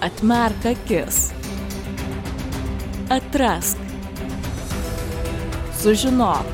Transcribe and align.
Atmerk 0.00 0.62
akis. 0.64 1.32
Atrask. 3.10 3.76
Sužinok. 5.74 6.46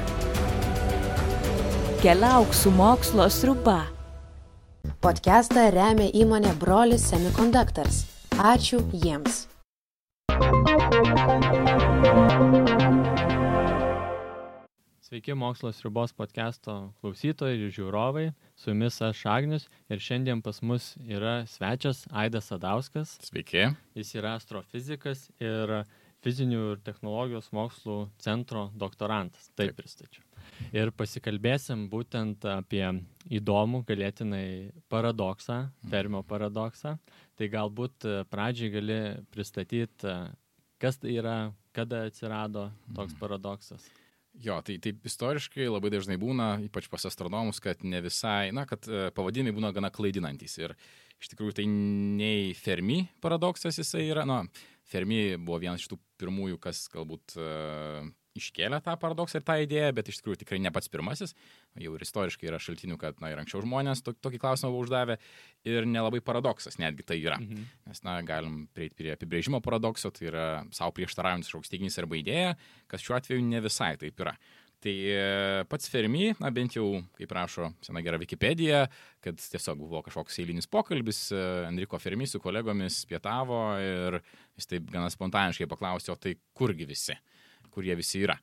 Keliauk 2.03 2.55
su 2.55 2.71
mokslo 2.71 3.29
sriuba. 3.29 3.83
Podcastą 5.05 5.69
remia 5.77 6.09
įmonė 6.17 6.57
Brolis 6.57 7.05
Semiconductors. 7.13 8.07
Ačiū 8.41 8.81
jiems. 8.97 9.44
Sveiki 15.15 15.35
mokslos 15.39 15.79
ribos 15.85 16.11
podcast'o 16.11 16.73
klausytojai 16.99 17.55
ir 17.55 17.69
žiūrovai. 17.71 18.25
Su 18.59 18.73
jumis 18.73 18.97
aš 18.99 19.21
Agnius 19.31 19.69
ir 19.87 20.03
šiandien 20.03 20.43
pas 20.43 20.59
mus 20.59 20.89
yra 21.07 21.45
svečias 21.47 22.01
Aidas 22.11 22.49
Sadauskas. 22.51 23.13
Sveiki. 23.23 23.63
Jis 23.95 24.11
yra 24.19 24.33
astrofizikas 24.41 25.29
ir 25.39 25.77
fizinių 26.27 26.65
ir 26.73 26.83
technologijos 26.83 27.53
mokslų 27.55 28.01
centro 28.19 28.67
doktorantas. 28.75 29.47
Taip, 29.55 29.71
Taip. 29.71 29.79
pristačiau. 29.85 30.27
Ir 30.75 30.91
pasikalbėsim 30.91 31.87
būtent 31.95 32.51
apie 32.51 32.83
įdomų, 33.39 33.85
galėtinai 33.87 34.45
paradoksą, 34.91 35.69
mhm. 35.69 35.95
Fermio 35.95 36.27
paradoksą. 36.27 36.99
Tai 37.39 37.55
galbūt 37.55 38.13
pradžiai 38.35 38.75
gali 38.81 39.03
pristatyti, 39.31 40.23
kas 40.83 40.99
tai 40.99 41.21
yra, 41.23 41.53
kada 41.71 42.09
atsirado 42.11 42.73
toks 42.91 43.15
mhm. 43.15 43.21
paradoksas. 43.23 43.95
Jo, 44.43 44.59
tai 44.67 44.81
taip 44.83 45.05
istoriškai 45.07 45.69
labai 45.71 45.93
dažnai 45.95 46.17
būna, 46.19 46.57
ypač 46.67 46.89
pas 46.91 47.07
astronomus, 47.07 47.61
kad 47.63 47.85
ne 47.87 48.01
visai, 48.03 48.51
na, 48.55 48.65
kad 48.67 48.83
e, 48.91 49.07
pavadinimai 49.15 49.55
būna 49.55 49.71
gana 49.77 49.93
klaidinantis. 49.95 50.57
Ir 50.59 50.75
iš 51.23 51.31
tikrųjų 51.31 51.55
tai 51.61 51.67
nei 51.71 52.51
Fermi 52.59 53.05
paradoksas 53.23 53.79
jisai 53.79 54.09
yra, 54.09 54.27
na, 54.27 54.43
Fermi 54.91 55.37
buvo 55.39 55.61
vienas 55.63 55.85
iš 55.85 55.93
tų 55.93 56.01
pirmųjų, 56.21 56.59
kas 56.67 56.83
galbūt 56.93 57.37
uh, 57.39 58.03
iškėlė 58.39 58.81
tą 58.85 58.95
paradoksą 59.01 59.39
ir 59.39 59.47
tą 59.47 59.57
idėją, 59.63 59.91
bet 59.95 60.11
iš 60.11 60.19
tikrųjų 60.21 60.41
tikrai 60.43 60.59
ne 60.63 60.73
pats 60.75 60.91
pirmasis. 60.91 61.35
Jau 61.81 61.95
ir 61.95 62.05
istoriškai 62.07 62.49
yra 62.51 62.59
šaltinių, 62.63 62.99
kad 63.01 63.21
na, 63.23 63.31
ir 63.33 63.41
anksčiau 63.43 63.63
žmonės 63.65 64.03
to, 64.07 64.15
tokį 64.27 64.41
klausimą 64.43 64.73
buvo 64.75 64.83
uždavę 64.87 65.19
ir 65.69 65.87
nelabai 65.89 66.23
paradoksas 66.25 66.81
netgi 66.83 67.07
tai 67.07 67.21
yra. 67.23 67.39
Mhm. 67.43 67.71
Nes, 67.91 68.03
na, 68.07 68.19
galim 68.27 68.65
prieiti 68.75 68.99
prie 68.99 69.15
apibrėžimo 69.15 69.63
paradokso, 69.65 70.11
tai 70.15 70.29
yra 70.33 70.49
savo 70.75 70.97
prieštaraujantis 70.99 71.53
kažkoks 71.53 71.73
teiginys 71.73 72.01
arba 72.03 72.19
idėja, 72.19 72.53
kas 72.91 73.07
šiuo 73.07 73.19
atveju 73.21 73.47
ne 73.47 73.63
visai 73.65 73.95
taip 74.01 74.27
yra. 74.27 74.35
Tai 74.85 74.93
e, 74.93 75.21
pats 75.65 75.89
Fermi, 75.89 76.35
na 76.43 76.51
bent 76.53 76.75
jau, 76.77 76.99
kaip 77.17 77.31
rašo 77.33 77.71
sena 77.87 78.03
gera 78.05 78.19
Wikipedija, 78.21 78.83
kad 79.25 79.39
tiesiog 79.41 79.79
buvo 79.81 80.03
kažkoks 80.05 80.37
eilinis 80.43 80.69
pokalbis, 80.69 81.31
e, 81.33 81.45
Enriko 81.71 81.97
Fermi 82.03 82.29
su 82.29 82.43
kolegomis 82.43 82.99
pietavo 83.09 83.63
ir 83.81 84.19
jis 84.59 84.69
taip 84.75 84.91
gana 84.93 85.09
spontaniškai 85.09 85.71
paklausė, 85.71 86.13
o 86.13 86.19
tai 86.21 86.35
kurgi 86.53 86.85
visi? 86.91 87.17
Kur 87.75 87.87
jie 87.87 87.99
visi 87.99 88.23
yra. 88.25 88.39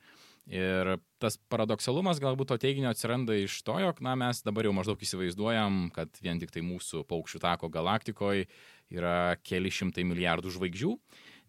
Ir 0.51 0.95
tas 1.21 1.37
paradoksalumas 1.53 2.19
galbūt 2.19 2.49
to 2.49 2.57
teiginio 2.63 2.89
atsiranda 2.89 3.35
iš 3.37 3.59
to, 3.63 3.75
jog 3.79 4.01
na, 4.03 4.15
mes 4.19 4.41
dabar 4.43 4.65
jau 4.65 4.73
maždaug 4.75 5.03
įsivaizduojam, 5.05 5.91
kad 5.95 6.17
vien 6.23 6.41
tik 6.41 6.51
tai 6.51 6.63
mūsų 6.65 7.05
paukščių 7.07 7.43
tako 7.43 7.69
galaktikoje 7.71 8.47
yra 8.91 9.37
keli 9.45 9.71
šimtai 9.71 10.03
milijardų 10.09 10.51
žvaigždžių. 10.57 10.95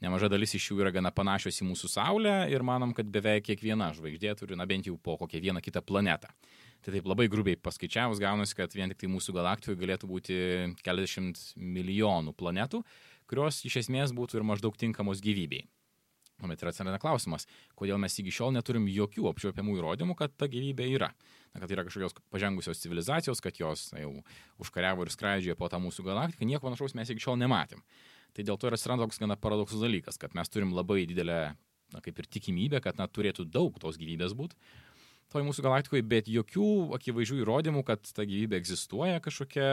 Nemaža 0.03 0.29
dalis 0.29 0.53
iš 0.59 0.69
jų 0.71 0.81
yra 0.83 0.91
gana 0.95 1.13
panašios 1.15 1.61
į 1.63 1.69
mūsų 1.71 1.89
Saulę 1.93 2.35
ir 2.51 2.65
manom, 2.67 2.91
kad 2.95 3.07
beveik 3.07 3.47
kiekviena 3.47 3.93
žvaigždė 3.95 4.35
turi, 4.41 4.59
na 4.59 4.67
bent 4.67 4.89
jau 4.91 4.97
po 4.99 5.15
kokią 5.21 5.41
vieną 5.45 5.63
kitą 5.63 5.83
planetą. 5.87 6.31
Tai 6.83 6.95
taip 6.95 7.07
labai 7.07 7.29
grubiai 7.31 7.59
paskaičiavus 7.59 8.19
gaunasi, 8.23 8.57
kad 8.59 8.75
vien 8.75 8.91
tik 8.91 8.99
tai 8.99 9.11
mūsų 9.13 9.35
galaktikoje 9.37 9.79
galėtų 9.79 10.11
būti 10.11 10.39
keliasdešimt 10.83 11.53
milijonų 11.55 12.35
planetų, 12.35 12.83
kurios 13.31 13.63
iš 13.69 13.85
esmės 13.85 14.15
būtų 14.15 14.41
ir 14.41 14.49
maždaug 14.51 14.75
tinkamos 14.79 15.23
gyvybei. 15.23 15.69
Tuomet 16.43 16.63
yra 16.65 16.73
atsiranda 16.73 16.99
klausimas, 17.03 17.47
kodėl 17.79 18.01
mes 18.03 18.19
iki 18.19 18.33
šiol 18.35 18.51
neturim 18.57 18.89
jokių 18.91 19.29
apčiuopiamų 19.31 19.79
įrodymų, 19.79 20.17
kad 20.19 20.35
ta 20.35 20.49
gyvybė 20.51 20.89
yra. 20.97 21.13
Na, 21.55 21.63
kad 21.63 21.71
yra 21.71 21.85
kažkokios 21.87 22.17
pažengusios 22.35 22.83
civilizacijos, 22.83 23.43
kad 23.45 23.61
jos 23.61 23.91
na, 23.95 24.03
jau 24.03 24.13
užkariavo 24.63 25.07
ir 25.07 25.13
skraidžioja 25.15 25.59
po 25.59 25.69
tą 25.71 25.79
mūsų 25.85 26.07
galaktiką, 26.09 26.49
nieko 26.49 26.67
panašaus 26.67 26.97
mes 26.99 27.13
iki 27.13 27.23
šiol 27.23 27.39
nematėm. 27.45 27.85
Tai 28.35 28.47
dėl 28.49 28.59
to 28.59 28.71
ir 28.71 28.75
atsiranda 28.75 29.07
toks 29.07 29.21
gana 29.23 29.37
paradoksus 29.39 29.83
dalykas, 29.85 30.19
kad 30.19 30.35
mes 30.35 30.51
turim 30.51 30.73
labai 30.75 31.05
didelę, 31.07 31.43
na, 31.95 32.03
kaip 32.03 32.19
ir 32.19 32.31
tikimybę, 32.39 32.81
kad 32.83 32.99
na, 32.99 33.07
turėtų 33.07 33.47
daug 33.47 33.79
tos 33.79 34.01
gyvybės 34.01 34.35
būti 34.35 34.59
toj 35.33 35.47
mūsų 35.47 35.65
galaktikoje, 35.65 36.05
bet 36.05 36.29
jokių 36.29 36.69
akivaizdžių 36.99 37.39
įrodymų, 37.43 37.83
kad 37.89 38.05
ta 38.05 38.27
gyvybė 38.29 38.59
egzistuoja 38.61 39.21
kažkokia, 39.25 39.67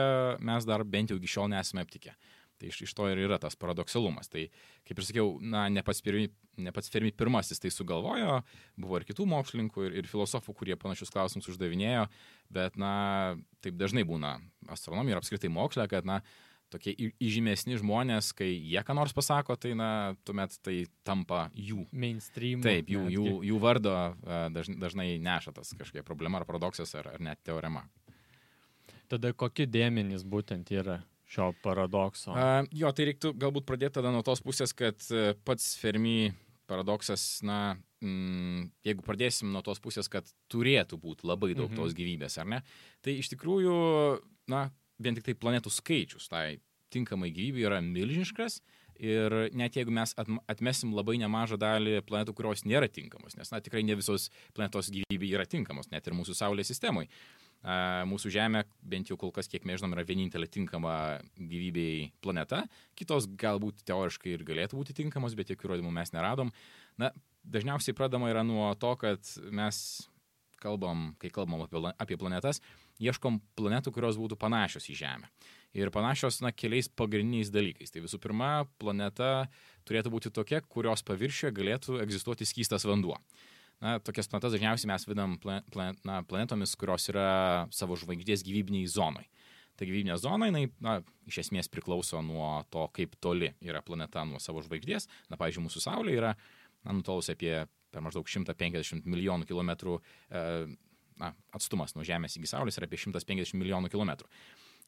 mes 0.46 0.66
dar 0.68 0.84
bent 0.88 1.12
jau 1.12 1.18
iki 1.20 1.28
šiol 1.34 1.50
nesame 1.52 1.84
aptikę. 1.84 2.14
Tai 2.60 2.68
iš, 2.68 2.82
iš 2.84 2.92
to 2.96 3.08
ir 3.08 3.22
yra 3.24 3.38
tas 3.40 3.56
paradoksalumas. 3.56 4.28
Tai, 4.32 4.44
kaip 4.88 5.00
ir 5.00 5.06
sakiau, 5.06 5.32
na, 5.40 5.64
ne 5.72 5.84
pats, 5.86 6.02
pirmi, 6.04 6.28
ne 6.60 6.74
pats 6.76 6.92
Fermi 6.92 7.12
pirmasis 7.16 7.62
tai 7.62 7.72
sugalvojo, 7.72 8.42
buvo 8.80 9.00
ir 9.00 9.06
kitų 9.08 9.24
mokslininkų, 9.30 9.86
ir, 9.88 9.96
ir 10.02 10.10
filosofų, 10.10 10.54
kurie 10.58 10.76
panašius 10.80 11.12
klausimus 11.14 11.48
uždavinėjo, 11.54 12.04
bet, 12.52 12.76
na, 12.80 12.92
taip 13.64 13.80
dažnai 13.80 14.04
būna 14.08 14.36
astronomija 14.68 15.16
ir 15.16 15.22
apskritai 15.22 15.52
moksle, 15.52 15.88
kad, 15.90 16.08
na, 16.08 16.20
tokie 16.70 16.92
įžymesni 17.18 17.78
žmonės, 17.80 18.30
kai 18.36 18.48
jie 18.52 18.82
ką 18.86 18.94
nors 18.94 19.14
pasako, 19.16 19.56
tai, 19.58 19.72
na, 19.78 19.90
tuomet 20.26 20.54
tai 20.64 20.76
tampa 21.06 21.48
jų. 21.56 21.86
Mainstream. 21.90 22.62
Taip, 22.64 22.90
jų, 22.92 23.06
jų, 23.16 23.32
jų 23.48 23.62
vardo 23.62 23.94
dažnai, 24.54 24.78
dažnai 24.84 25.08
neša 25.22 25.54
tas 25.56 25.72
kažkokia 25.74 26.06
problema 26.06 26.40
ar 26.40 26.46
paradoksas 26.48 26.94
ar, 26.98 27.10
ar 27.16 27.24
net 27.24 27.42
teorema. 27.46 27.86
Tada 29.10 29.32
kokie 29.34 29.66
dėmenys 29.66 30.22
būtent 30.22 30.70
yra 30.70 31.00
šio 31.30 31.50
paradokso? 31.64 32.34
Uh, 32.34 32.68
jo, 32.74 32.90
tai 32.96 33.10
reiktų 33.10 33.34
galbūt 33.38 33.66
pradėti 33.68 33.98
tada 34.00 34.12
nuo 34.14 34.22
tos 34.26 34.42
pusės, 34.44 34.74
kad 34.76 34.98
uh, 35.14 35.32
pats 35.46 35.72
Fermi 35.80 36.32
paradoksas, 36.70 37.40
na, 37.46 37.76
mm, 38.02 38.68
jeigu 38.86 39.04
pradėsim 39.06 39.50
nuo 39.50 39.62
tos 39.66 39.82
pusės, 39.82 40.10
kad 40.10 40.28
turėtų 40.52 41.00
būti 41.02 41.26
labai 41.26 41.52
daug 41.54 41.70
mhm. 41.70 41.78
tos 41.80 41.96
gyvybės, 41.98 42.38
ar 42.42 42.50
ne, 42.50 42.60
tai 43.04 43.16
iš 43.18 43.32
tikrųjų, 43.34 43.74
na, 44.52 44.68
vien 45.02 45.16
tik 45.16 45.26
tai 45.26 45.34
planetų 45.38 45.72
skaičius, 45.74 46.28
tai 46.30 46.60
tinkamai 46.94 47.32
gyvybė 47.34 47.66
yra 47.68 47.80
milžiniškas 47.84 48.60
ir 49.00 49.34
net 49.56 49.78
jeigu 49.78 49.92
mes 49.94 50.12
atmesim 50.50 50.92
labai 50.94 51.16
nemažą 51.22 51.56
dalį 51.60 52.00
planetų, 52.06 52.34
kurios 52.36 52.66
nėra 52.68 52.90
tinkamos, 52.92 53.38
nes, 53.38 53.50
na, 53.50 53.62
tikrai 53.64 53.82
ne 53.86 53.96
visos 53.98 54.28
planetos 54.54 54.92
gyvybė 54.94 55.34
yra 55.38 55.46
tinkamos, 55.48 55.90
net 55.94 56.06
ir 56.06 56.18
mūsų 56.18 56.36
Saulės 56.38 56.70
sistemoje 56.70 57.10
mūsų 57.60 58.32
Žemė, 58.32 58.64
bent 58.80 59.10
jau 59.10 59.18
kol 59.20 59.32
kas, 59.36 59.48
kiek 59.50 59.66
mes 59.68 59.80
žinom, 59.80 59.92
yra 59.92 60.04
vienintelė 60.08 60.48
tinkama 60.48 60.94
gyvybei 61.36 62.10
planeta. 62.24 62.62
Kitos 62.96 63.28
galbūt 63.28 63.82
teoriškai 63.88 64.32
ir 64.32 64.44
galėtų 64.48 64.78
būti 64.80 64.96
tinkamos, 64.96 65.36
bet 65.36 65.52
jokių 65.52 65.68
įrodymų 65.68 65.92
mes 65.92 66.14
neradom. 66.16 66.54
Na, 67.00 67.12
dažniausiai 67.44 67.96
pradama 67.96 68.30
yra 68.32 68.44
nuo 68.46 68.72
to, 68.80 68.94
kad 69.00 69.34
mes 69.52 69.82
kalbam, 70.60 71.10
kai 71.20 71.30
kalbam 71.32 71.64
apie, 71.64 71.82
apie 72.00 72.16
planetas, 72.20 72.60
ieškom 73.00 73.40
planetų, 73.56 73.92
kurios 73.96 74.18
būtų 74.20 74.40
panašios 74.40 74.88
į 74.92 74.96
Žemę. 75.00 75.30
Ir 75.76 75.92
panašios, 75.94 76.40
na, 76.42 76.50
keliais 76.50 76.88
pagrindiniais 76.88 77.52
dalykais. 77.54 77.92
Tai 77.92 78.02
visų 78.02 78.18
pirma, 78.22 78.66
planeta 78.82 79.46
turėtų 79.88 80.12
būti 80.16 80.32
tokia, 80.34 80.60
kurios 80.66 81.04
paviršiuje 81.06 81.52
galėtų 81.54 82.00
egzistuoti 82.02 82.48
skystas 82.48 82.88
vanduo. 82.88 83.20
Na, 83.80 83.96
tokias 84.04 84.28
planetas 84.28 84.52
dažniausiai 84.52 84.90
mes 84.90 85.06
vadinam 85.08 85.38
plan, 85.40 85.96
na, 86.04 86.20
planetomis, 86.28 86.74
kurios 86.76 87.08
yra 87.08 87.66
savo 87.72 87.96
žvaigždės 87.96 88.44
gyvybiniai 88.44 88.88
zonai. 88.92 89.24
Ta 89.80 89.88
gyvybinė 89.88 90.18
zona, 90.20 90.50
jinai, 90.50 90.66
na, 90.84 90.98
iš 91.30 91.46
esmės 91.46 91.70
priklauso 91.72 92.20
nuo 92.24 92.58
to, 92.72 92.84
kaip 92.96 93.16
toli 93.24 93.54
yra 93.64 93.80
planeta 93.80 94.26
nuo 94.28 94.40
savo 94.42 94.60
žvaigždės. 94.66 95.08
Na, 95.32 95.40
pavyzdžiui, 95.40 95.64
mūsų 95.64 95.84
Saulė 95.86 96.18
yra 96.18 96.34
nutolusi 96.84 97.32
apie 97.32 97.54
per 97.90 98.04
maždaug 98.04 98.28
150 98.28 99.08
milijonų 99.08 99.48
kilometrų 99.48 99.96
e, 99.98 100.42
na, 101.20 101.32
atstumas 101.56 101.96
nuo 101.96 102.04
Žemės 102.06 102.36
iki 102.36 102.50
Saulės 102.50 102.78
yra 102.78 102.88
apie 102.90 103.00
150 103.00 103.56
milijonų 103.60 103.90
kilometrų. 103.92 104.28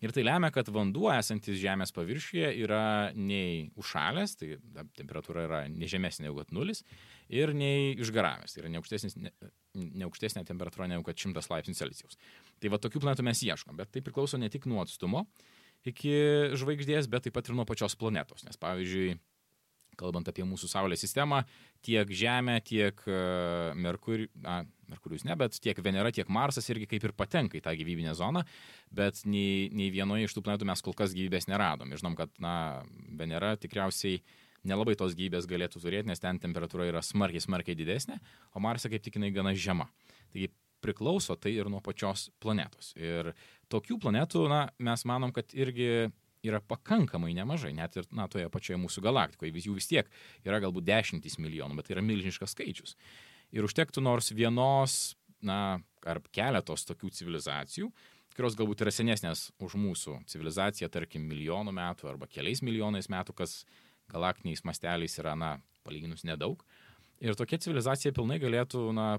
Ir 0.02 0.10
tai 0.14 0.24
lemia, 0.26 0.50
kad 0.54 0.66
vanduo 0.74 1.06
esantis 1.14 1.60
Žemės 1.62 1.94
paviršiuje 1.94 2.48
yra 2.64 2.82
nei 3.14 3.68
užšalęs, 3.78 4.34
tai 4.40 4.56
temperatūra 4.98 5.46
yra 5.46 5.60
nežemesnė 5.70 6.26
negu 6.26 6.40
kad 6.40 6.50
nulis, 6.56 6.82
ir 7.30 7.54
nei 7.54 7.92
išgaravęs, 8.02 8.56
tai 8.56 8.64
yra 8.64 8.72
neaukštesnė 8.74 9.12
ne, 9.22 9.32
ne 10.02 10.48
temperatūra 10.48 10.90
negu 10.90 11.06
kad 11.06 11.22
100 11.22 11.46
laipsnių 11.54 11.78
Celsijaus. 11.78 12.18
Tai 12.58 12.72
va 12.74 12.82
tokių 12.82 13.04
planetų 13.04 13.26
mes 13.30 13.44
ieškom, 13.46 13.78
bet 13.78 13.94
tai 13.94 14.02
priklauso 14.02 14.40
ne 14.42 14.50
tik 14.52 14.66
nuo 14.70 14.82
atstumo 14.82 15.28
iki 15.86 16.16
žvaigždės, 16.58 17.08
bet 17.10 17.26
taip 17.26 17.38
pat 17.38 17.48
ir 17.48 17.58
nuo 17.58 17.66
pačios 17.68 17.94
planetos. 17.98 18.42
Nes 18.46 18.58
pavyzdžiui, 18.58 19.16
kalbant 20.00 20.28
apie 20.30 20.44
mūsų 20.48 20.70
Saulės 20.70 21.02
sistemą, 21.04 21.42
tiek 21.84 22.08
Žemė, 22.08 22.58
tiek 22.66 23.02
uh, 23.08 23.72
Merkur, 23.78 24.26
na, 24.44 24.62
Merkurijus 24.92 25.26
ne, 25.28 25.36
bet 25.38 25.58
tiek 25.62 25.78
Venera, 25.84 26.12
tiek 26.14 26.30
Marsas 26.32 26.68
irgi 26.72 26.88
kaip 26.90 27.08
ir 27.08 27.16
patenka 27.16 27.58
į 27.58 27.64
tą 27.64 27.74
gyvybinę 27.78 28.14
zoną, 28.18 28.44
bet 28.94 29.24
nei, 29.28 29.68
nei 29.72 29.90
vienoje 29.94 30.28
iš 30.28 30.36
tų 30.36 30.44
planetų 30.46 30.68
mes 30.68 30.84
kol 30.84 30.96
kas 30.98 31.16
gyvybės 31.16 31.48
neradom. 31.50 31.92
Ir 31.92 32.02
žinom, 32.02 32.16
kad, 32.18 32.32
na, 32.42 32.54
Venera 33.18 33.54
tikriausiai 33.60 34.22
nelabai 34.68 34.94
tos 34.98 35.16
gyvybės 35.18 35.48
galėtų 35.50 35.82
turėti, 35.82 36.10
nes 36.10 36.22
ten 36.22 36.38
temperatūra 36.42 36.86
yra 36.90 37.02
smarkiai, 37.04 37.42
smarkiai 37.42 37.78
didesnė, 37.78 38.20
o 38.54 38.62
Marse 38.62 38.90
kaip 38.92 39.02
tik 39.04 39.18
jinai 39.18 39.32
gana 39.34 39.54
žema. 39.58 39.88
Taigi 40.32 40.52
priklauso 40.82 41.36
tai 41.38 41.54
ir 41.54 41.70
nuo 41.70 41.80
pačios 41.84 42.28
planetos. 42.42 42.92
Ir 42.98 43.32
tokių 43.72 43.98
planetų, 44.02 44.46
na, 44.50 44.64
mes 44.82 45.06
manom, 45.08 45.34
kad 45.34 45.54
irgi 45.54 46.10
yra 46.46 46.60
pakankamai 46.60 47.32
nemažai, 47.36 47.72
net 47.76 47.96
ir 47.98 48.08
na, 48.14 48.26
toje 48.30 48.48
pačioje 48.52 48.80
mūsų 48.82 49.04
galaktikoje. 49.04 49.52
Vis 49.54 49.68
jų 49.68 49.76
vis 49.78 49.88
tiek 49.90 50.08
yra 50.46 50.58
galbūt 50.62 50.86
dešimtys 50.88 51.38
milijonų, 51.42 51.78
bet 51.78 51.88
tai 51.88 51.96
yra 51.96 52.04
milžiniškas 52.06 52.56
skaičius. 52.56 52.96
Ir 53.54 53.66
užtektų 53.68 54.02
nors 54.02 54.32
vienos, 54.34 55.14
na, 55.44 55.78
ar 56.08 56.22
keletos 56.34 56.86
tokių 56.88 57.12
civilizacijų, 57.14 57.90
kurios 58.36 58.56
galbūt 58.58 58.82
yra 58.84 58.92
senesnės 58.94 59.50
už 59.62 59.76
mūsų 59.78 60.22
civilizaciją, 60.32 60.88
tarkim, 60.92 61.26
milijonų 61.28 61.74
metų 61.76 62.08
arba 62.14 62.28
keliais 62.30 62.62
milijonais 62.64 63.10
metų, 63.12 63.36
kas 63.42 63.62
galaktiniais 64.12 64.64
masteliais 64.66 65.18
yra, 65.20 65.36
na, 65.38 65.56
palyginus 65.86 66.24
nedaug. 66.26 66.62
Ir 67.22 67.36
tokia 67.38 67.60
civilizacija 67.62 68.14
pilnai 68.16 68.40
galėtų, 68.42 68.88
na, 68.96 69.12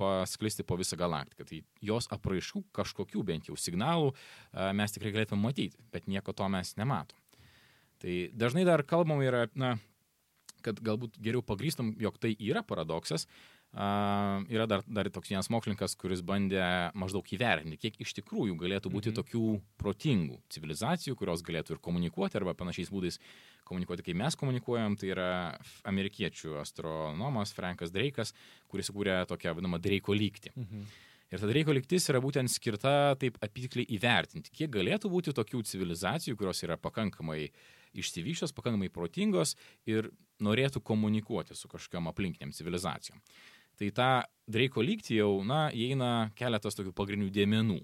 pasklisti 0.00 0.66
po 0.66 0.78
visą 0.80 0.98
galaktiką. 1.00 1.46
Tai 1.48 1.60
jos 1.84 2.08
apraiškų 2.14 2.64
kažkokių 2.74 3.24
bent 3.26 3.50
jau 3.50 3.56
signalų 3.60 4.12
mes 4.76 4.94
tikrai 4.94 5.14
galėtume 5.14 5.46
matyti, 5.46 5.78
bet 5.94 6.08
nieko 6.10 6.34
to 6.36 6.48
mes 6.52 6.74
nematom. 6.80 7.18
Tai 8.02 8.14
dažnai 8.36 8.66
dar 8.68 8.82
kalbam 8.84 9.22
yra, 9.24 9.46
na, 9.56 9.76
kad 10.64 10.80
galbūt 10.84 11.16
geriau 11.22 11.44
pagrįstam, 11.44 11.94
jog 12.00 12.18
tai 12.20 12.34
yra 12.36 12.64
paradoksas, 12.66 13.28
yra 13.74 14.66
dar, 14.70 14.84
dar 14.86 15.08
toks 15.10 15.32
vienas 15.32 15.48
mokslininkas, 15.50 15.96
kuris 15.98 16.20
bandė 16.22 16.62
maždaug 16.94 17.26
įvertinti, 17.34 17.78
kiek 17.82 17.96
iš 18.04 18.12
tikrųjų 18.20 18.54
galėtų 18.60 18.92
būti 18.92 19.10
mhm. 19.10 19.16
tokių 19.18 19.46
protingų 19.80 20.38
civilizacijų, 20.54 21.16
kurios 21.18 21.42
galėtų 21.42 21.74
ir 21.74 21.80
komunikuoti 21.82 22.38
arba 22.38 22.54
panašiais 22.54 22.92
būdais 22.94 23.18
komunikuoti, 23.66 24.04
kaip 24.06 24.20
mes 24.20 24.38
komunikuojam. 24.38 24.94
Tai 25.00 25.10
yra 25.10 25.30
amerikiečių 25.90 26.60
astronomas 26.62 27.54
Frankas 27.56 27.90
Dreikas, 27.94 28.30
kuris 28.70 28.92
sukūrė 28.92 29.24
tokią 29.30 29.56
vadinamą 29.56 29.82
Dreiko 29.82 30.14
lygtį. 30.14 30.54
Mhm. 30.54 30.86
Ir 31.34 31.40
ta 31.42 31.48
Dreiko 31.50 31.74
lygtis 31.74 32.04
yra 32.12 32.20
būtent 32.22 32.52
skirta 32.52 33.16
taip 33.18 33.40
apytikliai 33.42 33.88
įvertinti, 33.96 34.52
kiek 34.54 34.70
galėtų 34.70 35.10
būti 35.10 35.34
tokių 35.34 35.64
civilizacijų, 35.66 36.36
kurios 36.38 36.60
yra 36.62 36.76
pakankamai 36.78 37.48
išsivyščios, 37.98 38.54
pakankamai 38.54 38.90
protingos 38.92 39.56
ir 39.88 40.12
norėtų 40.44 40.82
komunikuoti 40.84 41.56
su 41.58 41.70
kažkokiam 41.70 42.10
aplinkiniam 42.10 42.52
civilizacijom. 42.54 43.18
Tai 43.80 43.90
tą 43.96 44.10
Dreiko 44.44 44.82
lygtį 44.84 45.18
jau, 45.22 45.32
na, 45.46 45.66
įeina 45.72 46.30
keletas 46.36 46.76
tokių 46.76 46.92
pagrindinių 46.96 47.32
dėmenų. 47.32 47.78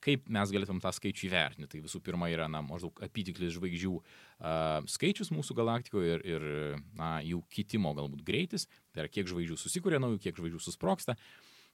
Kaip 0.00 0.24
mes 0.32 0.50
galėtum 0.50 0.78
tą 0.80 0.90
skaičių 0.96 1.26
įvertinti? 1.28 1.68
Tai 1.74 1.82
visų 1.84 2.00
pirma 2.02 2.30
yra, 2.32 2.46
na, 2.50 2.62
maždaug 2.64 3.02
apytiklis 3.04 3.52
žvaigždžių 3.58 3.92
uh, 3.92 4.80
skaičius 4.88 5.28
mūsų 5.34 5.54
galaktikoje 5.58 6.16
ir, 6.16 6.24
ir, 6.24 6.46
na, 6.96 7.18
jų 7.22 7.42
kitimo 7.52 7.92
galbūt 7.94 8.24
greitis. 8.26 8.64
Tai 8.94 9.04
yra, 9.04 9.12
kiek 9.12 9.28
žvaigždžių 9.30 9.58
susikūrė 9.60 10.00
naujų, 10.00 10.22
kiek 10.24 10.40
žvaigždžių 10.40 10.62
susproksta. 10.64 11.14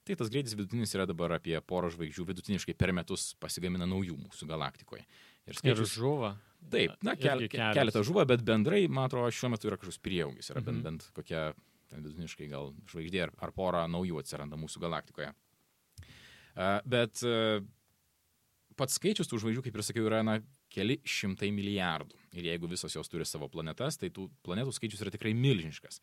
Tai 0.06 0.18
tas 0.18 0.28
greitis 0.30 0.56
vidutinis 0.58 0.92
yra 0.98 1.06
dabar 1.08 1.38
apie 1.38 1.54
porą 1.66 1.88
žvaigždžių 1.94 2.26
vidutiniškai 2.32 2.74
per 2.78 2.92
metus 2.94 3.30
pasigamina 3.42 3.88
naujų 3.88 4.18
mūsų 4.26 4.50
galaktikoje. 4.50 5.06
Ir, 5.46 5.56
skaičius, 5.56 5.94
ir 5.94 6.02
žuva. 6.02 6.34
Taip, 6.70 6.98
na, 7.06 7.14
kel, 7.18 7.46
keletą 7.50 8.02
žuva, 8.06 8.26
bet 8.26 8.42
bendrai, 8.46 8.84
man 8.90 9.06
atrodo, 9.06 9.30
šiuo 9.34 9.52
metu 9.54 9.70
yra 9.70 9.78
kažkoks 9.78 10.02
prieaugis, 10.02 10.50
yra 10.50 10.62
bent, 10.66 10.82
mhm. 10.82 10.84
bent 10.86 11.08
kokia 11.14 11.48
ten 11.54 11.75
vidutiniškai 11.94 12.48
gal 12.50 12.72
žvaigždė 12.90 13.26
ar, 13.26 13.32
ar 13.46 13.54
pora 13.56 13.84
naujų 13.90 14.20
atsiranda 14.20 14.58
mūsų 14.60 14.82
galaktikoje. 14.82 15.32
Bet 16.88 17.22
pats 18.76 18.98
skaičius 18.98 19.28
tų 19.30 19.40
žvaigždžių, 19.42 19.64
kaip 19.66 19.76
ir 19.76 19.84
sakiau, 19.86 20.06
yra 20.08 20.22
na, 20.26 20.38
keli 20.72 20.98
šimtai 21.06 21.50
milijardų. 21.54 22.18
Ir 22.36 22.48
jeigu 22.50 22.68
visos 22.68 22.96
jos 22.96 23.08
turi 23.12 23.24
savo 23.28 23.48
planetas, 23.52 24.00
tai 24.00 24.10
tų 24.12 24.26
planetų 24.44 24.74
skaičius 24.76 25.04
yra 25.04 25.12
tikrai 25.14 25.32
milžiniškas 25.36 26.00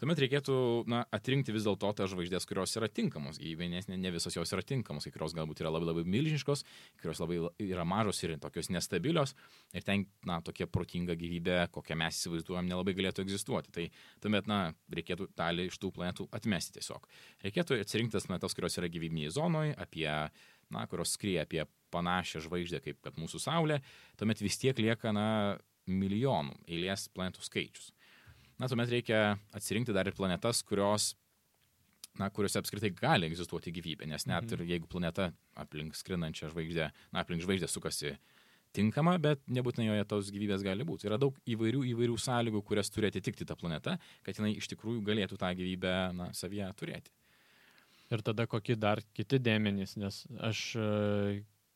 tuomet 0.00 0.20
reikėtų 0.22 0.54
na, 0.90 1.02
atrinkti 1.14 1.52
vis 1.54 1.66
dėlto 1.66 1.90
tas 1.96 2.10
žvaigždės, 2.12 2.46
kurios 2.48 2.74
yra 2.78 2.88
tinkamos 2.92 3.40
gyvybei, 3.40 3.68
nes 3.72 3.88
ne, 3.90 3.98
ne 4.00 4.12
visos 4.14 4.36
jos 4.36 4.52
yra 4.54 4.64
tinkamos, 4.66 5.06
kai 5.06 5.12
kurios 5.14 5.34
galbūt 5.36 5.62
yra 5.62 5.72
labai 5.74 5.90
labai 5.90 6.04
milžiniškos, 6.08 6.64
kurios 7.02 7.22
labai 7.22 7.40
yra 7.66 7.86
mažos 7.88 8.22
ir 8.22 8.36
tokios 8.42 8.70
nestabilios 8.74 9.34
ir 9.76 9.86
ten 9.86 10.06
na, 10.28 10.40
tokia 10.44 10.68
protinga 10.70 11.16
gyvybė, 11.18 11.60
kokią 11.74 11.98
mes 11.98 12.20
įsivaizduojam, 12.20 12.68
nelabai 12.70 12.94
galėtų 12.98 13.24
egzistuoti. 13.26 13.74
Tai 13.74 13.88
tuomet 14.24 14.50
na, 14.50 14.60
reikėtų 14.94 15.30
dalį 15.38 15.68
iš 15.72 15.80
tų 15.82 15.92
planetų 15.98 16.28
atmesti 16.38 16.78
tiesiog. 16.78 17.08
Reikėtų 17.46 17.80
atsirinkti 17.82 18.18
tas 18.18 18.28
planetas, 18.30 18.56
kurios 18.56 18.78
yra 18.80 18.90
gyvybiniai 18.92 19.34
zonoje, 19.34 19.74
apie 19.78 20.08
na, 20.08 20.86
kurios 20.90 21.16
skrieja 21.16 21.46
apie 21.46 21.64
panašią 21.94 22.44
žvaigždę 22.44 22.82
kaip 22.84 23.02
kad 23.04 23.18
mūsų 23.18 23.40
Saulė, 23.40 23.80
tuomet 24.20 24.42
vis 24.44 24.60
tiek 24.60 24.78
lieka 24.78 25.14
na, 25.16 25.28
milijonų 25.88 26.58
eilės 26.68 27.08
planetų 27.14 27.46
skaičius 27.46 27.94
na, 28.58 28.68
tuomet 28.68 28.90
reikia 28.92 29.22
atsirinkti 29.54 29.94
dar 29.96 30.10
ir 30.10 30.16
planetas, 30.18 30.62
kurios, 30.66 31.12
na, 32.18 32.30
kuriuose 32.34 32.60
apskritai 32.60 32.90
gali 32.96 33.28
egzistuoti 33.30 33.72
gyvybė, 33.74 34.08
nes 34.10 34.26
net 34.26 34.44
mhm. 34.44 34.58
ir 34.58 34.74
jeigu 34.74 34.90
planeta 34.90 35.30
aplink 35.58 35.96
skrinančią 35.98 36.52
žvaigždę, 36.52 36.90
na, 37.12 37.22
aplink 37.22 37.44
žvaigždę 37.46 37.70
sukasi 37.70 38.16
tinkama, 38.76 39.14
bet 39.22 39.40
nebūtinai 39.50 39.88
joje 39.88 40.06
tos 40.10 40.32
gyvybės 40.34 40.64
gali 40.66 40.84
būti. 40.86 41.08
Yra 41.08 41.18
daug 41.20 41.36
įvairių, 41.48 41.84
įvairių 41.94 42.18
sąlygų, 42.20 42.62
kurias 42.66 42.92
turi 42.92 43.08
atitikti 43.08 43.46
ta 43.48 43.56
planeta, 43.58 43.96
kad 44.26 44.38
jinai 44.38 44.52
iš 44.58 44.68
tikrųjų 44.74 45.02
galėtų 45.06 45.38
tą 45.40 45.52
gyvybę, 45.56 45.94
na, 46.18 46.28
savyje 46.36 46.68
turėti. 46.78 47.14
Ir 48.12 48.22
tada 48.24 48.46
kokie 48.48 48.76
dar 48.76 49.02
kiti 49.16 49.40
dėmenys, 49.40 49.96
nes 50.00 50.22
aš 50.40 50.60
e, 50.80 50.84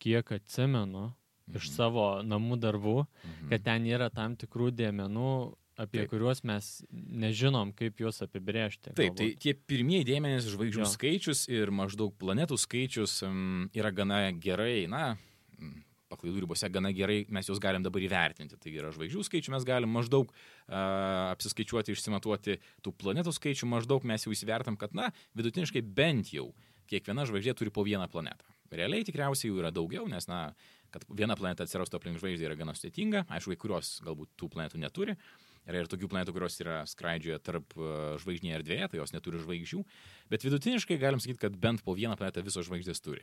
kiek 0.02 0.32
atsimenu 0.36 1.08
mhm. 1.08 1.56
iš 1.58 1.72
savo 1.74 2.06
namų 2.24 2.60
darbų, 2.62 2.98
mhm. 3.04 3.50
kad 3.52 3.66
ten 3.68 3.88
yra 3.88 4.08
tam 4.12 4.36
tikrų 4.40 4.70
dėmenų, 4.76 5.32
apie 5.80 6.02
Taip. 6.02 6.10
kuriuos 6.12 6.42
mes 6.48 6.70
nežinom, 6.92 7.72
kaip 7.76 8.00
juos 8.02 8.20
apibrėžti. 8.24 8.92
Taip, 8.92 9.14
galbūt. 9.14 9.20
tai 9.20 9.28
tie 9.40 9.54
pirmieji 9.56 10.08
dėmenys 10.10 10.48
žvaigždžių 10.52 10.82
jo. 10.84 10.88
skaičius 10.92 11.44
ir 11.52 11.72
maždaug 11.74 12.14
planetų 12.20 12.58
skaičius 12.60 13.22
um, 13.26 13.68
yra 13.76 13.92
gana 13.94 14.24
gerai, 14.36 14.84
na, 14.90 15.14
paklaidų 16.12 16.44
ribose 16.44 16.68
gana 16.72 16.92
gerai 16.92 17.22
mes 17.32 17.48
juos 17.48 17.60
galim 17.62 17.84
dabar 17.84 18.04
įvertinti. 18.04 18.58
Tai 18.60 18.72
yra 18.74 18.92
žvaigždžių 18.94 19.24
skaičių 19.28 19.54
mes 19.54 19.66
galim 19.68 19.92
maždaug 19.96 20.32
uh, 20.32 21.32
apsiskaičiuoti, 21.32 21.96
išsimatuoti 21.96 22.58
tų 22.84 22.94
planetų 23.00 23.32
skaičių, 23.38 23.70
maždaug 23.72 24.04
mes 24.08 24.26
jau 24.26 24.34
įsivertam, 24.34 24.76
kad, 24.80 24.92
na, 24.96 25.08
vidutiniškai 25.38 25.84
bent 25.84 26.34
jau 26.34 26.50
kiekviena 26.92 27.24
žvaigždė 27.28 27.56
turi 27.56 27.72
po 27.72 27.86
vieną 27.86 28.10
planetą. 28.12 28.44
Realiai 28.72 29.04
tikriausiai 29.04 29.50
jų 29.50 29.60
yra 29.60 29.72
daugiau, 29.72 30.04
nes, 30.08 30.28
na, 30.28 30.50
kad 30.92 31.04
viena 31.08 31.36
planeta 31.36 31.64
atsirastų 31.64 31.98
aplink 31.98 32.20
žvaigždę 32.20 32.48
yra 32.48 32.56
gana 32.60 32.76
sudėtinga, 32.76 33.26
aišku, 33.32 33.54
kai 33.54 33.64
kurios 33.64 33.98
galbūt 34.04 34.32
tų 34.40 34.48
planetų 34.52 34.80
neturi. 34.80 35.16
Yra 35.70 35.82
ir 35.82 35.88
tokių 35.90 36.08
planetų, 36.10 36.34
kurios 36.34 36.58
yra 36.62 36.80
skraidžioje 36.90 37.38
tarp 37.46 37.76
e, 37.78 37.88
žvaigždinėje 38.22 38.58
erdvėje, 38.58 38.88
tai 38.90 38.98
jos 38.98 39.14
neturi 39.14 39.40
žvaigždžių, 39.44 39.82
bet 40.32 40.46
vidutiniškai 40.46 40.98
galim 40.98 41.22
sakyti, 41.22 41.38
kad 41.44 41.58
bent 41.62 41.84
po 41.86 41.94
vieną 41.98 42.16
planetą 42.18 42.42
visos 42.42 42.66
žvaigždės 42.66 43.02
turi. 43.04 43.22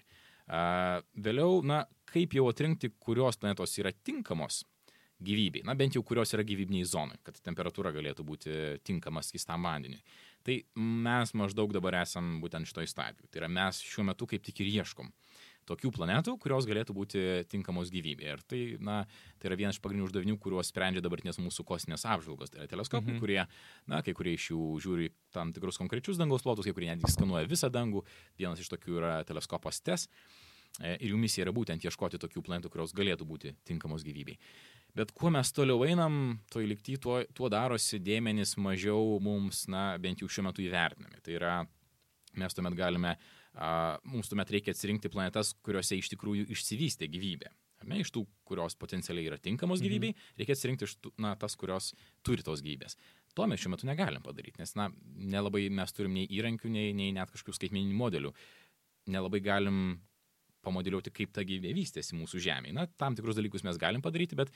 Vėliau, 0.49 1.59
na, 1.67 1.83
kaip 2.09 2.33
jau 2.33 2.47
atrinkti, 2.49 2.93
kurios 2.97 3.37
planetos 3.37 3.75
yra 3.81 3.91
tinkamos 3.91 4.63
gyvybei, 5.19 5.65
na 5.67 5.75
bent 5.75 5.97
jau 5.97 6.03
kurios 6.07 6.31
yra 6.33 6.45
gyvybiniai 6.47 6.87
zonai, 6.87 7.19
kad 7.27 7.37
temperatūra 7.43 7.91
galėtų 7.93 8.23
būti 8.25 8.55
tinkama 8.87 9.21
skistam 9.25 9.67
vandeniui. 9.67 9.99
Tai 10.47 10.55
mes 10.79 11.35
maždaug 11.35 11.75
dabar 11.75 11.99
esam 11.99 12.37
būtent 12.39 12.69
šitoj 12.69 12.87
stadijoje. 12.87 13.27
Tai 13.27 13.43
yra 13.43 13.51
mes 13.51 13.81
šiuo 13.83 14.07
metu 14.07 14.29
kaip 14.31 14.45
tik 14.47 14.63
ir 14.63 14.71
ieškom 14.79 15.11
tokių 15.69 15.91
planetų, 15.95 16.35
kurios 16.41 16.67
galėtų 16.69 16.95
būti 16.97 17.21
tinkamos 17.51 17.91
gyvybė. 17.93 18.33
Ir 18.33 18.43
tai, 18.49 18.61
na, 18.83 19.01
tai 19.39 19.51
yra 19.51 19.57
vienas 19.59 19.77
iš 19.77 19.83
pagrindinių 19.83 20.09
uždavinių, 20.09 20.35
kuriuos 20.41 20.71
sprendžia 20.71 21.03
dabartinės 21.05 21.39
mūsų 21.41 21.65
kosminės 21.67 22.05
apžvalgos. 22.09 22.51
Tai 22.53 22.63
yra 22.63 22.69
teleskopai, 22.71 23.13
mhm. 23.13 23.21
kurie, 23.23 23.39
na, 23.89 24.01
kai 24.05 24.15
kurie 24.17 24.35
iš 24.37 24.51
jų 24.53 24.65
žiūri 24.85 25.09
tam 25.35 25.53
tikrus 25.55 25.79
konkrečius 25.81 26.19
dangaus 26.19 26.45
plotus, 26.45 26.67
kai 26.67 26.75
kurie 26.77 26.91
netgi 26.91 27.11
skanuoja 27.13 27.49
visą 27.49 27.71
dangų. 27.73 28.03
Vienas 28.39 28.61
iš 28.63 28.71
tokių 28.73 28.99
yra 29.01 29.15
teleskopas 29.29 29.81
TES. 29.85 30.09
E, 30.79 30.95
ir 30.97 31.13
jų 31.13 31.21
misija 31.21 31.47
yra 31.47 31.55
būtent 31.55 31.85
ieškoti 31.85 32.21
tokių 32.21 32.45
planetų, 32.45 32.73
kurios 32.73 32.93
galėtų 32.97 33.27
būti 33.29 33.55
tinkamos 33.67 34.05
gyvybei. 34.05 34.37
Bet 34.97 35.11
kuo 35.13 35.29
mes 35.33 35.51
toliau 35.53 35.83
einam, 35.85 36.39
to 36.49 36.63
įlikti, 36.65 36.97
tuo, 37.01 37.19
tuo 37.37 37.49
darosi 37.51 37.99
dėmenys 38.01 38.55
mažiau 38.57 39.19
mums, 39.21 39.67
na, 39.69 39.91
bent 40.01 40.23
jau 40.23 40.29
šiuo 40.31 40.47
metu 40.47 40.65
įvertinami. 40.65 41.21
Tai 41.25 41.35
yra, 41.35 41.57
mes 42.41 42.57
tuomet 42.57 42.77
galime 42.77 43.13
uh, 43.13 43.38
mums 44.09 44.29
tuomet 44.31 44.51
reikia 44.55 44.75
atsirinkti 44.75 45.11
planetas, 45.11 45.53
kuriuose 45.65 45.97
iš 45.99 46.11
tikrųjų 46.13 46.47
išsivystė 46.55 47.09
gyvybė. 47.11 47.51
Ne, 47.87 48.01
iš 48.03 48.11
tų, 48.11 48.25
kurios 48.47 48.75
potencialiai 48.75 49.29
yra 49.29 49.37
tinkamos 49.39 49.79
gyvybei, 49.79 50.11
mhm. 50.11 50.33
reikia 50.41 50.57
atsirinkti 50.57 50.87
iš 50.87 50.97
tų, 50.99 51.13
na, 51.23 51.31
tas, 51.39 51.55
kurios 51.59 51.93
turi 52.27 52.43
tos 52.43 52.63
gyvybės. 52.65 52.97
To 53.37 53.45
mes 53.47 53.61
šiuo 53.61 53.71
metu 53.71 53.87
negalim 53.87 54.23
padaryti, 54.25 54.59
nes, 54.59 54.73
na, 54.75 54.89
nelabai 55.15 55.67
mes 55.71 55.95
turim 55.95 56.17
nei 56.17 56.27
įrankių, 56.27 56.71
nei, 56.73 56.91
nei 56.97 57.13
net 57.15 57.31
kažkokių 57.31 57.55
skaitmeninių 57.55 57.95
modelių. 57.95 58.33
Nelabai 59.15 59.39
galim 59.45 59.79
pamodeliuoti, 60.65 61.13
kaip 61.15 61.31
ta 61.35 61.45
gyvybė 61.47 61.71
vystėsi 61.77 62.17
mūsų 62.19 62.41
Žemėje. 62.43 62.75
Na, 62.75 62.85
tam 62.99 63.15
tikrus 63.15 63.37
dalykus 63.39 63.63
mes 63.63 63.79
galim 63.79 64.03
padaryti, 64.03 64.37
bet 64.39 64.51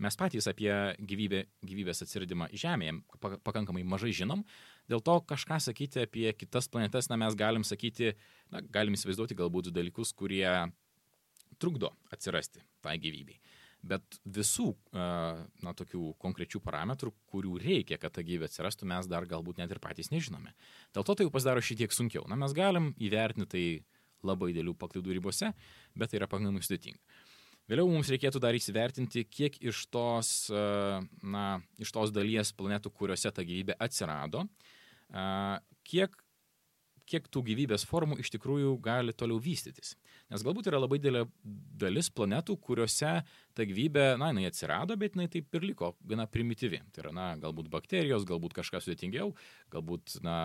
mes 0.00 0.16
patys 0.16 0.46
apie 0.50 0.70
gyvybę, 1.10 1.42
gyvybės 1.66 2.04
atsiradimą 2.06 2.52
Žemėje 2.54 3.00
pakankamai 3.46 3.82
mažai 3.88 4.12
žinom, 4.16 4.44
Dėl 4.90 5.02
to 5.06 5.20
kažką 5.22 5.60
sakyti 5.62 6.02
apie 6.02 6.32
kitas 6.34 6.66
planetas, 6.70 7.06
na 7.10 7.18
mes 7.20 7.36
galim 7.38 7.62
sakyti, 7.66 8.16
na 8.50 8.62
galim 8.74 8.96
įsivaizduoti 8.98 9.38
galbūt 9.38 9.70
dalykus, 9.74 10.10
kurie 10.18 10.48
trukdo 11.62 11.92
atsirasti 12.10 12.64
tai 12.82 12.96
gyvybei. 12.98 13.38
Bet 13.80 14.18
visų, 14.28 14.74
na, 14.92 15.72
tokių 15.76 16.10
konkrečių 16.20 16.60
parametrų, 16.64 17.14
kurių 17.32 17.54
reikia, 17.62 17.96
kad 18.00 18.12
ta 18.16 18.24
gyvybė 18.26 18.50
atsirastų, 18.50 18.88
mes 18.90 19.08
dar 19.08 19.24
galbūt 19.28 19.62
net 19.62 19.72
ir 19.72 19.80
patys 19.80 20.10
nežinome. 20.12 20.52
Dėl 20.92 21.06
to 21.06 21.16
tai 21.16 21.24
jau 21.24 21.32
pasidaro 21.32 21.62
šiek 21.64 21.80
tiek 21.84 21.96
sunkiau. 21.96 22.26
Na, 22.28 22.36
mes 22.40 22.52
galim 22.56 22.90
įvertinti 23.00 23.48
tai 23.54 23.64
labai 24.26 24.50
dėlių 24.52 24.74
paklaidų 24.76 25.16
ribose, 25.16 25.54
bet 25.96 26.12
tai 26.12 26.20
yra 26.20 26.28
pakankamai 26.28 26.60
sudėtinga. 26.66 27.00
Vėliau 27.70 27.86
mums 27.88 28.10
reikėtų 28.10 28.42
dar 28.42 28.58
įsivertinti, 28.58 29.22
kiek 29.30 29.56
iš 29.70 29.86
tos, 29.94 30.50
na, 30.50 31.46
iš 31.80 31.94
tos 31.94 32.12
dalies 32.12 32.50
planetų, 32.58 32.90
kuriuose 32.92 33.30
ta 33.32 33.46
gyvybė 33.46 33.78
atsirado, 33.80 34.42
e, 34.44 34.79
kiek, 35.86 36.14
kiek 37.10 37.26
tų 37.32 37.42
gyvybės 37.48 37.84
formų 37.88 38.20
iš 38.22 38.30
tikrųjų 38.36 38.76
gali 38.84 39.14
toliau 39.16 39.40
vystytis. 39.42 39.96
Nes 40.30 40.44
galbūt 40.46 40.68
yra 40.70 40.78
labai 40.78 41.00
didelė 41.00 41.24
dalis 41.80 42.10
planetų, 42.14 42.54
kuriuose 42.62 43.14
ta 43.56 43.66
gyvybė, 43.66 44.04
na, 44.20 44.28
jinai 44.30 44.46
atsirado, 44.46 44.94
bet 45.00 45.16
jinai 45.16 45.26
taip 45.32 45.50
ir 45.58 45.66
liko 45.66 45.94
gana 46.06 46.28
primityvi. 46.30 46.82
Tai 46.94 47.02
yra, 47.04 47.14
na, 47.16 47.24
galbūt 47.42 47.70
bakterijos, 47.72 48.26
galbūt 48.28 48.54
kažkas 48.60 48.86
sudėtingiau, 48.86 49.32
galbūt, 49.74 50.20
na, 50.26 50.36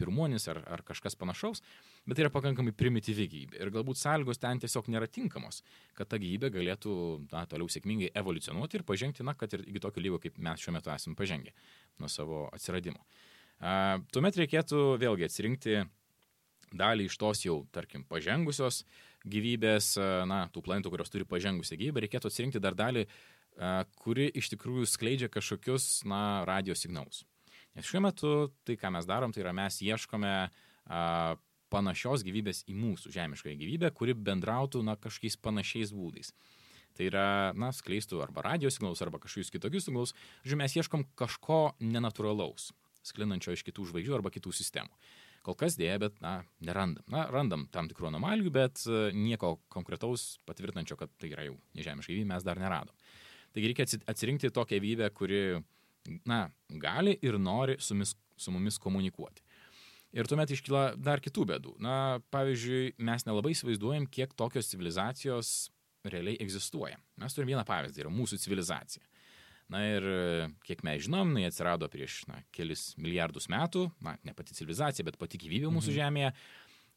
pirmonis 0.00 0.48
ar, 0.52 0.62
ar 0.78 0.84
kažkas 0.88 1.18
panašaus, 1.20 1.60
bet 2.08 2.16
tai 2.16 2.24
yra 2.24 2.32
pakankamai 2.32 2.72
primityvi 2.76 3.28
gyvybė. 3.34 3.60
Ir 3.60 3.74
galbūt 3.74 4.00
sąlygos 4.00 4.40
ten 4.40 4.64
tiesiog 4.64 4.88
nėra 4.94 5.10
tinkamos, 5.12 5.60
kad 5.98 6.08
ta 6.08 6.20
gyvybė 6.22 6.54
galėtų, 6.56 6.96
na, 7.34 7.44
toliau 7.50 7.68
sėkmingai 7.68 8.14
evoliucionuoti 8.16 8.80
ir 8.80 8.88
pažengti, 8.88 9.26
na, 9.28 9.36
kad 9.36 9.52
ir 9.58 9.68
iki 9.68 9.84
tokio 9.84 10.00
lygio, 10.04 10.24
kaip 10.24 10.40
mes 10.40 10.64
šiuo 10.64 10.78
metu 10.78 10.94
esame 10.94 11.20
pažengę 11.20 11.52
nuo 12.00 12.08
savo 12.08 12.46
atsiradimo. 12.54 13.04
Tuomet 13.60 14.38
reikėtų 14.40 14.86
vėlgi 15.00 15.28
atsirinkti 15.28 15.76
dalį 16.74 17.06
iš 17.08 17.16
tos 17.20 17.44
jau, 17.44 17.60
tarkim, 17.74 18.04
pažengusios 18.08 18.82
gyvybės, 19.24 19.94
na, 20.28 20.44
tų 20.52 20.64
planetų, 20.66 20.90
kurios 20.92 21.12
turi 21.12 21.26
pažengusią 21.28 21.78
gyvybę, 21.80 22.02
reikėtų 22.04 22.28
atsirinkti 22.28 22.60
dar 22.60 22.76
dalį, 22.76 23.06
kuri 24.02 24.26
iš 24.34 24.50
tikrųjų 24.52 24.88
skleidžia 24.90 25.30
kažkokius, 25.32 26.02
na, 26.10 26.42
radio 26.48 26.74
signalus. 26.76 27.22
Nes 27.74 27.86
šiuo 27.88 28.02
metu 28.04 28.34
tai, 28.66 28.76
ką 28.78 28.90
mes 28.94 29.06
darom, 29.06 29.32
tai 29.34 29.42
yra 29.42 29.54
mes 29.56 29.80
ieškome 29.82 30.34
a, 30.34 31.00
panašios 31.72 32.22
gyvybės 32.26 32.62
į 32.70 32.76
mūsų 32.78 33.14
žemiškąją 33.14 33.58
gyvybę, 33.58 33.90
kuri 33.96 34.14
bendrautų, 34.14 34.84
na, 34.86 34.98
kažkokiais 35.00 35.38
panašiais 35.42 35.94
būdais. 35.94 36.30
Tai 36.94 37.08
yra, 37.08 37.26
na, 37.58 37.72
skleistų 37.74 38.20
arba 38.22 38.44
radio 38.46 38.70
signalus, 38.70 39.02
arba 39.02 39.18
kažkokius 39.22 39.50
kitokius 39.50 39.88
signalus. 39.88 40.14
Žiūrėjau, 40.44 40.60
mes 40.60 40.76
ieškom 40.78 41.06
kažko 41.18 41.60
nenatūralaus, 41.82 42.70
sklindančio 43.04 43.54
iš 43.54 43.64
kitų 43.66 43.90
žvaigždžių 43.90 44.16
arba 44.16 44.32
kitų 44.34 44.52
sistemų. 44.56 44.92
Kol 45.44 45.56
kas 45.60 45.76
dėja, 45.76 45.98
bet, 46.00 46.16
na, 46.24 46.38
nerandam. 46.64 47.04
Na, 47.12 47.26
randam 47.28 47.66
tam 47.72 47.88
tikrų 47.90 48.08
anomalijų, 48.08 48.52
bet 48.54 48.84
e, 48.88 49.10
nieko 49.12 49.58
konkretaus 49.72 50.38
patvirtinančio, 50.48 50.96
kad 50.96 51.12
tai 51.20 51.34
yra 51.34 51.44
jau 51.50 51.58
nežemiška 51.76 52.14
gyvybė, 52.14 52.30
mes 52.30 52.46
dar 52.46 52.60
neradom. 52.62 52.96
Taigi 53.52 53.70
reikia 53.70 53.86
atsirinkti 54.10 54.50
tokią 54.54 54.80
gyvybę, 54.80 55.10
kuri, 55.14 55.42
na, 56.24 56.46
gali 56.80 57.18
ir 57.20 57.36
nori 57.38 57.76
su, 57.78 57.96
mis, 57.98 58.14
su 58.40 58.54
mumis 58.54 58.80
komunikuoti. 58.80 59.44
Ir 60.14 60.30
tuomet 60.30 60.54
iškyla 60.54 60.94
dar 60.96 61.20
kitų 61.20 61.44
bėdų. 61.50 61.76
Na, 61.82 62.22
pavyzdžiui, 62.32 62.94
mes 63.04 63.26
nelabai 63.26 63.52
įsivaizduojam, 63.52 64.08
kiek 64.14 64.32
tokios 64.38 64.70
civilizacijos 64.70 65.54
realiai 66.06 66.38
egzistuoja. 66.40 66.96
Mes 67.20 67.34
turime 67.36 67.52
vieną 67.52 67.64
pavyzdį, 67.68 68.04
yra 68.04 68.12
mūsų 68.14 68.38
civilizacija. 68.40 69.04
Na 69.72 69.80
ir 69.88 70.04
kiek 70.66 70.82
mes 70.84 71.06
žinom, 71.06 71.32
jinai 71.32 71.48
atsirado 71.48 71.88
prieš 71.88 72.20
na, 72.28 72.42
kelis 72.52 72.92
milijardus 73.00 73.48
metų, 73.52 73.86
na, 74.04 74.18
ne 74.26 74.34
pati 74.36 74.56
civilizacija, 74.56 75.06
bet 75.08 75.16
pati 75.20 75.40
gyvybė 75.40 75.72
mūsų 75.72 75.90
mhm. 75.92 75.98
Žemėje. 76.00 76.32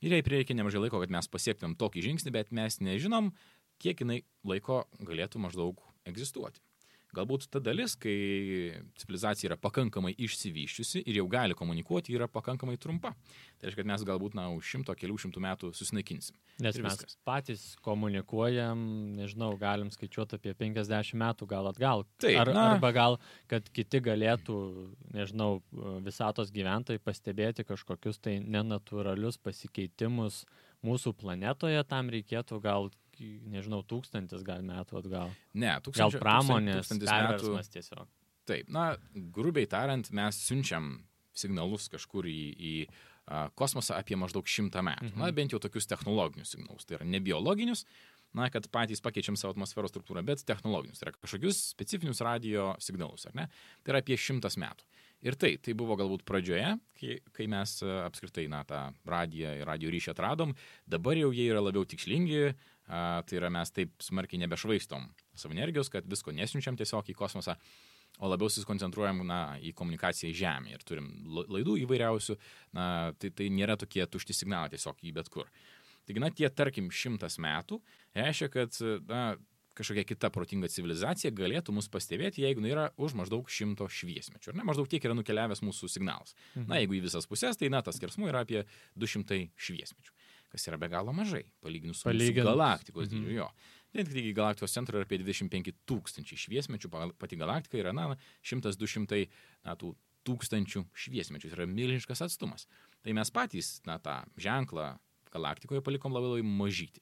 Ir 0.05 0.13
jai 0.13 0.23
prireikė 0.25 0.53
nemažai 0.57 0.83
laiko, 0.83 0.99
kad 1.01 1.13
mes 1.13 1.31
pasiektumėm 1.31 1.77
tokį 1.79 2.03
žingsnį, 2.05 2.33
bet 2.35 2.51
mes 2.53 2.77
nežinom, 2.83 3.31
kiek 3.81 4.03
jinai 4.03 4.19
laiko 4.45 4.83
galėtų 4.99 5.41
maždaug 5.41 5.81
egzistuoti. 6.05 6.61
Galbūt 7.15 7.45
ta 7.53 7.61
dalis, 7.63 7.95
kai 7.95 8.13
civilizacija 8.99 9.51
yra 9.51 9.57
pakankamai 9.61 10.11
išsivyščiusi 10.19 11.05
ir 11.07 11.21
jau 11.21 11.27
gali 11.31 11.55
komunikuoti, 11.57 12.11
yra 12.17 12.27
pakankamai 12.27 12.75
trumpa. 12.81 13.13
Tai 13.57 13.69
reiškia, 13.69 13.79
kad 13.79 13.89
mes 13.93 14.03
galbūt, 14.09 14.35
na, 14.37 14.49
už 14.53 14.67
šimto, 14.73 14.95
kelių 14.97 15.15
šimtų 15.23 15.43
metų 15.45 15.71
susinaikinsim. 15.77 16.35
Nes 16.61 16.77
ir 16.77 16.83
mes 16.85 16.99
viskas. 16.99 17.17
patys 17.27 17.63
komunikuojam, 17.85 18.83
nežinau, 19.17 19.53
galim 19.61 19.89
skaičiuoti 19.93 20.37
apie 20.37 20.53
50 20.59 21.15
metų 21.23 21.47
gal 21.49 21.71
atgal. 21.71 22.05
Taip, 22.21 22.41
Ar, 22.43 22.53
na, 22.53 22.67
arba 22.75 22.91
gal, 22.93 23.17
kad 23.49 23.71
kiti 23.73 24.03
galėtų, 24.03 24.59
nežinau, 25.15 25.61
visatos 26.05 26.51
gyventojai 26.53 27.01
pastebėti 27.01 27.65
kažkokius 27.67 28.19
tai 28.19 28.37
nenatūralius 28.43 29.39
pasikeitimus 29.41 30.43
mūsų 30.85 31.15
planetoje, 31.17 31.81
tam 31.89 32.11
reikėtų 32.13 32.61
gal 32.61 32.91
nežinau, 33.51 33.81
tūkstantis 33.87 34.45
gal 34.47 34.63
metų 34.65 35.01
atgal. 35.01 35.33
Ne, 35.53 35.73
tūkstantis. 35.85 36.17
Gal 36.17 36.23
pramonės 36.23 36.81
tūkstantis 36.81 37.11
metų. 37.11 37.53
tiesiog. 37.75 38.09
Taip, 38.47 38.69
na, 38.71 38.89
grubiai 39.35 39.67
tariant, 39.69 40.09
mes 40.15 40.39
siunčiam 40.39 40.93
signalus 41.37 41.89
kažkur 41.91 42.27
į, 42.29 42.41
į 42.55 42.73
a, 42.87 43.47
kosmosą 43.59 43.97
apie 43.99 44.17
maždaug 44.19 44.47
šimtą 44.47 44.83
metų. 44.87 45.11
Mhm. 45.11 45.23
Na, 45.23 45.31
bent 45.35 45.55
jau 45.55 45.59
tokius 45.63 45.89
technologinius 45.89 46.55
signalus. 46.55 46.87
Tai 46.87 46.99
yra 46.99 47.09
ne 47.09 47.21
biologinius, 47.23 47.83
na, 48.37 48.47
kad 48.53 48.69
patys 48.73 49.03
pakeičiam 49.03 49.37
savo 49.39 49.55
atmosferos 49.55 49.91
struktūrą, 49.93 50.23
bet 50.27 50.45
technologinius. 50.47 51.01
Tai 51.01 51.09
yra 51.09 51.17
kažkokius 51.19 51.61
specifinius 51.73 52.23
radio 52.25 52.73
signalus, 52.83 53.27
ar 53.29 53.35
ne? 53.37 53.47
Tai 53.83 53.95
yra 53.95 54.03
apie 54.03 54.17
šimtas 54.19 54.59
metų. 54.61 54.87
Ir 55.25 55.33
tai, 55.39 55.55
tai 55.57 55.73
buvo 55.73 55.95
galbūt 55.97 56.21
pradžioje, 56.27 56.75
kai, 56.99 57.15
kai 57.33 57.47
mes 57.49 57.71
apskritai, 58.05 58.45
na, 58.53 58.61
tą 58.69 58.83
radiją 59.09 59.55
ir 59.57 59.65
radio 59.65 59.89
ryšį 59.89 60.11
atradom, 60.13 60.53
dabar 60.85 61.17
jau 61.17 61.31
jie 61.33 61.47
yra 61.49 61.63
labiau 61.63 61.87
tikslingi, 61.89 62.51
A, 62.87 63.21
tai 63.27 63.41
yra 63.41 63.49
mes 63.51 63.71
taip 63.75 63.91
smarkiai 63.99 64.39
nebešvaistom 64.45 65.09
savo 65.35 65.55
energijos, 65.55 65.89
kad 65.91 66.05
visko 66.07 66.31
nesiunčiam 66.31 66.77
tiesiog 66.79 67.09
į 67.11 67.15
kosmosą, 67.19 67.57
o 68.23 68.29
labiau 68.31 68.47
susikoncentruojam 68.49 69.19
na, 69.27 69.39
į 69.59 69.73
komunikaciją 69.77 70.31
į 70.31 70.37
Žemę 70.39 70.71
ir 70.71 70.85
turim 70.87 71.09
laidų 71.35 71.75
įvairiausių, 71.83 72.37
na, 72.77 72.85
tai, 73.19 73.33
tai 73.35 73.49
nėra 73.53 73.75
tokie 73.77 74.07
tušti 74.07 74.37
signalai 74.37 74.71
tiesiog 74.71 75.03
į 75.03 75.13
bet 75.19 75.27
kur. 75.33 75.51
Taigi, 76.07 76.23
na, 76.23 76.31
tie, 76.31 76.47
tarkim, 76.47 76.87
šimtas 76.87 77.35
metų 77.43 77.81
reiškia, 78.15 78.49
kad 78.55 78.79
na, 79.11 79.25
kažkokia 79.77 80.05
kita 80.09 80.31
protinga 80.33 80.69
civilizacija 80.73 81.31
galėtų 81.37 81.75
mus 81.77 81.87
pastebėti, 81.93 82.43
jeigu 82.45 82.63
jinai 82.63 82.73
yra 82.73 82.85
už 82.97 83.15
maždaug 83.19 83.49
šimto 83.51 83.87
šviesmečių. 83.91 84.55
Ne, 84.57 84.65
maždaug 84.67 84.89
tiek 84.89 85.03
yra 85.05 85.15
nukeliavęs 85.17 85.61
mūsų 85.65 85.89
signalas. 85.93 86.33
Mhm. 86.55 86.67
Na, 86.71 86.81
jeigu 86.81 86.97
į 86.97 87.03
visas 87.05 87.29
pusės, 87.29 87.59
tai 87.59 87.69
na, 87.73 87.83
tas 87.85 87.99
skersmuo 88.01 88.29
yra 88.31 88.43
apie 88.47 88.65
200 88.97 89.47
šviesmečių 89.55 90.15
kas 90.47 90.67
yra 90.69 90.77
be 90.79 90.87
galo 90.87 91.11
mažai, 91.15 91.43
palyginus 91.59 92.01
su 92.01 92.07
Palygint. 92.07 92.45
galaktikos 92.47 93.09
Mhm. 93.11 93.25
dydžiu. 93.25 93.47
Vien 93.93 94.05
tik 94.05 94.35
galaktikos 94.35 94.73
centro 94.73 94.97
yra 94.97 95.03
apie 95.03 95.19
25 95.19 95.73
tūkstančiai 95.87 96.39
šviesmečių, 96.39 97.13
pati 97.17 97.35
galaktika 97.35 97.77
yra, 97.79 97.93
na, 97.93 98.15
100-200 98.43 99.27
na, 99.65 99.75
tų 99.75 99.95
tūkstančių 100.27 100.85
šviesmečių. 100.93 101.49
Tai 101.51 101.57
yra 101.57 101.67
milžiniškas 101.67 102.21
atstumas. 102.21 102.67
Tai 103.03 103.13
mes 103.13 103.31
patys, 103.31 103.81
na, 103.85 103.97
tą 103.99 104.25
ženklą 104.37 104.97
galaktikoje 105.31 105.83
palikom 105.83 106.13
labai 106.15 106.37
labai 106.37 106.43
mažyti. 106.43 107.01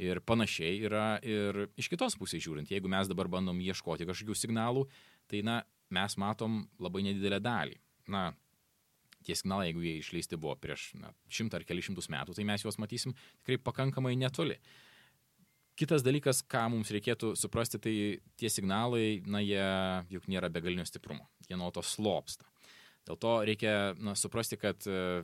Ir 0.00 0.22
panašiai 0.24 0.78
yra 0.88 1.18
ir 1.26 1.66
iš 1.80 1.90
kitos 1.92 2.16
pusės 2.16 2.40
žiūrint, 2.40 2.70
jeigu 2.72 2.88
mes 2.88 3.08
dabar 3.10 3.28
bandom 3.28 3.58
ieškoti 3.60 4.06
kažkokių 4.08 4.36
signalų, 4.38 4.86
tai, 5.28 5.42
na, 5.44 5.60
mes 5.92 6.16
matom 6.20 6.62
labai 6.80 7.02
nedidelę 7.04 7.40
dalį. 7.44 7.76
Na, 8.10 8.30
tie 9.26 9.36
signalai, 9.36 9.68
jeigu 9.68 9.82
jie 9.84 9.96
išleisti 10.00 10.38
buvo 10.40 10.54
prieš 10.60 10.90
na, 10.98 11.12
šimtą 11.32 11.60
ar 11.60 11.66
kelišimtus 11.68 12.08
metų, 12.12 12.36
tai 12.36 12.46
mes 12.48 12.64
juos 12.64 12.78
matysim 12.80 13.14
tikrai 13.42 13.58
pakankamai 13.60 14.14
netoli. 14.18 14.56
Kitas 15.80 16.04
dalykas, 16.04 16.42
ką 16.44 16.66
mums 16.72 16.90
reikėtų 16.92 17.34
suprasti, 17.40 17.80
tai 17.80 17.94
tie 18.40 18.50
signalai, 18.52 19.20
na, 19.28 19.40
jie 19.44 19.68
juk 20.16 20.28
nėra 20.28 20.50
begalinio 20.52 20.84
stiprumo, 20.88 21.28
jie 21.48 21.56
nuo 21.60 21.70
to 21.72 21.84
slopsta. 21.84 22.48
Dėl 23.08 23.16
to 23.20 23.36
reikia 23.48 23.74
na, 23.96 24.16
suprasti, 24.18 24.58
kad 24.60 24.84
e, 24.84 25.22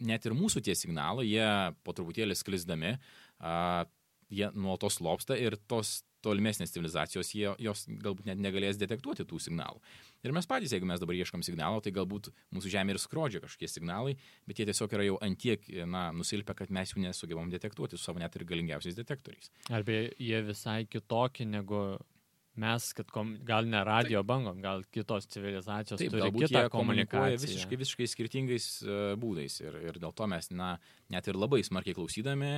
net 0.00 0.24
ir 0.24 0.36
mūsų 0.36 0.62
tie 0.64 0.76
signalai, 0.78 1.26
jie 1.28 1.48
po 1.84 1.92
truputėlį 1.96 2.36
sklisdami, 2.40 2.94
a, 3.40 3.84
jie 4.34 4.50
nuo 4.54 4.76
to 4.80 4.90
slopsta 4.90 5.36
ir 5.38 5.56
tos 5.70 6.02
tolimesnės 6.24 6.72
civilizacijos, 6.72 7.32
jie, 7.36 7.50
jos 7.60 7.84
galbūt 7.88 8.28
net 8.30 8.40
negalės 8.40 8.78
detektuoti 8.80 9.26
tų 9.28 9.40
signalų. 9.44 9.82
Ir 10.24 10.32
mes 10.32 10.48
patys, 10.48 10.72
jeigu 10.72 10.88
mes 10.88 11.02
dabar 11.02 11.18
ieškam 11.18 11.44
signalo, 11.44 11.82
tai 11.84 11.92
galbūt 11.92 12.30
mūsų 12.54 12.72
Žemė 12.72 12.94
ir 12.94 13.00
skrodžia 13.02 13.42
kažkokie 13.44 13.68
signalai, 13.68 14.14
bet 14.48 14.60
jie 14.60 14.68
tiesiog 14.70 14.96
yra 14.96 15.04
jau 15.04 15.18
antiek, 15.24 15.68
na, 15.90 16.06
nusilpę, 16.16 16.56
kad 16.56 16.72
mes 16.72 16.94
jų 16.94 17.04
nesugebam 17.04 17.52
detektuoti 17.52 18.00
su 18.00 18.08
savo 18.08 18.22
net 18.22 18.36
ir 18.38 18.46
galingiausiais 18.48 18.96
detektoriais. 18.96 19.52
Arba 19.68 20.00
jie 20.16 20.40
visai 20.48 20.84
kitokie 20.88 21.44
negu 21.48 21.84
mes, 22.60 22.86
kad 22.94 23.08
kom, 23.10 23.34
gal 23.46 23.66
ne 23.66 23.80
radio 23.86 24.20
Taip. 24.20 24.28
bangom, 24.28 24.60
gal 24.62 24.84
kitos 24.94 25.26
civilizacijos 25.32 25.98
Taip, 25.98 26.12
turi 26.14 26.30
kitą 26.44 26.68
komunikaciją. 26.70 27.40
visiškai, 27.42 27.78
visiškai 27.80 28.06
skirtingais 28.12 28.68
uh, 28.86 29.02
būdais 29.18 29.58
ir, 29.64 29.78
ir 29.88 29.98
dėl 30.02 30.14
to 30.14 30.28
mes, 30.30 30.50
na, 30.54 30.76
net 31.10 31.26
ir 31.30 31.38
labai 31.38 31.62
smarkiai 31.66 31.96
klausydami 31.98 32.52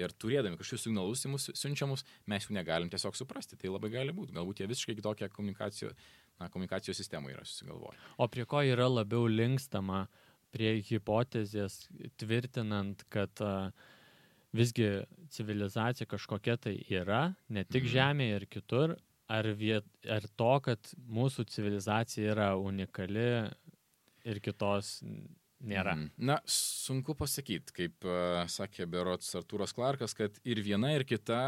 ir 0.00 0.16
turėdami 0.16 0.56
kažkokius 0.56 0.86
signalus 0.88 1.26
į 1.28 1.34
mus 1.34 1.50
siunčiamus, 1.60 2.06
mes 2.32 2.48
jų 2.48 2.56
negalim 2.56 2.88
tiesiog 2.92 3.16
suprasti. 3.18 3.60
Tai 3.60 3.74
labai 3.74 3.92
gali 3.92 4.16
būti. 4.16 4.32
Galbūt 4.32 4.62
jie 4.62 4.70
visiškai 4.72 4.96
kitokią 4.96 5.28
komunikacijos, 5.36 5.92
na, 6.40 6.48
komunikacijos 6.48 6.96
sistemą 6.96 7.34
yra 7.34 7.44
susigalvoję. 7.44 7.98
O 8.16 8.28
prie 8.32 8.48
ko 8.48 8.64
yra 8.64 8.88
labiau 8.88 9.28
linkstama 9.28 10.06
prie 10.52 10.78
hipotezės 10.84 11.82
tvirtinant, 12.20 13.04
kad 13.12 13.40
a, 13.44 13.70
visgi 14.52 14.88
civilizacija 15.32 16.08
kažkokia 16.08 16.56
tai 16.60 16.74
yra, 16.92 17.34
ne 17.48 17.64
tik 17.64 17.84
Mhm. 17.84 17.92
Žemėje 17.92 18.36
ir 18.40 18.46
kitur, 18.46 18.96
ar, 19.32 19.48
viet, 19.58 19.86
ar 20.10 20.26
to, 20.38 20.52
kad 20.66 20.94
mūsų 21.08 21.46
civilizacija 21.52 22.34
yra 22.34 22.48
unikali 22.60 23.28
ir 24.28 24.40
kitos 24.44 25.00
nėra. 25.62 25.94
Mhm. 25.94 26.08
Na, 26.26 26.38
sunku 26.48 27.14
pasakyti, 27.18 27.74
kaip 27.76 28.06
uh, 28.08 28.42
sakė 28.50 28.86
Berots 28.90 29.30
Artūras 29.38 29.74
Klarkas, 29.76 30.14
kad 30.18 30.36
ir 30.48 30.62
viena, 30.64 30.92
ir 30.96 31.06
kita 31.08 31.38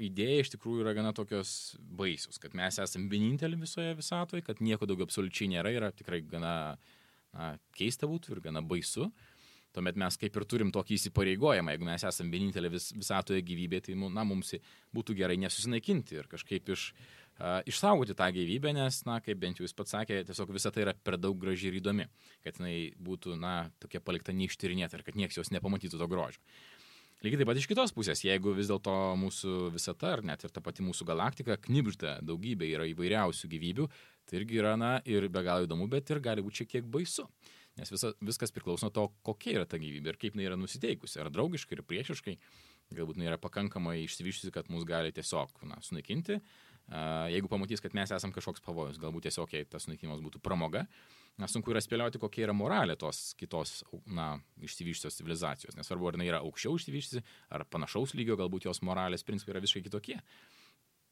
idėja 0.00 0.44
iš 0.44 0.54
tikrųjų 0.54 0.84
yra 0.84 0.94
gana 0.96 1.12
tokios 1.16 1.74
baisios, 1.80 2.38
kad 2.42 2.54
mes 2.58 2.78
esame 2.82 3.10
vieninteliai 3.10 3.60
visoje 3.60 3.96
visatoje, 3.98 4.46
kad 4.46 4.62
nieko 4.64 4.88
daugiau 4.88 5.08
absoliučiai 5.08 5.50
nėra, 5.56 5.74
yra 5.74 5.90
tikrai 5.94 6.22
gana 6.26 6.54
na, 7.34 7.54
keista 7.76 8.08
būtų 8.10 8.36
ir 8.36 8.44
gana 8.46 8.62
baisu. 8.62 9.10
Tuomet 9.74 9.98
mes 10.02 10.16
kaip 10.18 10.34
ir 10.34 10.46
turim 10.50 10.72
tokį 10.74 10.96
įsipareigojimą, 10.98 11.76
jeigu 11.76 11.86
mes 11.86 12.04
esame 12.08 12.34
vienintelė 12.34 12.72
vis, 12.72 12.88
visatoje 12.96 13.42
gyvybė, 13.46 13.78
tai 13.86 13.94
na, 14.00 14.24
mums 14.26 14.56
būtų 14.96 15.14
gerai 15.20 15.36
nesusinaikinti 15.38 16.18
ir 16.18 16.26
kažkaip 16.32 16.72
iš, 16.74 16.88
uh, 16.90 17.60
išsaugoti 17.70 18.16
tą 18.18 18.28
gyvybę, 18.34 18.72
nes, 18.76 19.00
na, 19.06 19.20
kaip 19.24 19.38
bent 19.40 19.60
jau 19.60 19.64
jūs 19.64 19.76
pats 19.76 19.94
sakė, 19.94 20.24
tiesiog 20.28 20.50
visa 20.52 20.72
tai 20.74 20.84
yra 20.88 20.94
per 20.94 21.16
daug 21.20 21.38
graži 21.40 21.70
ir 21.70 21.78
įdomi, 21.80 22.08
kad 22.44 22.58
jinai 22.58 22.92
būtų, 22.98 23.38
na, 23.40 23.70
tokia 23.80 24.02
palikta 24.04 24.34
neištyrinėta 24.36 24.98
ir 24.98 25.06
kad 25.06 25.16
niekas 25.16 25.38
jos 25.40 25.52
nepamatytų 25.54 26.00
to 26.00 26.10
grožio. 26.10 26.42
Lygiai 27.20 27.42
taip 27.42 27.50
pat 27.50 27.58
iš 27.60 27.66
kitos 27.68 27.92
pusės, 27.92 28.22
jeigu 28.24 28.54
vis 28.56 28.70
dėlto 28.70 28.92
mūsų 29.20 29.56
visata, 29.74 30.14
ar 30.16 30.22
net 30.24 30.40
ir 30.46 30.52
ta 30.54 30.62
pati 30.64 30.80
mūsų 30.80 31.04
galaktika, 31.10 31.58
knibžda 31.66 32.14
daugybė 32.24 32.70
yra 32.72 32.86
įvairiausių 32.88 33.50
gyvybių, 33.52 33.88
tai 34.24 34.38
irgi 34.40 34.60
yra, 34.62 34.72
na, 34.80 34.94
ir 35.04 35.28
be 35.28 35.42
galo 35.44 35.68
įdomu, 35.68 35.88
bet 35.92 36.08
ir 36.08 36.22
gali 36.24 36.44
būti 36.44 36.62
šiek 36.62 36.70
tiek 36.78 36.88
baisu. 36.88 37.26
Nes 37.80 37.92
visa, 37.92 38.12
viskas 38.20 38.52
priklauso 38.52 38.86
nuo 38.86 38.94
to, 38.94 39.06
kokia 39.26 39.60
yra 39.60 39.68
ta 39.68 39.80
gyvybė 39.80 40.12
ir 40.12 40.18
kaip 40.20 40.36
jinai 40.36 40.50
yra 40.50 40.58
nusiteikusi. 40.60 41.20
Ar 41.22 41.30
draugiškai, 41.32 41.78
ar 41.78 41.86
priešiškai. 41.88 42.36
Galbūt 42.96 43.16
jinai 43.16 43.30
yra 43.30 43.38
pakankamai 43.40 44.00
išsivyščiusi, 44.02 44.52
kad 44.52 44.68
mus 44.72 44.84
gali 44.88 45.14
tiesiog 45.14 45.62
na, 45.70 45.78
sunaikinti. 45.86 46.40
Jeigu 47.30 47.48
pamatys, 47.48 47.80
kad 47.80 47.94
mes 47.94 48.10
esame 48.10 48.34
kažkoks 48.34 48.64
pavojus, 48.66 48.98
galbūt 49.00 49.28
tiesiog 49.28 49.52
jei 49.54 49.68
tas 49.70 49.86
sunaikinimas 49.86 50.20
būtų 50.24 50.42
pramoga. 50.42 50.84
Na, 51.38 51.46
sunku 51.48 51.70
yra 51.72 51.80
spėlioti, 51.80 52.18
kokia 52.20 52.48
yra 52.48 52.54
moralė 52.56 52.98
tos 53.00 53.30
kitos, 53.38 53.78
na, 54.10 54.32
išsivyščiusios 54.60 55.20
civilizacijos. 55.20 55.78
Nesvarbu, 55.78 56.10
ar 56.10 56.18
jinai 56.18 56.32
yra 56.32 56.40
aukščiau 56.44 56.74
išsivyščiusi, 56.76 57.22
ar 57.54 57.64
panašaus 57.70 58.16
lygio, 58.18 58.36
galbūt 58.40 58.66
jos 58.66 58.82
moralės 58.84 59.24
principai 59.24 59.54
yra 59.54 59.62
visiškai 59.64 59.86
kitokie 59.86 60.18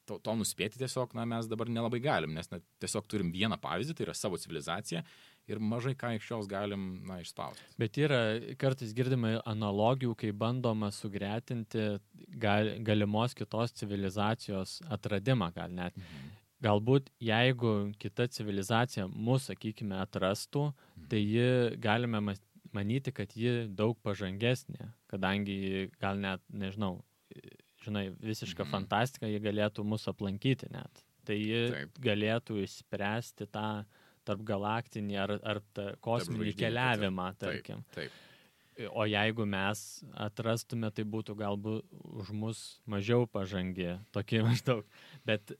to, 0.09 0.17
to 0.25 0.35
nuspėti 0.39 0.79
tiesiog, 0.81 1.13
na, 1.17 1.25
mes 1.29 1.49
dabar 1.49 1.69
nelabai 1.71 2.01
galim, 2.03 2.33
nes 2.37 2.49
na, 2.53 2.61
tiesiog 2.81 3.07
turim 3.11 3.31
vieną 3.33 3.59
pavyzdį, 3.61 3.95
tai 3.97 4.07
yra 4.07 4.15
savo 4.17 4.39
civilizacija 4.41 5.03
ir 5.49 5.61
mažai 5.61 5.95
ką 5.97 6.13
iš 6.17 6.29
jos 6.31 6.49
galim, 6.49 6.87
na, 7.07 7.19
išspausti. 7.23 7.65
Bet 7.81 7.97
yra 8.01 8.19
kartais 8.61 8.93
girdima 8.95 9.37
analogijų, 9.49 10.15
kai 10.19 10.31
bandoma 10.35 10.91
sugretinti 10.95 11.85
gal, 12.41 12.75
galimos 12.85 13.35
kitos 13.37 13.73
civilizacijos 13.79 14.79
atradimą, 14.89 15.51
gal 15.55 15.73
net. 15.73 15.97
Mhm. 15.97 16.35
Galbūt 16.59 17.07
jeigu 17.23 17.93
kita 18.01 18.27
civilizacija 18.35 19.05
mūsų, 19.07 19.53
sakykime, 19.53 19.95
atrastų, 20.03 20.69
mhm. 20.73 21.09
tai 21.11 21.21
ji 21.23 21.49
galime 21.79 22.23
manyti, 22.75 23.13
kad 23.15 23.31
ji 23.33 23.67
daug 23.71 23.97
pažangesnė, 24.05 24.91
kadangi 25.09 25.89
gal 26.01 26.19
net, 26.19 26.43
nežinau, 26.51 26.99
žinai, 27.85 28.09
visiška 28.19 28.65
mhm. 28.65 28.73
fantastika, 28.75 29.29
jie 29.29 29.39
galėtų 29.43 29.85
mus 29.87 30.07
aplankyti 30.11 30.69
net. 30.73 31.05
Tai 31.27 31.37
jie 31.37 31.65
Taip. 31.69 31.97
galėtų 32.01 32.63
išspręsti 32.63 33.47
tą 33.53 33.83
tarp 34.29 34.45
galaktinį 34.47 35.19
ar, 35.25 35.35
ar 35.41 35.61
kosminį 36.05 36.55
keliavimą, 36.59 37.29
tarkim. 37.41 37.83
Taip. 37.95 38.13
Taip. 38.13 38.25
O 38.95 39.03
jeigu 39.03 39.43
mes 39.49 39.79
atrastume, 40.15 40.87
tai 40.95 41.03
būtų 41.03 41.35
galbūt 41.41 41.97
už 42.21 42.29
mus 42.31 42.61
mažiau 42.87 43.27
pažangi, 43.27 43.97
tokie 44.15 44.39
maždaug. 44.47 44.85
Bet 45.27 45.51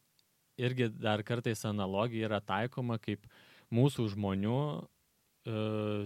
irgi 0.60 0.88
dar 0.94 1.26
kartais 1.28 1.66
analogija 1.68 2.30
yra 2.30 2.40
taikoma 2.40 3.00
kaip 3.04 3.28
mūsų 3.76 4.08
žmonių 4.16 4.62
e, 4.80 5.58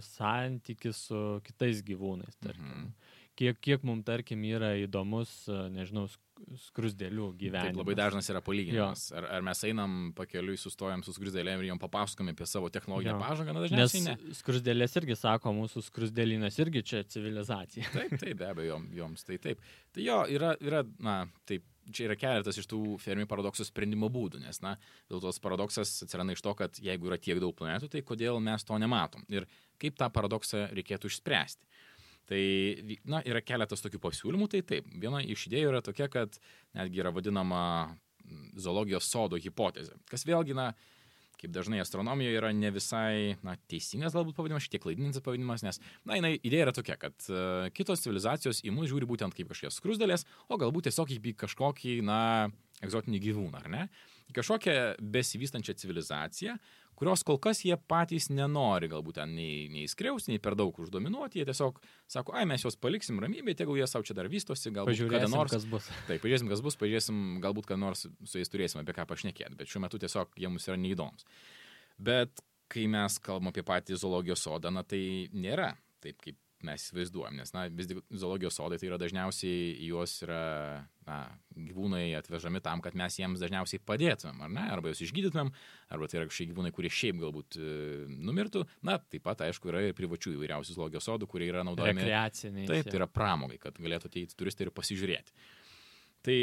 santykis 0.09 1.05
su 1.09 1.21
kitais 1.45 1.85
gyvūnais, 1.85 2.39
tarkim. 2.41 2.71
Mhm 2.71 3.02
kiek, 3.39 3.59
kiek 3.63 3.87
mums, 3.87 4.05
tarkim, 4.07 4.43
yra 4.47 4.73
įdomus, 4.81 5.31
nežinau, 5.73 6.07
skrusdėlių 6.59 7.27
gyvenimas. 7.39 7.71
Taip, 7.71 7.79
labai 7.79 7.95
dažnas 7.97 8.27
yra 8.31 8.41
palyginimas. 8.43 9.05
Ar, 9.15 9.27
ar 9.37 9.43
mes 9.45 9.63
einam 9.67 9.97
pakeliui, 10.17 10.57
sustojam 10.59 11.03
su 11.05 11.13
skrusdėlėm 11.15 11.61
ir 11.61 11.69
jom 11.71 11.81
papasakome 11.81 12.33
apie 12.35 12.47
savo 12.49 12.71
technologinę 12.73 13.13
jo. 13.15 13.19
pažangą, 13.21 13.55
na 13.55 13.63
dažniausiai 13.63 14.03
Nes 14.03 14.23
ne. 14.23 14.37
Skrusdėlės 14.39 14.97
irgi 14.99 15.17
sako, 15.19 15.53
mūsų 15.55 15.85
skrusdėlinas 15.87 16.57
irgi 16.63 16.83
čia 16.89 17.03
civilizacija. 17.15 17.85
Taip, 17.93 18.17
taip, 18.19 18.33
be 18.39 18.49
abejo, 18.49 18.81
joms 18.97 19.27
tai 19.27 19.39
taip. 19.43 19.61
Tai 19.95 20.07
jo, 20.07 20.23
yra, 20.33 20.53
yra 20.63 20.83
na, 21.03 21.21
taip, 21.49 21.65
čia 21.91 22.07
yra 22.07 22.17
keletas 22.19 22.57
iš 22.59 22.67
tų 22.71 22.81
Fermi 23.03 23.27
paradoksų 23.29 23.67
sprendimo 23.67 24.09
būdų, 24.13 24.41
nes, 24.43 24.61
na, 24.63 24.75
dėl 25.11 25.23
tos 25.23 25.39
paradoksas 25.43 25.95
atsiranda 26.05 26.35
iš 26.35 26.43
to, 26.43 26.55
kad 26.59 26.79
jeigu 26.81 27.11
yra 27.11 27.19
tiek 27.21 27.41
daug 27.43 27.55
planetų, 27.57 27.91
tai 27.91 28.03
kodėl 28.05 28.39
mes 28.43 28.63
to 28.67 28.79
nematom 28.81 29.25
ir 29.31 29.47
kaip 29.81 29.97
tą 29.99 30.07
paradoksą 30.13 30.69
reikėtų 30.71 31.11
išspręsti. 31.11 31.67
Tai, 32.29 32.39
na, 33.09 33.19
yra 33.27 33.41
keletas 33.43 33.83
tokių 33.83 33.99
pasiūlymų, 34.05 34.47
tai 34.53 34.61
taip, 34.63 34.87
viena 34.95 35.19
iš 35.19 35.49
idėjų 35.49 35.73
yra 35.73 35.81
tokia, 35.83 36.07
kad 36.11 36.37
netgi 36.77 37.01
yra 37.03 37.11
vadinama 37.11 37.63
zoologijos 38.55 39.09
sodo 39.11 39.39
hipotezė, 39.39 39.97
kas 40.09 40.23
vėlgi, 40.27 40.55
na, 40.55 40.71
kaip 41.43 41.51
dažnai 41.51 41.81
astronomijoje 41.83 42.39
yra 42.39 42.53
ne 42.55 42.71
visai, 42.71 43.35
na, 43.43 43.57
teisingas 43.67 44.15
galbūt 44.15 44.37
pavadinimas, 44.37 44.63
šiek 44.63 44.77
tiek 44.77 44.85
klaidinantis 44.85 45.23
pavadinimas, 45.25 45.65
nes, 45.65 45.81
na, 46.07 46.15
jinai 46.15 46.37
idėja 46.37 46.69
yra 46.69 46.75
tokia, 46.75 46.95
kad 47.01 47.27
uh, 47.27 47.67
kitos 47.75 48.05
civilizacijos 48.05 48.63
į 48.63 48.71
mus 48.75 48.87
žiūri 48.91 49.09
būtent 49.09 49.35
kaip 49.35 49.51
kažkokias 49.51 49.81
skrusdėlės, 49.81 50.23
o 50.47 50.59
galbūt 50.61 50.87
tiesiog 50.87 51.11
į 51.17 51.35
kažkokį, 51.43 51.97
na, 52.07 52.21
egzotinį 52.83 53.19
gyvūną, 53.27 53.59
ar 53.59 53.71
ne? 53.71 53.83
Į 54.31 54.37
kažkokią 54.37 54.77
besivystančią 55.13 55.75
civilizaciją, 55.83 56.55
kurios 56.99 57.23
kol 57.27 57.39
kas 57.41 57.63
jie 57.65 57.75
patys 57.89 58.29
nenori 58.33 58.89
galbūt 58.91 59.19
ten 59.19 59.33
nei, 59.37 59.67
nei 59.73 59.87
skriaus, 59.91 60.27
nei 60.29 60.41
per 60.43 60.57
daug 60.59 60.77
uždominuoti, 60.83 61.41
jie 61.41 61.47
tiesiog 61.49 61.79
sako, 62.11 62.35
ai 62.37 62.45
mes 62.49 62.65
juos 62.65 62.79
paliksim 62.79 63.21
ramybėje, 63.23 63.61
tegul 63.63 63.79
jie 63.79 63.87
savo 63.89 64.07
čia 64.07 64.17
dar 64.17 64.29
vystosi, 64.31 64.73
galbūt 64.75 65.05
kada 65.11 65.31
nors. 65.31 65.55
Kas 65.55 65.67
bus. 65.69 65.89
Taip, 66.07 66.23
pažiūrėsim, 66.23 66.51
kas 66.51 66.63
bus, 66.65 66.79
pažiūrėsim, 66.81 67.19
galbūt 67.43 67.69
kada 67.71 67.81
nors 67.85 68.05
su 68.07 68.41
jais 68.41 68.51
turėsim 68.53 68.83
apie 68.83 68.95
ką 68.97 69.07
pašnekėti, 69.09 69.57
bet 69.59 69.71
šiuo 69.71 69.83
metu 69.85 70.01
tiesiog 70.01 70.37
jie 70.39 70.51
mums 70.51 70.69
yra 70.69 70.79
neįdomus. 70.79 71.27
Bet 72.01 72.43
kai 72.73 72.87
mes 72.89 73.19
kalbam 73.23 73.51
apie 73.51 73.65
patį 73.65 73.99
zoologijos 74.01 74.43
sodą, 74.45 74.71
na 74.73 74.85
tai 74.87 75.29
nėra 75.33 75.73
taip, 76.03 76.17
kaip 76.23 76.39
mes 76.63 76.85
įsivaizduojam, 76.85 77.37
nes, 77.39 77.51
na, 77.55 77.65
vis 77.71 77.89
tik 77.89 77.99
zoologijos 78.15 78.57
sodai 78.57 78.79
tai 78.79 78.89
yra 78.89 78.99
dažniausiai 79.01 79.73
juos 79.89 80.15
yra, 80.25 80.43
na, 81.07 81.17
gyvūnai 81.53 82.05
atvežami 82.17 82.61
tam, 82.63 82.81
kad 82.83 82.95
mes 82.99 83.17
jiems 83.19 83.41
dažniausiai 83.41 83.81
padėtumėm, 83.85 84.43
ar 84.45 84.53
ne, 84.53 84.65
arba 84.75 84.91
juos 84.91 85.03
išgydytumėm, 85.05 85.51
arba 85.93 86.09
tai 86.09 86.19
yra 86.19 86.29
kažkokie 86.29 86.49
gyvūnai, 86.51 86.73
kurie 86.75 86.91
šiaip 86.93 87.19
galbūt 87.21 87.57
e, 87.59 87.73
numirtų, 88.29 88.65
na, 88.87 88.99
taip 88.99 89.25
pat, 89.27 89.43
aišku, 89.47 89.71
yra 89.71 89.83
ir 89.87 89.97
privačių 89.97 90.35
įvairiausių 90.37 90.77
zoologijos 90.77 91.09
sodų, 91.09 91.29
kurie 91.31 91.49
yra 91.51 91.65
naudojami. 91.67 92.03
Rekreaciniai. 92.03 92.69
Taip, 92.69 92.89
tai 92.89 93.01
yra 93.01 93.09
pramogai, 93.11 93.59
kad 93.61 93.77
galėtų 93.81 94.11
ateiti 94.11 94.39
turistai 94.39 94.67
ir 94.67 94.73
pasižiūrėti. 94.75 95.35
Tai 96.23 96.39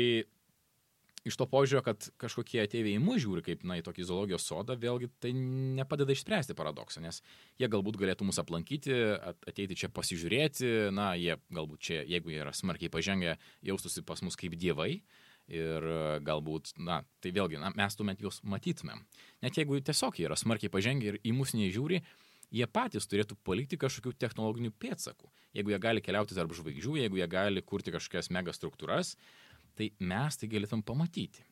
iš 1.27 1.37
to 1.37 1.47
požiūrio, 1.51 1.83
kad 1.85 2.07
kažkokie 2.21 2.63
ateiviai 2.63 2.99
į 2.99 3.03
mus 3.03 3.21
žiūri 3.25 3.45
kaip, 3.45 3.65
na, 3.69 3.79
į 3.81 3.85
tokį 3.87 4.07
zoologijos 4.09 4.47
sodą, 4.49 4.77
vėlgi 4.81 5.11
tai 5.23 5.33
nepadeda 5.35 6.15
išspręsti 6.15 6.57
paradoksą, 6.59 7.03
nes 7.05 7.21
jie 7.61 7.69
galbūt 7.71 7.99
galėtų 8.01 8.29
mus 8.29 8.41
aplankyti, 8.41 8.95
ateiti 9.21 9.79
čia 9.83 9.91
pasižiūrėti, 9.93 10.71
na, 10.97 11.13
jie 11.21 11.37
galbūt 11.53 11.91
čia, 11.91 12.01
jeigu 12.09 12.33
jie 12.33 12.41
yra 12.45 12.55
smarkiai 12.57 12.93
pažengę, 12.93 13.37
jaustųsi 13.67 14.05
pas 14.07 14.25
mus 14.25 14.39
kaip 14.41 14.57
dievai. 14.61 15.03
Ir 15.51 15.83
galbūt, 16.23 16.77
na, 16.79 17.01
tai 17.19 17.33
vėlgi, 17.35 17.59
na, 17.59 17.73
mes 17.75 17.97
tuomet 17.99 18.21
juos 18.23 18.37
matytumėm. 18.47 19.01
Net 19.43 19.57
jeigu 19.59 19.81
tiesiog 19.83 20.21
jie 20.21 20.29
yra 20.29 20.37
smarkiai 20.39 20.71
pažengę 20.71 21.09
ir 21.09 21.17
į 21.27 21.33
mus 21.35 21.57
nežiūri, 21.59 21.99
jie 22.55 22.67
patys 22.71 23.09
turėtų 23.11 23.35
palikti 23.47 23.79
kažkokių 23.81 24.13
technologinių 24.21 24.71
pėdsakų. 24.79 25.31
Jeigu 25.57 25.73
jie 25.73 25.81
gali 25.83 26.03
keliauti 26.05 26.37
tarp 26.39 26.55
žvaigždžių, 26.55 26.97
jeigu 27.03 27.19
jie 27.19 27.29
gali 27.31 27.63
kurti 27.67 27.95
kažkokias 27.95 28.31
megastruktūras, 28.35 29.17
tai 29.79 29.91
mes 30.01 30.39
tai 30.41 30.49
galėtum 30.51 30.83
pamatyti. 30.87 31.45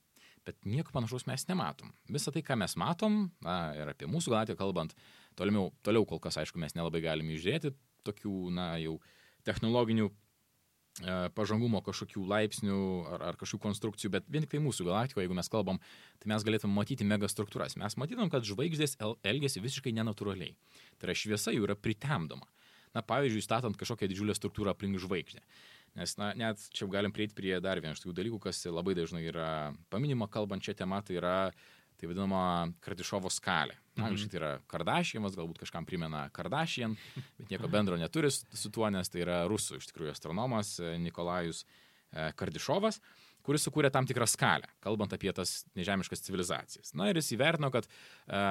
Bet 0.49 0.65
nieko 0.65 0.95
panašaus 0.95 1.27
mes 1.29 1.45
nematom. 1.51 1.91
Visą 2.09 2.33
tai, 2.33 2.41
ką 2.47 2.57
mes 2.57 2.73
matom, 2.81 3.27
na, 3.45 3.59
ir 3.77 3.91
apie 3.93 4.09
mūsų 4.09 4.33
galatiją 4.33 4.57
kalbant, 4.57 4.95
toliau, 5.37 5.69
toliau 5.85 6.07
kol 6.09 6.23
kas, 6.25 6.39
aišku, 6.41 6.61
mes 6.63 6.73
nelabai 6.79 7.03
galime 7.05 7.35
išžiūrėti 7.37 7.75
tokių, 8.09 8.37
na, 8.57 8.71
jau 8.81 8.95
technologinių 9.45 10.07
e, 10.09 10.15
pažangumo 11.37 11.83
kažkokių 11.85 12.25
laipsnių 12.33 12.81
ar, 13.13 13.27
ar 13.31 13.41
kažkokių 13.41 13.65
konstrukcijų, 13.67 14.13
bet 14.17 14.31
vien 14.33 14.47
tik 14.47 14.55
tai 14.55 14.63
mūsų 14.65 14.89
galaktikoje, 14.89 15.27
jeigu 15.27 15.37
mes 15.37 15.53
kalbam, 15.53 15.83
tai 16.23 16.33
mes 16.33 16.47
galėtume 16.49 16.73
matyti 16.79 17.07
megastruktūras. 17.09 17.77
Mes 17.81 17.99
matytum, 18.01 18.33
kad 18.33 18.47
žvaigždės 18.49 18.97
elgesi 19.29 19.65
visiškai 19.65 19.93
nenatūraliai. 20.01 20.57
Tai 20.97 21.11
yra 21.11 21.19
šviesa 21.19 21.53
jų 21.53 21.69
yra 21.69 21.77
pritemdoma. 21.77 22.49
Na, 22.97 23.03
pavyzdžiui, 23.05 23.45
statant 23.45 23.77
kažkokią 23.77 24.09
didžiulę 24.09 24.33
struktūrą 24.33 24.73
aplink 24.73 24.97
žvaigždę. 25.03 25.43
Nes, 25.99 26.15
na, 26.21 26.31
net 26.39 26.63
čia 26.75 26.87
galim 26.91 27.13
prieiti 27.15 27.35
prie 27.35 27.57
dar 27.65 27.81
vieno 27.83 27.97
iš 27.97 28.05
tokių 28.05 28.15
dalykų, 28.21 28.39
kas 28.47 28.63
labai 28.71 28.95
dažnai 28.95 29.25
yra 29.27 29.49
paminima 29.91 30.29
kalbant 30.31 30.63
čia 30.63 30.77
tema, 30.79 31.01
tai 31.03 31.19
yra 31.19 31.37
tai 31.99 32.07
vadinama 32.07 32.71
Kardišovo 32.85 33.31
skalė. 33.33 33.75
Na, 33.99 34.07
mm 34.07 34.15
-hmm. 34.15 34.31
tai 34.31 34.39
yra 34.39 34.51
Kardashianas, 34.71 35.35
galbūt 35.35 35.59
kažkam 35.59 35.87
primena 35.87 36.29
Kardashian, 36.31 36.95
bet 37.39 37.51
nieko 37.51 37.69
bendro 37.69 37.97
neturi 37.97 38.31
su 38.31 38.71
tuo, 38.71 38.91
nes 38.91 39.11
tai 39.11 39.25
yra 39.27 39.41
rusų 39.51 39.81
iš 39.81 39.91
tikrųjų 39.91 40.15
astronomas 40.15 40.79
e, 40.79 40.99
Nikolajus 40.99 41.65
e, 42.13 42.33
Kardišovas, 42.33 43.01
kuris 43.43 43.67
sukūrė 43.67 43.91
tam 43.91 44.07
tikrą 44.07 44.27
skalę, 44.29 44.69
kalbant 44.85 45.13
apie 45.13 45.33
tas 45.33 45.65
nežemiškas 45.75 46.23
civilizacijas. 46.23 46.95
Na 46.95 47.11
ir 47.11 47.17
jis 47.17 47.33
įvertino, 47.35 47.73
kad 47.75 47.89
e, 48.29 48.43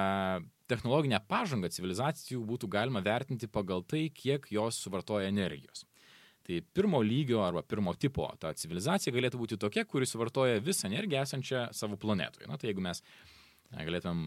technologinę 0.68 1.20
pažangą 1.28 1.70
civilizacijų 1.72 2.44
būtų 2.44 2.68
galima 2.68 3.00
vertinti 3.00 3.48
pagal 3.48 3.82
tai, 3.82 4.10
kiek 4.10 4.52
jos 4.52 4.76
suvartoja 4.84 5.28
energijos. 5.32 5.87
Tai 6.48 6.62
pirmo 6.72 7.02
lygio 7.04 7.42
arba 7.44 7.60
pirmo 7.60 7.92
tipo 8.00 8.24
ta 8.40 8.54
civilizacija 8.56 9.12
galėtų 9.12 9.36
būti 9.36 9.58
tokia, 9.60 9.82
kuri 9.84 10.06
suvartoja 10.08 10.62
visą 10.64 10.86
energiją 10.88 11.26
esančią 11.26 11.66
savo 11.76 11.98
planetoje. 12.00 12.48
Na 12.48 12.56
tai 12.56 12.70
jeigu 12.70 12.80
mes 12.86 13.02
galėtum 13.74 14.22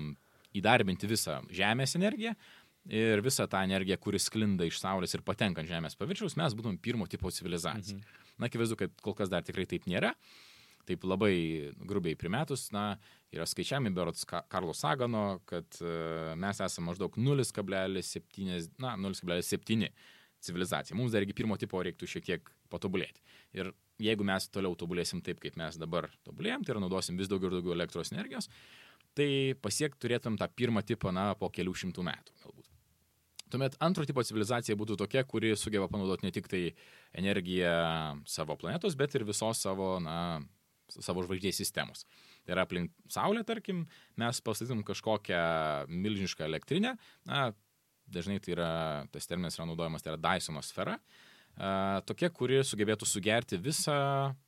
įdarbinti 0.54 1.10
visą 1.10 1.40
Žemės 1.50 1.98
energiją 1.98 2.36
ir 2.94 3.24
visą 3.26 3.48
tą 3.50 3.64
energiją, 3.66 3.98
kuri 4.02 4.22
sklinda 4.22 4.70
iš 4.70 4.78
Saulės 4.84 5.18
ir 5.18 5.26
patenka 5.26 5.64
ant 5.64 5.72
Žemės 5.72 5.98
paviršiaus, 5.98 6.38
mes 6.38 6.54
būtum 6.58 6.78
pirmo 6.78 7.10
tipo 7.10 7.34
civilizacija. 7.34 7.98
Mhm. 7.98 8.22
Na, 8.38 8.52
akivaizdu, 8.52 8.78
kad 8.78 9.02
kol 9.02 9.18
kas 9.18 9.34
dar 9.34 9.42
tikrai 9.46 9.66
taip 9.70 9.90
nėra. 9.90 10.14
Taip 10.86 11.04
labai 11.06 11.34
grubiai 11.90 12.18
primetus, 12.18 12.70
na, 12.74 13.00
yra 13.34 13.50
skaičiami 13.50 13.90
berots 13.98 14.30
Karlo 14.30 14.74
Sagano, 14.78 15.40
kad 15.50 15.66
uh, 15.82 16.34
mes 16.38 16.62
esame 16.62 16.92
maždaug 16.92 17.18
0,7, 17.18 18.72
na, 18.82 18.94
0,7 19.10 19.90
civilizacija. 20.46 20.98
Mums 20.98 21.14
dargi 21.16 21.36
pirmo 21.38 21.58
tipo 21.62 21.82
reiktų 21.84 22.10
šiek 22.10 22.28
tiek 22.28 22.52
patobulėti. 22.74 23.24
Ir 23.58 23.72
jeigu 24.02 24.26
mes 24.28 24.48
toliau 24.50 24.76
tobulėsim 24.80 25.22
taip, 25.26 25.42
kaip 25.44 25.58
mes 25.60 25.78
dabar 25.80 26.10
tobulėjom, 26.28 26.66
tai 26.66 26.76
yra 26.76 26.84
naudosim 26.84 27.20
vis 27.20 27.30
daugiau 27.32 27.52
ir 27.52 27.60
daugiau 27.60 27.76
elektros 27.76 28.14
energijos, 28.16 28.50
tai 29.18 29.30
pasiekti 29.62 30.02
turėtum 30.06 30.38
tą 30.40 30.48
pirmą 30.56 30.84
tipą, 30.88 31.14
na, 31.16 31.32
po 31.38 31.52
kelių 31.54 31.76
šimtų 31.84 32.06
metų 32.08 32.38
galbūt. 32.44 32.68
Tuomet 33.52 33.76
antro 33.84 34.06
tipo 34.08 34.24
civilizacija 34.24 34.78
būtų 34.80 34.96
tokia, 35.02 35.26
kuri 35.28 35.52
sugeba 35.60 35.90
panaudoti 35.92 36.24
ne 36.24 36.32
tik 36.32 36.48
tai 36.52 36.62
energiją 37.20 37.74
savo 38.30 38.56
planetos, 38.60 38.96
bet 38.96 39.18
ir 39.18 39.28
visos 39.28 39.60
savo, 39.66 39.98
na, 40.04 40.40
savo 40.88 41.26
žvaigždės 41.26 41.60
sistemos. 41.60 42.06
Tai 42.46 42.56
yra 42.56 42.64
aplink 42.66 42.94
Saulę, 43.12 43.44
tarkim, 43.48 43.84
mes 44.20 44.40
pastatytum 44.46 44.86
kažkokią 44.88 45.42
milžinišką 45.92 46.48
elektrinę, 46.48 46.96
na, 47.28 47.52
dažnai 48.14 48.40
tai 48.44 48.56
yra, 48.56 48.72
tas 49.14 49.30
terminas 49.30 49.58
yra 49.60 49.68
naudojamas, 49.70 50.04
tai 50.04 50.14
yra 50.14 50.22
Dysono 50.22 50.64
sfera, 50.66 50.98
tokia, 52.08 52.32
kuri 52.34 52.62
sugebėtų 52.66 53.08
sugerti 53.08 53.60
visą 53.62 53.96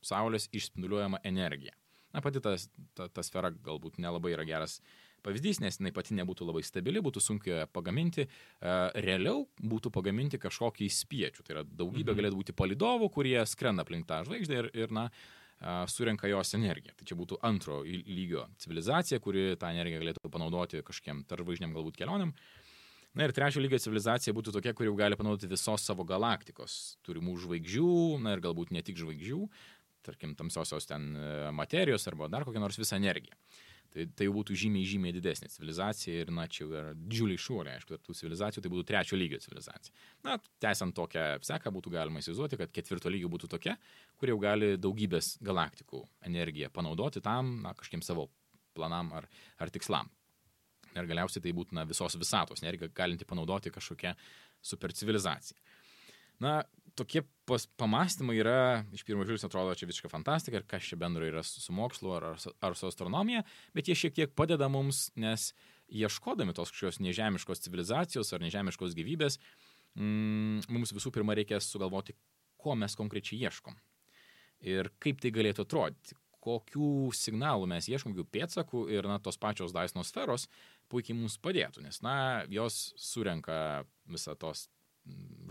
Saulės 0.05 0.49
išspinduliuojamą 0.55 1.23
energiją. 1.27 1.75
Na, 2.13 2.21
pati 2.21 2.41
ta, 2.43 2.53
ta, 2.93 3.09
ta 3.09 3.25
sfera 3.25 3.49
galbūt 3.49 3.97
nelabai 4.01 4.35
yra 4.35 4.45
geras 4.45 4.77
pavyzdys, 5.23 5.61
nes 5.63 5.79
jinai 5.79 5.93
pati 5.95 6.15
nebūtų 6.17 6.45
labai 6.45 6.63
stabili, 6.65 7.01
būtų 7.03 7.21
sunku 7.23 7.49
ją 7.49 7.63
pagaminti. 7.73 8.27
Uh, 8.27 8.91
realiau 9.05 9.47
būtų 9.57 9.91
pagaminti 9.95 10.39
kažkokį 10.41 10.89
spiečių. 10.93 11.45
Tai 11.45 11.55
yra 11.57 11.63
daugybė 11.65 12.11
mhm. 12.11 12.19
galėtų 12.19 12.41
būti 12.41 12.57
palidovų, 12.59 13.09
kurie 13.13 13.39
skrenda 13.49 13.85
aplink 13.87 14.05
tą 14.09 14.21
žvaigždę 14.27 14.59
ir, 14.59 14.69
ir 14.83 14.93
na, 14.93 15.07
uh, 15.09 15.83
surenka 15.89 16.29
jos 16.29 16.53
energiją. 16.59 16.93
Tai 16.99 17.07
čia 17.09 17.17
būtų 17.19 17.39
antro 17.49 17.81
lygio 17.87 18.45
civilizacija, 18.61 19.21
kuri 19.23 19.53
tą 19.59 19.71
energiją 19.73 20.03
galėtų 20.03 20.33
panaudoti 20.33 20.83
kažkiem 20.85 21.23
tarvažiniam 21.29 21.73
galbūt 21.75 21.97
kelionėm. 21.97 22.35
Na 23.13 23.27
ir 23.27 23.33
trečio 23.35 23.61
lygio 23.61 23.77
civilizacija 23.77 24.33
būtų 24.33 24.55
tokia, 24.55 24.73
kuri 24.73 24.89
jau 24.89 24.95
gali 24.97 25.17
panaudoti 25.17 25.49
visos 25.51 25.83
savo 25.85 26.05
galaktikos 26.07 26.97
turimų 27.05 27.35
žvaigždžių, 27.43 27.89
na 28.25 28.33
ir 28.33 28.41
galbūt 28.41 28.73
ne 28.73 28.81
tik 28.85 28.97
žvaigždžių, 28.97 29.41
tarkim, 30.03 30.33
tamsiosios 30.39 30.89
ten 30.89 31.11
e, 31.13 31.27
materijos 31.53 32.07
arba 32.09 32.27
dar 32.31 32.45
kokią 32.47 32.63
nors 32.63 32.79
visą 32.81 32.97
energiją. 32.97 33.37
Tai, 33.93 34.07
tai 34.17 34.25
būtų 34.33 34.55
žymiai, 34.57 34.87
žymiai 34.89 35.13
didesnė 35.13 35.51
civilizacija 35.53 36.23
ir, 36.23 36.31
na, 36.33 36.47
čia 36.49 36.65
yra 36.65 36.95
didžiuliai 36.97 37.41
šuoliai, 37.43 37.77
aišku, 37.77 37.99
tų 38.01 38.15
civilizacijų 38.17 38.63
tai 38.65 38.71
būtų 38.73 38.87
trečio 38.89 39.19
lygio 39.19 39.37
civilizacija. 39.43 39.93
Na, 40.25 40.39
tęsiant 40.65 40.97
tokią 40.97 41.27
seką, 41.45 41.73
būtų 41.77 41.93
galima 41.93 42.23
įsivaizduoti, 42.23 42.57
kad 42.63 42.73
ketvirto 42.73 43.13
lygio 43.13 43.29
būtų 43.29 43.51
tokia, 43.53 43.77
kur 44.17 44.33
jau 44.33 44.39
gali 44.41 44.73
daugybės 44.81 45.35
galaktikų 45.45 46.01
energiją 46.25 46.73
panaudoti 46.73 47.21
tam, 47.21 47.59
na, 47.61 47.77
kažkiem 47.77 48.01
savo 48.01 48.31
planam 48.73 49.13
ar, 49.13 49.29
ar 49.61 49.69
tikslam. 49.69 50.09
Ir 50.93 51.09
galiausiai 51.09 51.43
tai 51.43 51.53
būtų 51.57 51.77
na, 51.77 51.87
visos 51.89 52.17
visatos 52.19 52.61
energija 52.63 52.91
galinti 52.93 53.25
panaudoti 53.25 53.73
kažkokią 53.73 54.13
supercivilizaciją. 54.61 55.57
Na, 56.43 56.63
tokie 56.95 57.23
pas, 57.47 57.65
pamastymai 57.79 58.35
yra, 58.39 58.83
iš 58.93 59.05
pirmo 59.07 59.25
žvilgsnio 59.25 59.49
atrodo, 59.49 59.75
čia 59.77 59.87
visiška 59.89 60.11
fantastika 60.11 60.59
ir 60.59 60.65
kas 60.69 60.85
čia 60.85 60.97
bendro 60.99 61.25
yra 61.25 61.43
su, 61.45 61.61
su 61.61 61.73
mokslu 61.75 62.13
ar, 62.17 62.29
ar, 62.33 62.47
ar 62.67 62.77
su 62.77 62.89
astronomija, 62.89 63.43
bet 63.73 63.89
jie 63.89 63.97
šiek 63.97 64.17
tiek 64.17 64.33
padeda 64.35 64.69
mums, 64.71 65.07
nes 65.19 65.51
ieškodami 65.93 66.55
tos 66.57 66.73
kažkokios 66.73 67.01
nežemiškos 67.03 67.63
civilizacijos 67.65 68.33
ar 68.33 68.43
nežemiškos 68.45 68.95
gyvybės, 68.97 69.39
mm, 69.97 70.67
mums 70.73 70.93
visų 70.95 71.13
pirma 71.15 71.37
reikia 71.37 71.61
sugalvoti, 71.63 72.15
ko 72.57 72.77
mes 72.79 72.95
konkrečiai 72.97 73.43
ieškom. 73.47 73.77
Ir 74.63 74.93
kaip 75.03 75.19
tai 75.21 75.33
galėtų 75.35 75.65
atrodyti, 75.65 76.15
kokių 76.43 77.11
signalų 77.15 77.67
mes 77.71 77.87
ieškom, 77.91 78.15
kokių 78.15 78.31
pėdsakų 78.35 78.85
ir 78.91 79.07
na, 79.07 79.19
tos 79.23 79.39
pačios 79.39 79.75
Daisno 79.75 80.03
sferos 80.07 80.49
puikiai 80.93 81.17
mums 81.17 81.39
padėtų, 81.41 81.83
nes 81.85 81.99
na, 82.05 82.15
jos 82.53 82.93
surenka 83.01 83.57
visą 84.09 84.37
tos 84.39 84.67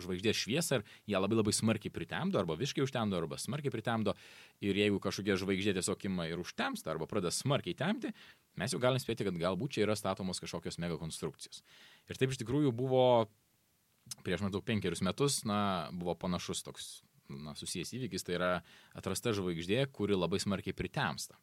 žvaigždės 0.03 0.39
šviesą 0.39 0.79
ir 0.79 0.85
ją 1.13 1.21
labai 1.21 1.37
labai 1.39 1.53
smarkiai 1.55 1.93
pritemdo, 1.93 2.41
arba 2.41 2.57
visiškai 2.57 2.85
užtemdo, 2.87 3.19
arba 3.21 3.39
smarkiai 3.41 3.73
pritemdo. 3.75 4.15
Ir 4.65 4.79
jeigu 4.79 5.01
kažkokia 5.03 5.37
žvaigždė 5.41 5.77
tiesiog 5.77 6.07
ima 6.09 6.27
ir 6.31 6.41
užtemsta, 6.41 6.93
arba 6.95 7.09
pradeda 7.11 7.33
smarkiai 7.35 7.77
temti, 7.77 8.13
mes 8.61 8.73
jau 8.73 8.81
galim 8.83 9.03
spėti, 9.03 9.27
kad 9.29 9.37
galbūt 9.39 9.77
čia 9.77 9.85
yra 9.87 9.97
statomos 9.99 10.41
kažkokios 10.43 10.81
mega 10.83 10.97
konstrukcijos. 11.01 11.63
Ir 12.09 12.21
taip 12.21 12.33
iš 12.33 12.41
tikrųjų 12.43 12.73
buvo 12.77 13.05
prieš 14.25 14.43
maždaug 14.47 14.65
penkerius 14.67 15.05
metus, 15.05 15.43
na, 15.49 15.91
buvo 15.93 16.17
panašus 16.19 16.65
toks 16.67 16.91
na, 17.29 17.55
susijęs 17.59 17.93
įvykis, 17.99 18.27
tai 18.27 18.39
yra 18.39 18.53
atrasta 18.99 19.35
žvaigždė, 19.37 19.85
kuri 19.95 20.19
labai 20.19 20.41
smarkiai 20.43 20.77
pritemsta. 20.77 21.39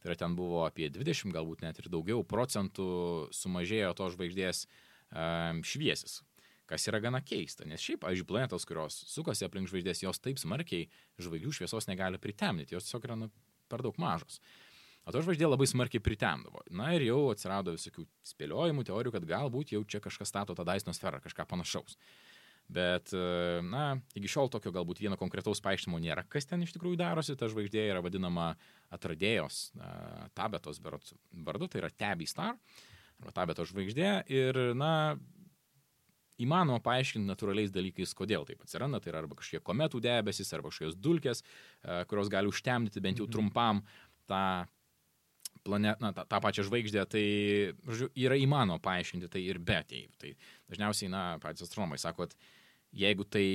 Tai 0.00 0.10
yra 0.10 0.16
ten 0.16 0.36
buvo 0.36 0.64
apie 0.64 0.88
20, 0.92 1.32
galbūt 1.34 1.64
net 1.66 1.78
ir 1.82 1.90
daugiau 1.92 2.24
procentų 2.24 2.88
sumažėjo 3.36 3.92
to 3.98 4.08
žvaigždės 4.14 4.64
um, 4.64 5.60
šviesis, 5.66 6.22
kas 6.70 6.86
yra 6.88 7.02
gana 7.04 7.20
keista, 7.20 7.66
nes 7.68 7.82
šiaip, 7.84 8.00
pavyzdžiui, 8.06 8.28
planetos, 8.30 8.64
kurios 8.68 8.96
sukasi 9.10 9.44
aplink 9.44 9.68
žvaigždės, 9.68 10.04
jos 10.06 10.22
taip 10.24 10.40
smarkiai 10.40 10.88
žvaigždžių 11.20 11.54
šviesos 11.60 11.90
negali 11.90 12.20
pritemdyti, 12.22 12.76
jos 12.76 12.88
tiesiog 12.88 13.08
yra 13.10 13.18
nu, 13.20 13.30
per 13.68 13.84
daug 13.84 14.00
mažos. 14.00 14.40
O 15.04 15.12
to 15.12 15.22
žvaigždė 15.24 15.48
labai 15.48 15.68
smarkiai 15.68 16.02
pritemdavo. 16.04 16.62
Na 16.76 16.90
ir 16.96 17.06
jau 17.06 17.20
atsirado 17.32 17.72
visokių 17.76 18.04
spėliojimų, 18.32 18.84
teorijų, 18.88 19.14
kad 19.16 19.28
galbūt 19.28 19.72
jau 19.74 19.80
čia 19.88 20.00
kažkas 20.04 20.28
stato 20.28 20.56
tą 20.56 20.66
Daisno 20.68 20.92
sferą, 20.96 21.22
kažką 21.24 21.48
panašaus. 21.48 21.96
Bet, 22.70 23.10
na, 23.66 23.96
iki 24.14 24.30
šiol 24.30 24.46
tokio 24.52 24.70
galbūt 24.70 25.00
vieno 25.02 25.16
konkretaus 25.18 25.58
paaiškinimo 25.64 25.98
nėra, 26.04 26.22
kas 26.30 26.46
ten 26.46 26.62
iš 26.62 26.76
tikrųjų 26.76 27.00
darosi. 27.00 27.34
Ta 27.34 27.48
žvaigždė 27.50 27.88
yra 27.88 28.02
vadinama 28.04 28.52
atradėjos 28.94 29.58
uh, 29.74 30.28
tabetos 30.38 30.78
vardu, 30.78 31.66
tai 31.66 31.82
yra 31.82 31.90
Tabby 31.90 32.28
Star, 32.30 32.54
arba 33.18 33.34
tabeto 33.34 33.66
žvaigždė. 33.66 34.12
Ir, 34.30 34.60
na, 34.78 34.92
įmanoma 36.40 36.80
paaiškinti 36.84 37.28
natūraliais 37.28 37.72
dalykais, 37.74 38.14
kodėl 38.16 38.46
taip 38.48 38.64
atsiranda. 38.64 39.00
Tai 39.00 39.12
yra 39.12 39.22
arba 39.24 39.38
kažkokie 39.38 39.62
kometų 39.66 40.02
debesis, 40.04 40.52
arba 40.56 40.72
kažkokios 40.72 40.98
dulkės, 40.98 41.42
e, 41.42 42.02
kurios 42.10 42.30
gali 42.32 42.50
užtemdyti 42.50 43.02
bent 43.04 43.20
jau 43.20 43.28
mhm. 43.28 43.34
trumpam 43.34 43.82
tą 44.30 44.44
planet, 45.66 46.00
na, 46.02 46.12
tą, 46.16 46.24
tą 46.30 46.40
pačią 46.44 46.64
žvaigždę, 46.68 47.04
tai 47.10 47.26
žodžiu, 47.88 48.10
yra 48.24 48.38
įmanoma 48.40 48.80
paaiškinti 48.82 49.30
tai 49.32 49.44
ir 49.46 49.60
be 49.62 49.78
ateivių. 49.80 50.16
Tai 50.20 50.32
dažniausiai, 50.72 51.10
na, 51.12 51.22
patys 51.42 51.66
astronomai 51.66 52.00
sako, 52.00 52.26
kad 52.26 52.36
jeigu 52.96 53.26
tai 53.28 53.46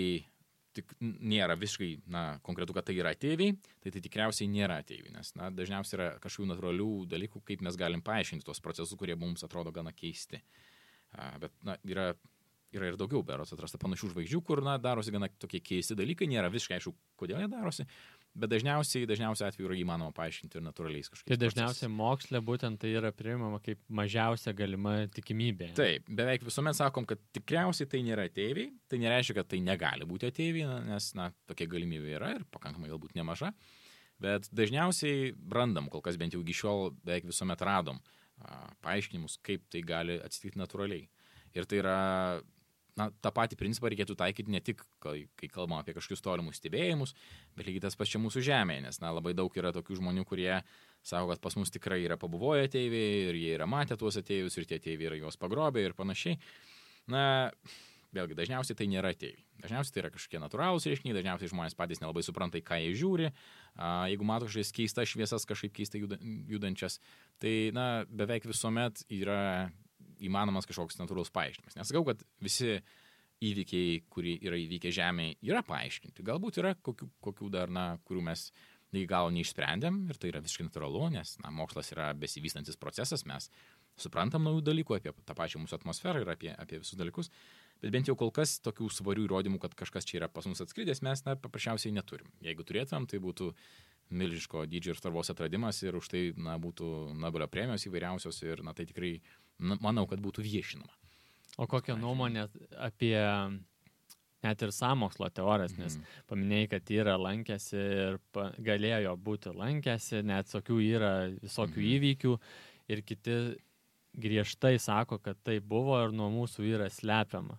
tik 0.76 0.92
nėra 1.00 1.56
visiškai, 1.60 1.90
na, 2.12 2.26
konkretu, 2.44 2.76
kad 2.76 2.88
tai 2.88 2.98
yra 3.00 3.14
ateiviai, 3.16 3.56
tai 3.84 3.94
tai 3.96 4.04
tikriausiai 4.04 4.52
nėra 4.52 4.82
ateiviai, 4.84 5.14
nes, 5.16 5.32
na, 5.40 5.50
dažniausiai 5.56 6.00
yra 6.00 6.08
kažkokių 6.24 6.50
natūralių 6.52 6.92
dalykų, 7.14 7.44
kaip 7.48 7.64
mes 7.66 7.80
galim 7.80 8.04
paaiškinti 8.06 8.48
tos 8.48 8.60
procesus, 8.64 8.98
kurie 9.00 9.16
mums 9.20 9.46
atrodo 9.48 9.72
gana 9.76 9.96
keisti. 9.96 10.42
Bet, 11.40 11.54
na, 11.64 11.78
yra 11.88 12.10
yra 12.76 12.92
ir 12.92 12.98
daugiau 13.00 13.24
beros 13.26 13.54
atrasta 13.56 13.80
panašių 13.82 14.12
žvaigždžių, 14.14 14.42
kur, 14.46 14.62
na, 14.66 14.76
darosi 14.82 15.14
gana 15.16 15.30
tokie 15.42 15.62
keisti 15.64 15.98
dalykai, 15.98 16.28
nėra 16.32 16.52
visiškai 16.54 16.80
aišku, 16.80 16.94
kodėl 17.20 17.44
jie 17.44 17.50
darosi, 17.52 17.86
bet 18.36 18.52
dažniausiai, 18.52 19.08
dažniausiai 19.10 19.50
atveju 19.50 19.70
yra 19.70 19.78
įmanoma 19.80 20.14
paaiškinti 20.16 20.60
ir 20.60 20.66
natūraliais 20.66 21.10
kažkokiais. 21.12 21.32
Tai 21.32 21.38
dažniausiai 21.42 21.90
mokslė 21.92 22.42
būtent 22.46 22.82
tai 22.82 22.92
yra 23.00 23.12
priimama 23.16 23.62
kaip 23.64 23.80
mažiausia 23.88 24.54
galima 24.58 24.96
tikimybė. 25.16 25.72
Taip, 25.78 26.10
beveik 26.20 26.46
visuomet 26.48 26.78
sakom, 26.78 27.08
kad 27.10 27.22
tikriausiai 27.36 27.90
tai 27.92 28.04
nėra 28.08 28.28
ateiviai, 28.30 28.74
tai 28.92 29.00
nereiškia, 29.04 29.38
kad 29.40 29.52
tai 29.54 29.62
negali 29.64 30.08
būti 30.10 30.30
ateiviai, 30.32 30.82
nes, 30.90 31.10
na, 31.18 31.30
tokia 31.50 31.70
galimybė 31.72 32.16
yra 32.20 32.34
ir 32.36 32.46
pakankamai 32.56 32.92
galbūt 32.92 33.16
nemaža, 33.18 33.54
bet 34.24 34.52
dažniausiai 34.56 35.32
randam, 35.56 35.88
kol 35.92 36.04
kas 36.04 36.20
bent 36.20 36.36
jau 36.36 36.44
iki 36.44 36.58
šiol 36.60 36.92
beveik 37.04 37.30
visuomet 37.32 37.64
radom 37.66 38.04
paaiškinimus, 38.84 39.40
kaip 39.46 39.64
tai 39.72 39.82
gali 39.88 40.20
atsitikti 40.20 40.60
natūraliai. 40.60 41.08
Ir 41.56 41.68
tai 41.72 41.80
yra 41.80 42.00
na, 43.00 43.10
tą 43.24 43.32
patį 43.36 43.58
principą 43.60 43.92
reikėtų 43.92 44.16
taikyti 44.20 44.54
ne 44.54 44.62
tik, 44.64 44.84
kai, 45.04 45.26
kai 45.40 45.50
kalbam 45.52 45.80
apie 45.80 45.96
kažkokius 45.98 46.24
tolimus 46.26 46.60
stebėjimus, 46.62 47.16
bet 47.58 47.68
lygiai 47.68 47.84
tas 47.86 47.98
pats 48.00 48.14
čia 48.14 48.22
mūsų 48.24 48.44
Žemėje, 48.46 48.86
nes 48.88 49.02
na, 49.04 49.12
labai 49.16 49.36
daug 49.38 49.56
yra 49.60 49.74
tokių 49.76 50.00
žmonių, 50.00 50.26
kurie 50.28 50.52
sako, 51.06 51.34
kad 51.34 51.44
pas 51.44 51.58
mus 51.60 51.74
tikrai 51.74 52.02
yra 52.06 52.18
pabuvoję 52.22 52.70
ateiviai 52.70 53.26
ir 53.30 53.42
jie 53.42 53.52
yra 53.58 53.68
matę 53.70 53.98
tuos 54.00 54.18
ateivius 54.22 54.56
ir 54.58 54.70
tie 54.70 54.80
ateiviai 54.80 55.12
yra 55.12 55.20
juos 55.26 55.40
pagrobę 55.42 55.84
ir 55.84 55.98
panašiai. 55.98 56.40
Na, 57.12 57.52
vėlgi, 58.16 58.38
dažniausiai 58.40 58.80
tai 58.80 58.88
nėra 58.90 59.12
ateiviai. 59.14 59.44
Dažniausiai 59.62 59.96
tai 59.96 60.02
yra 60.04 60.12
kažkokie 60.14 60.42
natūralūs 60.42 60.88
reiškiniai, 60.90 61.16
dažniausiai 61.18 61.52
žmonės 61.52 61.78
patys 61.78 62.02
nelabai 62.02 62.24
supranta, 62.26 62.60
į 62.60 62.66
ką 62.66 62.80
jie 62.82 62.94
žiūri. 63.00 63.32
A, 63.76 64.08
jeigu 64.12 64.28
mato 64.28 64.48
kažkokias 64.48 64.74
keistas 64.76 65.12
šviesas, 65.12 65.48
kažkaip 65.48 65.74
keistai 65.76 66.02
juda, 66.04 66.20
judančias, 66.50 67.00
tai, 67.44 67.56
na, 67.76 68.06
beveik 68.10 68.48
visuomet 68.50 69.04
yra 69.14 69.70
įmanomas 70.24 70.68
kažkoks 70.70 71.00
natūralus 71.02 71.34
paaiškinimas. 71.36 71.78
Nesakau, 71.80 72.06
kad 72.08 72.22
visi 72.44 72.80
įvykiai, 73.46 74.00
kurie 74.12 74.38
yra 74.46 74.58
įvykę 74.60 74.94
Žemėje, 74.96 75.38
yra 75.46 75.62
paaiškinti. 75.68 76.24
Galbūt 76.26 76.62
yra 76.62 76.76
kokių, 76.80 77.10
kokių 77.24 77.52
dar, 77.54 77.72
na, 77.74 77.88
kurių 78.08 78.24
mes 78.30 78.48
iki 78.96 79.08
galo 79.10 79.32
neišsprendėm 79.36 80.06
ir 80.10 80.20
tai 80.20 80.32
yra 80.32 80.42
visiškai 80.44 80.70
natūralu, 80.70 81.10
nes 81.16 81.36
na, 81.44 81.52
mokslas 81.52 81.92
yra 81.92 82.12
besivystantis 82.16 82.80
procesas, 82.80 83.26
mes 83.28 83.50
suprantam 84.00 84.44
naujų 84.46 84.64
dalykų 84.70 84.98
apie 84.98 85.14
tą 85.28 85.36
pačią 85.38 85.62
mūsų 85.64 85.80
atmosferą 85.80 86.22
ir 86.24 86.32
apie, 86.32 86.52
apie 86.56 86.80
visus 86.82 87.00
dalykus, 87.00 87.32
bet 87.84 87.94
bent 87.96 88.10
jau 88.10 88.16
kol 88.20 88.32
kas 88.36 88.58
tokių 88.64 88.90
svarių 88.92 89.28
įrodymų, 89.28 89.60
kad 89.64 89.76
kažkas 89.76 90.08
čia 90.08 90.20
yra 90.22 90.30
pas 90.32 90.48
mus 90.48 90.64
atskridęs, 90.64 91.04
mes 91.06 91.26
na, 91.28 91.36
paprasčiausiai 91.40 91.96
neturim. 91.96 92.32
Jeigu 92.44 92.68
turėtumėm, 92.68 93.08
tai 93.12 93.22
būtų 93.24 93.52
milžiško 94.10 94.66
dydžio 94.70 94.94
ir 94.94 95.00
svarbos 95.00 95.30
atradimas 95.34 95.82
ir 95.84 95.96
už 95.98 96.08
tai 96.12 96.24
na, 96.38 96.58
būtų 96.62 97.14
Nobelio 97.18 97.48
premijos 97.48 97.86
įvairiausios 97.90 98.42
ir 98.46 98.62
na, 98.64 98.74
tai 98.74 98.86
tikrai 98.86 99.22
na, 99.60 99.78
manau, 99.82 100.06
kad 100.08 100.20
būtų 100.20 100.44
viešinama. 100.46 100.92
O 101.58 101.68
kokią 101.68 101.96
nuomonę 101.98 102.50
apie 102.78 103.16
net 104.44 104.62
ir 104.62 104.72
samokslo 104.76 105.30
teorijas, 105.34 105.74
nes 105.78 105.96
Mhm. 105.98 106.06
paminėjai, 106.30 106.70
kad 106.70 106.90
yra 106.94 107.16
lankėsi 107.18 107.78
ir 107.78 108.20
pa, 108.32 108.52
galėjo 108.60 109.16
būti 109.18 109.54
lankėsi, 109.56 110.22
net 110.24 110.46
tokių 110.52 110.78
yra 110.96 111.14
visokių 111.42 111.82
Mhm. 111.82 111.94
įvykių 111.96 112.40
ir 112.90 113.02
kiti 113.02 113.38
griežtai 114.16 114.78
sako, 114.80 115.18
kad 115.20 115.38
tai 115.44 115.60
buvo 115.60 115.98
ir 116.06 116.12
nuo 116.12 116.30
mūsų 116.30 116.64
yra 116.76 116.90
slepiama. 116.90 117.58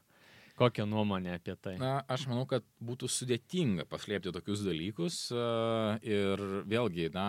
Kokią 0.56 0.86
nuomonę 0.88 1.34
apie 1.36 1.56
tai? 1.60 1.74
Na, 1.80 1.98
aš 2.08 2.26
manau, 2.30 2.46
kad 2.48 2.64
būtų 2.80 3.10
sudėtinga 3.12 3.84
paslėpti 3.90 4.32
tokius 4.32 4.64
dalykus 4.64 5.18
a, 5.36 5.98
ir 6.00 6.40
vėlgi, 6.64 7.10
na, 7.12 7.28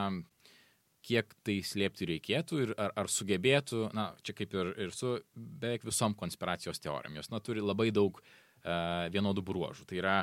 kiek 1.07 1.35
tai 1.45 1.57
slėpti 1.63 2.07
reikėtų 2.13 2.61
ir 2.63 2.73
ar, 2.79 2.93
ar 3.03 3.11
sugebėtų, 3.11 3.89
na, 3.95 4.09
čia 4.23 4.35
kaip 4.37 4.55
ir, 4.55 4.71
ir 4.87 4.95
su 4.95 5.17
beveik 5.35 5.83
visom 5.87 6.15
konspiracijos 6.19 6.79
teorijom, 6.83 7.19
jos, 7.19 7.31
na, 7.33 7.43
turi 7.43 7.63
labai 7.63 7.89
daug 7.95 8.21
a, 8.23 9.07
vienodų 9.11 9.43
bruožų. 9.51 9.89
Tai 9.91 9.99
yra, 9.99 10.17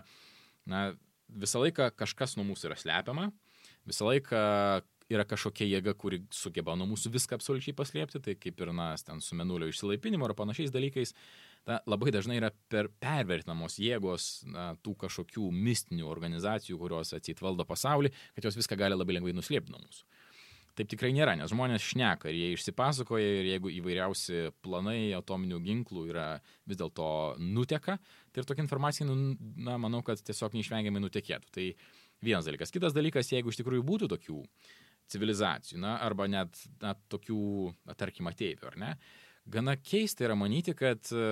na, 0.71 0.87
visą 1.29 1.61
laiką 1.61 1.91
kažkas 2.01 2.39
nuo 2.39 2.49
mūsų 2.55 2.71
yra 2.71 2.81
slepiama, 2.81 3.29
visą 3.89 4.09
laiką 4.09 4.45
yra 5.13 5.25
kažkokia 5.29 5.67
jėga, 5.69 5.93
kuri 6.01 6.23
sugeba 6.33 6.77
nuo 6.79 6.89
mūsų 6.95 7.13
viską 7.15 7.37
absoliučiai 7.37 7.77
paslėpti, 7.77 8.21
tai 8.25 8.35
kaip 8.41 8.61
ir, 8.65 8.73
na, 8.77 8.95
ten 9.05 9.21
su 9.21 9.37
menulio 9.37 9.69
išsilaipinimu 9.69 10.25
ar 10.25 10.35
panašiais 10.39 10.73
dalykais, 10.75 11.13
na, 11.69 11.79
labai 11.91 12.13
dažnai 12.15 12.39
yra 12.41 12.51
per 12.71 12.91
pervertinamos 13.03 13.79
jėgos 13.81 14.29
na, 14.51 14.73
tų 14.85 14.97
kažkokių 15.05 15.49
mistinių 15.55 16.09
organizacijų, 16.11 16.79
kurios 16.81 17.15
atsit 17.17 17.41
valdo 17.45 17.67
pasaulį, 17.69 18.13
kad 18.37 18.49
jos 18.49 18.59
viską 18.61 18.79
gali 18.81 18.99
labai 18.99 19.19
lengvai 19.19 19.35
nuslėpti 19.37 19.75
nuo 19.75 19.83
mūsų. 19.85 20.05
Taip 20.75 20.89
tikrai 20.91 21.13
nėra, 21.15 21.37
nes 21.39 21.53
žmonės 21.53 21.85
šneka 21.87 22.33
ir 22.33 22.35
jie 22.35 22.47
išsipasakoja 22.57 23.27
ir 23.39 23.49
jeigu 23.53 23.71
įvairiausi 23.77 24.49
planai 24.65 25.13
atominių 25.15 25.61
ginklų 25.63 26.09
yra 26.11 26.25
vis 26.67 26.81
dėlto 26.81 27.07
nuteka, 27.39 28.01
tai 28.35 28.43
ir 28.43 28.49
tokia 28.49 28.65
informacija, 28.65 29.07
nu, 29.07 29.37
na, 29.39 29.77
manau, 29.79 30.03
kad 30.03 30.19
tiesiog 30.19 30.57
neišvengiamai 30.59 31.05
nutekėtų. 31.05 31.53
Tai 31.55 31.69
vienas 32.27 32.49
dalykas. 32.49 32.75
Kitas 32.75 32.97
dalykas, 32.97 33.31
jeigu 33.31 33.55
iš 33.55 33.61
tikrųjų 33.61 33.87
būtų 33.87 34.11
tokių 34.17 34.41
civilizacijų, 35.15 35.79
na, 35.85 35.95
arba 36.03 36.27
net 36.33 36.59
na, 36.83 36.97
tokių, 37.13 37.45
na, 37.87 37.95
tarkim, 37.95 38.27
ateivių, 38.33 38.67
ar 38.73 38.81
ne? 38.81 38.93
Gana 39.45 39.75
keista 39.77 40.25
yra 40.25 40.35
manyti, 40.41 40.73
kad 40.73 41.05
e, 41.13 41.25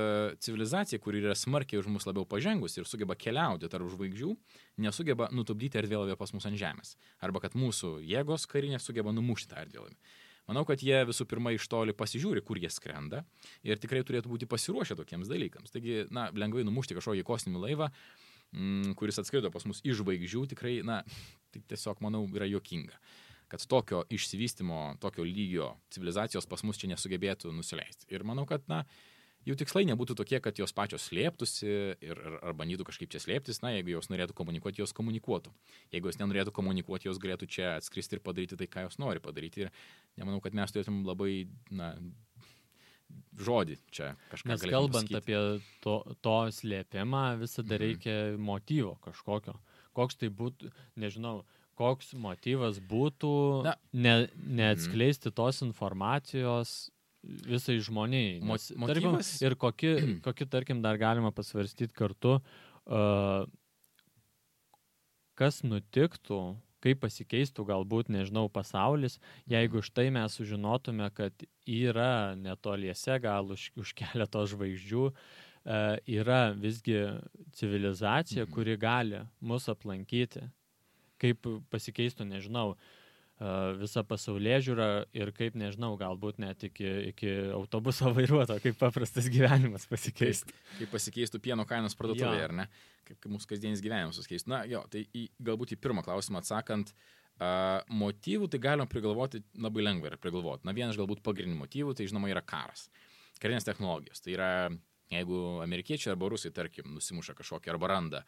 civilizacija, 0.44 1.00
kuri 1.00 1.22
yra 1.22 1.32
smarkiai 1.38 1.80
už 1.80 1.86
mus 1.88 2.04
labiau 2.04 2.26
pažengusi 2.28 2.82
ir 2.82 2.88
sugeba 2.88 3.16
keliauti 3.16 3.70
tarp 3.72 3.88
žvaigždžių, 3.88 4.34
nesugeba 4.84 5.30
nutupdyti 5.32 5.80
erdvėlavę 5.80 6.18
pas 6.20 6.34
mus 6.36 6.44
ant 6.48 6.60
Žemės. 6.60 6.92
Arba 7.24 7.40
kad 7.40 7.56
mūsų 7.56 7.94
jėgos 8.04 8.44
karinės 8.52 8.84
sugeba 8.84 9.14
numušti 9.16 9.48
tą 9.54 9.62
erdvėlavę. 9.64 9.96
Manau, 10.50 10.66
kad 10.68 10.84
jie 10.84 10.98
visų 11.08 11.24
pirma 11.30 11.54
iš 11.56 11.64
toli 11.72 11.94
pasižiūri, 11.96 12.42
kur 12.44 12.60
jie 12.60 12.68
skrenda 12.74 13.22
ir 13.64 13.80
tikrai 13.80 14.02
turėtų 14.04 14.28
būti 14.34 14.50
pasiruošę 14.50 14.98
tokiems 14.98 15.32
dalykams. 15.32 15.72
Taigi, 15.72 16.02
na, 16.12 16.28
lengvai 16.36 16.66
numušti 16.68 16.98
kažkokį 16.98 17.24
kosminį 17.24 17.64
laivą, 17.64 17.88
mm, 18.52 18.92
kuris 18.98 19.22
atskrido 19.22 19.54
pas 19.54 19.64
mus 19.64 19.80
iš 19.86 20.02
žvaigždžių, 20.02 20.48
tikrai, 20.52 20.80
na, 20.84 21.00
tai 21.54 21.64
tiesiog, 21.72 22.02
manau, 22.04 22.26
yra 22.34 22.50
jokinga 22.50 22.98
kad 23.52 23.64
tokio 23.68 24.02
išsivystimo, 24.12 24.96
tokio 25.02 25.24
lygio 25.28 25.74
civilizacijos 25.92 26.48
pas 26.48 26.64
mus 26.64 26.80
čia 26.80 26.88
nesugebėtų 26.94 27.52
nusileisti. 27.52 28.08
Ir 28.12 28.24
manau, 28.24 28.46
kad, 28.48 28.64
na, 28.72 28.82
jų 29.44 29.56
tikslai 29.60 29.82
nebūtų 29.90 30.16
tokie, 30.16 30.38
kad 30.40 30.56
jos 30.60 30.72
pačios 30.72 31.08
slėptųsi 31.10 31.68
ir, 31.68 32.16
ar, 32.16 32.38
ar 32.48 32.56
bandytų 32.56 32.86
kažkaip 32.88 33.10
čia 33.12 33.20
slėptis, 33.20 33.60
na, 33.64 33.74
jeigu 33.76 33.92
jos 33.96 34.08
norėtų 34.12 34.36
komunikuoti, 34.38 34.80
jos 34.84 34.94
komunikuotų. 34.96 35.52
Jeigu 35.92 36.08
jos 36.12 36.20
nenorėtų 36.22 36.54
komunikuoti, 36.54 37.10
jos 37.10 37.20
galėtų 37.22 37.50
čia 37.50 37.72
atskristi 37.76 38.16
ir 38.16 38.24
padaryti 38.24 38.56
tai, 38.60 38.70
ką 38.70 38.86
jos 38.86 39.00
nori 39.02 39.20
padaryti. 39.24 39.66
Ir 39.66 39.72
nemanau, 40.22 40.40
kad 40.44 40.54
mes 40.56 40.72
turėtum 40.72 41.02
labai, 41.08 41.48
na, 41.74 41.92
žodį 43.36 43.76
čia 43.92 44.12
kažką. 44.30 44.48
Nes 44.52 44.62
kalbant 44.64 45.10
pasakyti. 45.10 45.18
apie 45.20 45.64
to, 45.84 45.96
to 46.24 46.36
slėpimą, 46.56 47.24
visada 47.40 47.76
Mhm. 47.76 47.82
reikia 47.82 48.16
motyvo 48.38 48.96
kažkokio. 49.04 49.58
Koks 49.92 50.16
tai 50.16 50.28
būtų, 50.32 50.70
nežinau, 50.96 51.42
koks 51.78 52.12
motyvas 52.14 52.78
būtų 52.80 53.30
Na. 53.64 53.74
ne, 53.92 54.14
neatskleisti 54.36 55.32
tos 55.34 55.62
informacijos 55.64 56.90
visai 57.22 57.78
žmoniai. 57.80 58.40
Mo- 58.42 58.56
Nes, 58.58 58.68
tarkim, 58.74 59.18
ir 59.46 59.54
kokie, 59.56 59.94
kokie, 60.26 60.46
tarkim, 60.50 60.82
dar 60.82 60.98
galima 61.00 61.30
pasvarstyti 61.32 61.94
kartu, 61.94 62.40
uh, 62.86 63.46
kas 65.38 65.62
nutiktų, 65.64 66.38
kaip 66.82 66.98
pasikeistų 67.04 67.64
galbūt, 67.68 68.08
nežinau, 68.10 68.48
pasaulis, 68.52 69.20
jeigu 69.48 69.80
štai 69.86 70.08
mes 70.14 70.34
sužinotume, 70.34 71.06
kad 71.14 71.44
yra 71.70 72.34
netoliese, 72.36 73.20
gal 73.22 73.52
už, 73.54 73.68
už 73.78 73.92
keletos 74.00 74.50
žvaigždžių, 74.50 75.04
e, 75.62 75.78
yra 76.18 76.40
visgi 76.58 76.98
civilizacija, 77.54 78.44
Mhm. 78.44 78.52
kuri 78.52 78.76
gali 78.76 79.20
mus 79.40 79.68
aplankyti. 79.70 80.42
Kaip 81.22 81.46
pasikeistų, 81.70 82.26
nežinau, 82.26 82.72
e, 82.74 83.54
visa 83.78 84.02
pasaulyje 84.06 84.58
žiūra 84.68 84.88
ir 85.16 85.30
kaip, 85.36 85.56
nežinau, 85.58 85.92
galbūt 86.00 86.40
net 86.42 86.66
iki, 86.66 86.88
iki 87.12 87.32
autobuso 87.54 88.10
vairuoto, 88.16 88.58
kaip 88.64 88.78
paprastas 88.80 89.30
gyvenimas 89.32 89.86
pasikeistų. 89.90 90.54
kaip 90.80 90.94
pasikeistų 90.96 91.42
pieno 91.44 91.66
kainos 91.68 91.98
parduotuvėje, 91.98 92.46
ar 92.48 92.56
ne? 92.62 92.68
Kaip, 93.06 93.18
kaip 93.18 93.32
mūsų 93.36 93.54
kasdienis 93.54 93.82
gyvenimas 93.84 94.18
susikeistų. 94.18 94.52
Na, 94.52 94.62
jo, 94.70 94.82
tai 94.90 95.06
į, 95.14 95.28
galbūt 95.42 95.76
į 95.76 95.82
pirmą 95.82 96.04
klausimą 96.06 96.42
atsakant, 96.42 96.94
uh, 96.94 97.82
motyvų 97.90 98.48
tai 98.52 98.62
galima 98.62 98.86
prigalvoti 98.90 99.42
labai 99.58 99.86
lengvai 99.86 100.12
yra 100.12 100.20
prigalvoti. 100.20 100.66
Na, 100.68 100.74
vienas 100.76 100.98
galbūt 100.98 101.22
pagrindinių 101.26 101.62
motyvų, 101.64 101.94
tai 101.98 102.06
žinoma 102.10 102.30
yra 102.30 102.42
karas. 102.44 102.88
Karinės 103.42 103.66
technologijos. 103.66 104.22
Tai 104.22 104.34
yra, 104.34 104.50
jeigu 105.10 105.42
amerikiečiai 105.64 106.12
arba 106.14 106.30
rusai, 106.30 106.52
tarkim, 106.54 106.92
nusimuša 106.94 107.34
kažkokį 107.38 107.72
arba 107.74 107.94
randa 107.94 108.24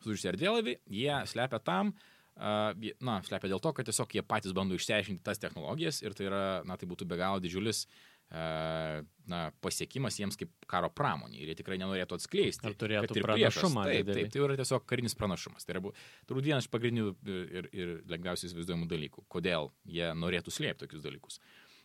sužįsti 0.00 0.32
erdvėlaivį, 0.34 0.78
jie 1.00 1.20
slepia 1.30 1.60
tam, 1.64 1.94
Uh, 1.94 2.19
na, 2.40 3.18
slepia 3.26 3.50
dėl 3.52 3.60
to, 3.60 3.74
kad 3.76 3.88
tiesiog 3.88 4.14
jie 4.16 4.24
patys 4.24 4.54
bando 4.56 4.78
išsiaiškinti 4.78 5.24
tas 5.26 5.42
technologijas 5.42 6.00
ir 6.04 6.16
tai 6.16 6.30
yra, 6.30 6.44
na, 6.64 6.78
tai 6.80 6.88
būtų 6.88 7.08
be 7.10 7.18
galo 7.20 7.42
didžiulis 7.44 7.84
uh, 7.84 8.20
na, 8.30 9.40
pasiekimas 9.64 10.18
jiems 10.20 10.38
kaip 10.38 10.52
karo 10.70 10.90
pramonė 10.94 11.40
ir 11.40 11.50
jie 11.50 11.56
tikrai 11.58 11.80
nenorėtų 11.82 12.14
atskleisti. 12.14 12.62
Ar 12.68 12.76
turėtų 12.78 13.16
pranašumą 13.24 13.86
Priešas, 13.88 14.06
taip, 14.06 14.12
taip, 14.14 14.30
tai 14.30 14.42
yra 14.44 14.58
tiesiog 14.60 14.86
karinis 14.86 15.18
pranašumas. 15.18 15.66
Tai 15.66 15.74
yra 15.74 15.82
turbūt 16.30 16.46
vienas 16.46 16.68
iš 16.68 16.70
pagrindinių 16.70 17.10
ir, 17.26 17.68
ir 17.74 17.92
lengviausiai 18.10 18.52
įsivaizduojamų 18.52 18.86
dalykų, 18.92 19.26
kodėl 19.34 19.72
jie 19.82 20.12
norėtų 20.14 20.54
slėpti 20.54 20.84
tokius 20.84 21.02
dalykus. 21.02 21.40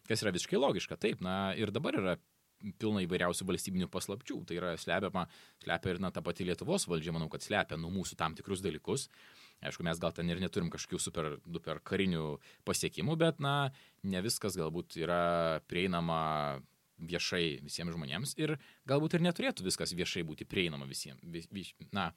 Kas 0.05 0.21
yra 0.21 0.35
visiškai 0.35 0.61
logiška, 0.61 0.99
taip, 1.01 1.23
na 1.25 1.55
ir 1.57 1.73
dabar 1.73 1.97
yra 1.97 2.17
pilna 2.81 3.01
įvairiausių 3.05 3.47
valstybinių 3.49 3.89
paslapčių. 3.93 4.43
Tai 4.45 4.59
yra 4.59 4.75
slepiama, 4.79 5.25
slepia 5.63 5.95
ir 5.95 6.01
na, 6.03 6.13
ta 6.13 6.21
pati 6.25 6.45
Lietuvos 6.45 6.85
valdžia, 6.89 7.13
manau, 7.15 7.29
kad 7.33 7.45
slepia 7.45 7.77
nuo 7.81 7.89
mūsų 7.93 8.17
tam 8.21 8.37
tikrus 8.37 8.61
dalykus. 8.65 9.09
Aišku, 9.63 9.85
mes 9.87 9.99
gal 10.01 10.13
ten 10.13 10.29
ir 10.29 10.41
neturim 10.43 10.69
kažkokių 10.73 10.99
super, 11.01 11.29
super 11.45 11.79
karinių 11.83 12.37
pasiekimų, 12.67 13.15
bet, 13.21 13.39
na, 13.43 13.71
ne 14.03 14.21
viskas 14.25 14.57
galbūt 14.59 14.97
yra 14.99 15.61
prieinama 15.69 16.61
viešai 16.99 17.59
visiems 17.65 17.95
žmonėms 17.95 18.35
ir 18.39 18.55
galbūt 18.87 19.17
ir 19.17 19.25
neturėtų 19.25 19.65
viskas 19.65 19.91
viešai 19.95 20.23
būti 20.27 20.47
prieinama 20.47 20.87
visiems. 20.87 21.23
Vis, 21.23 21.73
na, 21.95 22.11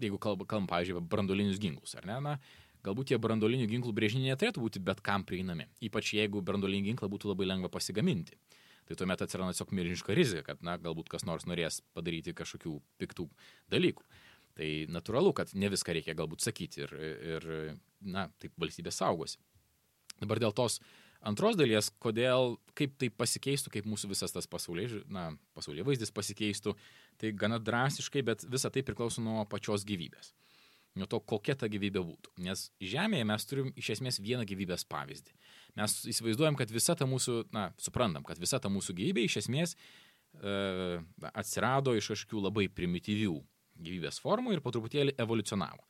jeigu 0.00 0.18
kalbam, 0.22 0.48
kalbam 0.48 0.70
pavyzdžiui, 0.70 1.02
brandolinius 1.10 1.60
ginklus, 1.62 1.94
ar 1.98 2.08
ne, 2.08 2.18
na, 2.24 2.36
galbūt 2.86 3.12
tie 3.12 3.18
brandolinių 3.20 3.68
ginklų 3.70 3.92
brėžiniai 3.96 4.34
neturėtų 4.34 4.62
būti 4.64 4.82
bet 4.84 5.02
kam 5.04 5.26
prieinami, 5.28 5.68
ypač 5.84 6.14
jeigu 6.16 6.42
brandolinį 6.44 6.92
ginklą 6.92 7.10
būtų 7.12 7.34
labai 7.34 7.50
lengva 7.50 7.70
pasigaminti. 7.72 8.38
Tai 8.88 8.96
tuomet 8.98 9.20
atsiranda 9.22 9.54
tiesiog 9.54 9.70
milžiniška 9.76 10.14
rizika, 10.18 10.42
kad, 10.48 10.64
na, 10.66 10.74
galbūt 10.82 11.12
kas 11.12 11.22
nors 11.22 11.44
norės 11.46 11.78
padaryti 11.94 12.34
kažkokių 12.34 12.72
piktų 12.98 13.28
dalykų. 13.70 14.02
Tai 14.58 14.70
natūralu, 14.90 15.34
kad 15.36 15.52
ne 15.54 15.70
viską 15.72 15.94
reikia 15.96 16.16
galbūt 16.18 16.42
sakyti 16.44 16.82
ir, 16.84 16.96
ir 17.36 17.46
na, 18.00 18.26
taip 18.42 18.56
valstybė 18.60 18.92
saugosi. 18.94 19.38
Dabar 20.20 20.40
dėl 20.42 20.52
tos 20.56 20.80
Antros 21.20 21.56
dalies, 21.58 21.90
kodėl, 22.00 22.54
kaip 22.78 22.94
tai 23.00 23.10
pasikeistų, 23.12 23.68
kaip 23.74 23.88
mūsų 23.88 24.08
visas 24.14 24.32
tas 24.32 24.46
pasaulyje, 24.48 25.02
na, 25.12 25.26
pasaulyje 25.56 25.84
vaizdis 25.84 26.12
pasikeistų, 26.16 26.72
tai 27.20 27.32
gana 27.36 27.58
drastiškai, 27.60 28.22
bet 28.24 28.46
visa 28.48 28.70
tai 28.72 28.80
priklauso 28.86 29.20
nuo 29.20 29.44
pačios 29.48 29.84
gyvybės. 29.88 30.32
Nuo 30.96 31.06
to, 31.06 31.20
kokia 31.20 31.58
ta 31.60 31.68
gyvybė 31.70 32.00
būtų. 32.02 32.32
Nes 32.46 32.70
Žemėje 32.80 33.26
mes 33.28 33.46
turim 33.46 33.68
iš 33.78 33.92
esmės 33.98 34.18
vieną 34.18 34.46
gyvybės 34.48 34.86
pavyzdį. 34.88 35.36
Mes 35.76 35.98
įsivaizduojam, 36.14 36.56
kad 36.58 36.72
visa 36.72 36.96
ta 36.96 37.06
mūsų, 37.06 37.36
na, 37.54 37.68
suprantam, 37.78 38.24
kad 38.26 38.40
visa 38.40 38.58
ta 38.58 38.72
mūsų 38.72 38.96
gyvybė 38.96 39.28
iš 39.28 39.42
esmės 39.44 39.76
e, 39.76 40.98
atsirado 41.30 41.94
iš 42.00 42.14
kažkokių 42.14 42.46
labai 42.48 42.66
primityvių 42.72 43.36
gyvybės 43.84 44.20
formų 44.22 44.54
ir 44.56 44.64
po 44.64 44.72
truputėlį 44.74 45.16
evoliucionavo. 45.20 45.84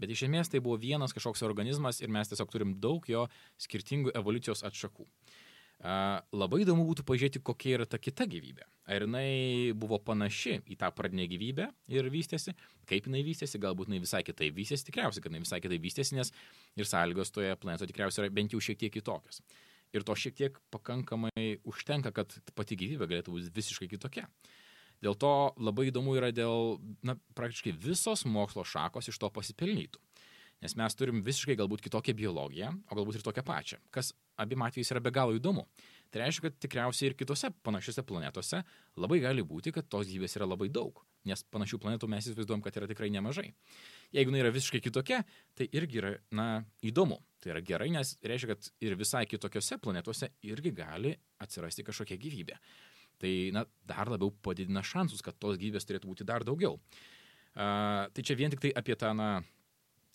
Bet 0.00 0.10
iš 0.10 0.24
esmės 0.26 0.50
tai 0.50 0.60
buvo 0.64 0.78
vienas 0.82 1.14
kažkoks 1.14 1.44
organizmas 1.46 2.00
ir 2.02 2.10
mes 2.10 2.30
tiesiog 2.30 2.50
turim 2.50 2.76
daug 2.82 3.04
jo 3.08 3.28
skirtingų 3.62 4.14
evoliucijos 4.18 4.64
atšakų. 4.66 5.06
Labai 5.84 6.62
įdomu 6.62 6.86
būtų 6.88 7.04
pažiūrėti, 7.04 7.42
kokia 7.44 7.74
yra 7.76 7.86
ta 7.86 7.98
kita 8.00 8.24
gyvybė. 8.30 8.64
Ar 8.88 9.04
jinai 9.04 9.74
buvo 9.76 9.98
panaši 10.00 10.58
į 10.70 10.78
tą 10.80 10.88
pradinę 10.96 11.26
gyvybę 11.28 11.66
ir 11.92 12.08
vystėsi, 12.12 12.54
kaip 12.88 13.08
jinai 13.08 13.20
vystėsi, 13.26 13.60
galbūt 13.60 13.90
jinai 13.90 14.00
visai 14.00 14.22
kitaip 14.24 14.54
vystėsi, 14.56 14.86
tikriausiai, 14.88 15.24
kad 15.24 15.32
jinai 15.32 15.44
visai 15.44 15.60
kitaip 15.64 15.84
vystėsi, 15.84 16.16
nes 16.16 16.32
ir 16.78 16.88
sąlygos 16.88 17.34
toje 17.34 17.52
planetoje 17.60 17.92
tikriausiai 17.92 18.24
yra 18.24 18.34
bent 18.34 18.54
jau 18.54 18.62
šiek 18.64 18.80
tiek 18.80 18.94
kitokios. 18.96 19.42
Ir 19.94 20.06
to 20.08 20.16
šiek 20.18 20.38
tiek 20.38 20.56
pakankamai 20.74 21.58
užtenka, 21.68 22.14
kad 22.16 22.32
pati 22.56 22.78
gyvybė 22.80 23.10
galėtų 23.10 23.36
būti 23.36 23.52
visiškai 23.54 23.90
kitokia. 23.92 24.26
Dėl 25.02 25.16
to 25.20 25.32
labai 25.60 25.88
įdomu 25.90 26.14
yra 26.18 26.30
dėl, 26.34 26.78
na, 27.04 27.16
praktiškai 27.36 27.74
visos 27.76 28.24
mokslo 28.24 28.64
šakos 28.64 29.10
iš 29.10 29.18
to 29.20 29.30
pasipelnytų. 29.32 30.00
Nes 30.64 30.72
mes 30.80 30.94
turim 30.96 31.20
visiškai 31.24 31.58
galbūt 31.60 31.82
kitokią 31.84 32.14
biologiją, 32.16 32.70
o 32.88 32.96
galbūt 32.96 33.18
ir 33.18 33.24
tokią 33.26 33.42
pačią, 33.44 33.78
kas 33.92 34.14
abiem 34.40 34.62
atvejais 34.64 34.92
yra 34.94 35.02
be 35.04 35.12
galo 35.12 35.34
įdomu. 35.36 35.66
Tai 36.14 36.22
reiškia, 36.22 36.46
kad 36.46 36.56
tikriausiai 36.62 37.10
ir 37.10 37.16
kitose 37.18 37.50
panašiose 37.66 38.04
planetose 38.06 38.62
labai 39.02 39.18
gali 39.20 39.44
būti, 39.44 39.74
kad 39.74 39.90
tos 39.90 40.08
gyvybės 40.08 40.38
yra 40.38 40.48
labai 40.48 40.70
daug, 40.72 41.02
nes 41.28 41.44
panašių 41.52 41.80
planetų 41.82 42.08
mes 42.08 42.30
įsivaizduojam, 42.30 42.62
kad 42.64 42.78
yra 42.80 42.88
tikrai 42.88 43.10
nemažai. 43.12 43.50
Jeigu 44.14 44.32
jinai 44.32 44.44
yra 44.46 44.54
visiškai 44.54 44.80
kitokia, 44.86 45.20
tai 45.58 45.68
irgi 45.74 46.00
yra, 46.00 46.14
na, 46.32 46.48
įdomu. 46.86 47.20
Tai 47.44 47.52
yra 47.56 47.64
gerai, 47.66 47.90
nes 47.92 48.14
reiškia, 48.24 48.54
kad 48.54 48.72
ir 48.86 48.96
visai 48.96 49.26
kitokiose 49.28 49.76
planetose 49.84 50.30
irgi 50.48 50.72
gali 50.72 51.12
atsirasti 51.44 51.84
kažkokia 51.84 52.20
gyvybė 52.24 52.60
tai 53.22 53.34
na, 53.54 53.64
dar 53.88 54.10
labiau 54.12 54.32
padidina 54.44 54.82
šansus, 54.84 55.22
kad 55.24 55.36
tos 55.40 55.58
gyvybės 55.60 55.86
turėtų 55.88 56.10
būti 56.10 56.26
dar 56.28 56.46
daugiau. 56.46 56.78
Uh, 57.54 58.10
tai 58.10 58.24
čia 58.26 58.34
vien 58.34 58.50
tik 58.50 58.64
tai 58.64 58.72
apie 58.74 58.96
tą, 58.98 59.12
na, 59.14 59.44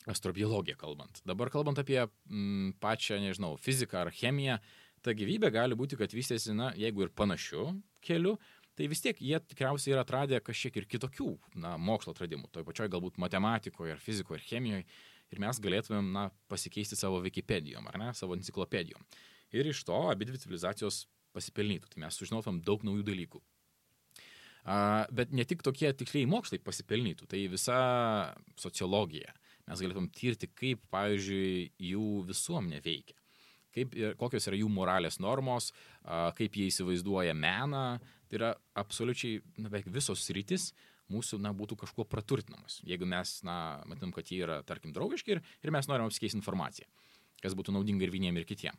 astrobiologiją 0.09 0.77
kalbant. 0.79 1.21
Dabar 1.27 1.51
kalbant 1.53 1.79
apie 1.79 1.99
m, 2.01 2.09
mm, 2.29 2.71
pačią, 2.83 3.19
nežinau, 3.23 3.55
fiziką 3.59 4.03
ar 4.03 4.13
chemiją, 4.15 4.59
ta 5.05 5.13
gyvybė 5.15 5.51
gali 5.53 5.77
būti, 5.79 5.99
kad 5.99 6.13
vystėsi, 6.15 6.55
na, 6.55 6.71
jeigu 6.77 7.05
ir 7.05 7.13
panašiu 7.15 7.69
keliu, 8.05 8.37
tai 8.79 8.87
vis 8.91 9.03
tiek 9.03 9.17
jie 9.19 9.39
tikriausiai 9.51 9.95
yra 9.95 10.05
atradę 10.05 10.39
kažkiek 10.43 10.79
ir 10.79 10.87
kitokių, 10.87 11.33
na, 11.59 11.75
mokslo 11.77 12.15
atradimų, 12.15 12.49
toj 12.55 12.65
pačioj 12.67 12.91
galbūt 12.91 13.19
matematikoje, 13.19 13.95
ar 13.95 14.03
fizikoje, 14.03 14.39
ar 14.39 14.47
chemijoje, 14.47 14.85
ir 15.29 15.43
mes 15.43 15.59
galėtumėm, 15.61 16.13
na, 16.15 16.29
pasikeisti 16.51 16.97
savo 16.99 17.19
Wikipedijom, 17.25 17.87
ar 17.91 17.99
ne, 18.01 18.11
savo 18.17 18.37
enciklopedijom. 18.39 19.03
Ir 19.55 19.67
iš 19.67 19.83
to 19.87 19.97
abi 20.11 20.27
dvi 20.29 20.39
civilizacijos 20.41 21.03
pasipelnytų. 21.35 21.93
Tai 21.93 22.03
mes 22.05 22.19
sužinotum 22.19 22.61
daug 22.65 22.83
naujų 22.87 23.05
dalykų. 23.07 23.41
Uh, 24.69 25.05
bet 25.15 25.31
ne 25.33 25.45
tik 25.47 25.63
tokie 25.65 25.89
tiksliai 25.95 26.27
mokslai 26.29 26.59
pasipelnytų, 26.61 27.29
tai 27.31 27.45
visa 27.49 27.77
sociologija. 28.59 29.31
Mes 29.69 29.81
galėtum 29.81 30.09
tirti, 30.13 30.49
kaip, 30.51 30.83
pavyzdžiui, 30.91 31.71
jų 31.91 32.05
visuomenė 32.27 32.81
veikia. 32.85 33.15
Kaip, 33.73 33.93
kokios 34.19 34.49
yra 34.49 34.59
jų 34.59 34.69
moralės 34.73 35.19
normos, 35.21 35.71
uh, 35.71 36.29
kaip 36.37 36.57
jie 36.57 36.67
įsivaizduoja 36.69 37.35
meną. 37.37 37.85
Tai 38.29 38.37
yra 38.37 38.53
absoliučiai, 38.77 39.39
na, 39.57 39.69
beveik 39.71 39.89
visos 39.93 40.27
rytis 40.35 40.71
mūsų, 41.09 41.39
na, 41.41 41.53
būtų 41.55 41.79
kažkuo 41.83 42.05
praturtinamos. 42.05 42.79
Jeigu 42.85 43.07
mes, 43.09 43.39
na, 43.47 43.79
matom, 43.89 44.11
kad 44.13 44.29
jie 44.29 44.43
yra, 44.45 44.59
tarkim, 44.67 44.93
draugiški 44.93 45.37
ir, 45.37 45.43
ir 45.65 45.73
mes 45.73 45.89
norime 45.89 46.09
apsikeisti 46.09 46.37
informaciją, 46.37 46.89
kas 47.41 47.55
būtų 47.57 47.73
naudinga 47.73 48.05
ir 48.05 48.13
vieniem, 48.13 48.37
ir 48.37 48.45
kitiem. 48.49 48.77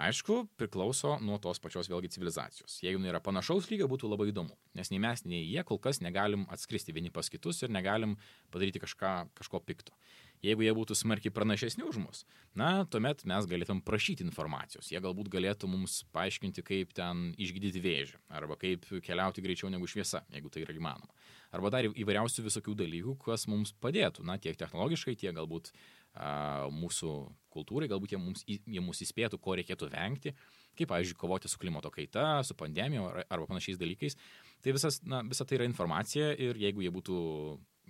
Aišku, 0.00 0.46
priklauso 0.56 1.18
nuo 1.20 1.36
tos 1.42 1.58
pačios 1.60 1.90
vėlgi 1.90 2.08
civilizacijos. 2.14 2.78
Jeigu 2.80 3.02
yra 3.04 3.20
panašaus 3.20 3.66
lygio, 3.68 3.88
būtų 3.90 4.08
labai 4.08 4.30
įdomu, 4.30 4.54
nes 4.78 4.88
nei 4.92 5.00
mes, 5.02 5.26
nei 5.28 5.42
jie 5.44 5.60
kol 5.68 5.76
kas 5.82 6.00
negalim 6.00 6.46
atskristi 6.48 6.94
vieni 6.96 7.12
pas 7.12 7.28
kitus 7.28 7.60
ir 7.60 7.72
negalim 7.74 8.14
padaryti 8.54 8.80
kažką, 8.80 9.12
kažko 9.36 9.60
pikto. 9.60 9.92
Jeigu 10.40 10.64
jie 10.64 10.72
būtų 10.72 10.96
smarkiai 10.96 11.34
pranašesni 11.36 11.84
už 11.84 11.98
mus, 12.00 12.22
na, 12.56 12.86
tuomet 12.88 13.26
mes 13.28 13.44
galėtum 13.50 13.82
prašyti 13.84 14.24
informacijos. 14.24 14.88
Jie 14.88 15.02
galbūt 15.04 15.28
galėtų 15.34 15.68
mums 15.68 15.98
paaiškinti, 16.16 16.64
kaip 16.64 16.94
ten 16.96 17.34
išgydyti 17.36 17.82
vėžį, 17.84 18.22
arba 18.40 18.56
kaip 18.56 18.88
keliauti 19.04 19.44
greičiau 19.44 19.68
negu 19.68 19.90
šviesa, 19.90 20.22
jeigu 20.32 20.48
tai 20.48 20.64
yra 20.64 20.72
įmanoma. 20.72 21.12
Arba 21.52 21.74
dar 21.76 21.90
įvairiausių 21.90 22.46
visokių 22.48 22.78
dalykų, 22.86 23.18
kas 23.26 23.44
mums 23.52 23.74
padėtų, 23.84 24.24
na, 24.24 24.40
tiek 24.40 24.56
technologiškai, 24.56 25.18
tiek 25.20 25.36
galbūt 25.36 25.74
mūsų 26.72 27.14
kultūrai, 27.52 27.88
galbūt 27.90 28.14
jie, 28.14 28.20
mums, 28.22 28.44
jie 28.46 28.82
mus 28.84 29.02
įspėtų, 29.04 29.40
ko 29.42 29.56
reikėtų 29.58 29.90
vengti, 29.92 30.34
kaip, 30.78 30.88
pavyzdžiui, 30.92 31.18
kovoti 31.20 31.50
su 31.50 31.60
klimato 31.60 31.90
kaita, 31.94 32.40
su 32.46 32.56
pandemija 32.58 33.24
arba 33.28 33.48
panašiais 33.50 33.80
dalykais. 33.80 34.16
Tai 34.64 34.74
visas, 34.76 35.00
na, 35.06 35.22
visa 35.26 35.46
tai 35.46 35.60
yra 35.60 35.68
informacija 35.68 36.32
ir 36.38 36.58
jeigu 36.60 36.84
jie 36.84 36.94
būtų 36.94 37.20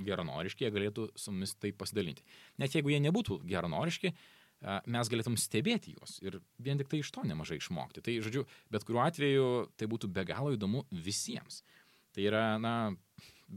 geranoriški, 0.06 0.64
jie 0.64 0.74
galėtų 0.74 1.08
su 1.18 1.32
mumis 1.34 1.54
tai 1.60 1.72
pasidalinti. 1.76 2.24
Net 2.60 2.74
jeigu 2.76 2.92
jie 2.92 3.00
nebūtų 3.04 3.40
geranoriški, 3.48 4.14
mes 4.92 5.08
galėtum 5.08 5.36
stebėti 5.40 5.94
juos 5.96 6.18
ir 6.24 6.38
vien 6.60 6.80
tik 6.80 6.90
tai 6.92 7.00
iš 7.00 7.12
to 7.14 7.24
nemažai 7.24 7.60
išmokti. 7.60 8.02
Tai, 8.04 8.16
žodžiu, 8.24 8.44
bet 8.72 8.84
kuriuo 8.84 9.04
atveju 9.06 9.46
tai 9.80 9.88
būtų 9.88 10.10
be 10.12 10.24
galo 10.28 10.52
įdomu 10.56 10.84
visiems. 10.92 11.62
Tai 12.14 12.26
yra, 12.26 12.44
na, 12.60 12.74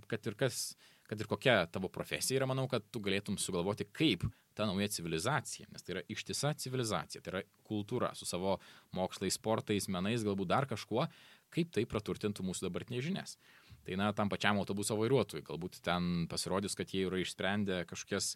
kad 0.08 0.24
ir 0.30 0.38
kas, 0.40 0.74
kad 1.10 1.20
ir 1.20 1.30
kokia 1.30 1.64
tavo 1.72 1.92
profesija 1.92 2.40
yra, 2.40 2.48
manau, 2.50 2.70
kad 2.72 2.86
tu 2.94 3.02
galėtum 3.04 3.40
sugalvoti, 3.42 3.88
kaip 3.92 4.26
ta 4.58 4.68
nauja 4.70 4.90
civilizacija, 4.94 5.68
nes 5.74 5.86
tai 5.86 5.98
yra 5.98 6.04
ištisa 6.14 6.54
civilizacija, 6.64 7.22
tai 7.24 7.34
yra 7.34 7.44
kultūra 7.68 8.14
su 8.18 8.28
savo 8.30 8.60
mokslais, 8.96 9.38
sportais, 9.40 9.90
menais, 9.92 10.26
galbūt 10.26 10.52
dar 10.52 10.68
kažkuo, 10.70 11.08
kaip 11.54 11.72
tai 11.74 11.86
praturtintų 11.90 12.46
mūsų 12.46 12.68
dabartinės 12.68 13.06
žinias. 13.06 13.38
Tai 13.84 13.98
na, 14.00 14.12
tam 14.16 14.30
pačiam 14.32 14.60
autobuso 14.62 14.96
vairuotojui, 15.00 15.44
galbūt 15.48 15.82
ten 15.84 16.28
pasirodys, 16.32 16.78
kad 16.80 16.94
jie 16.94 17.04
yra 17.10 17.20
išsprendę 17.20 17.84
kažkokias 17.90 18.36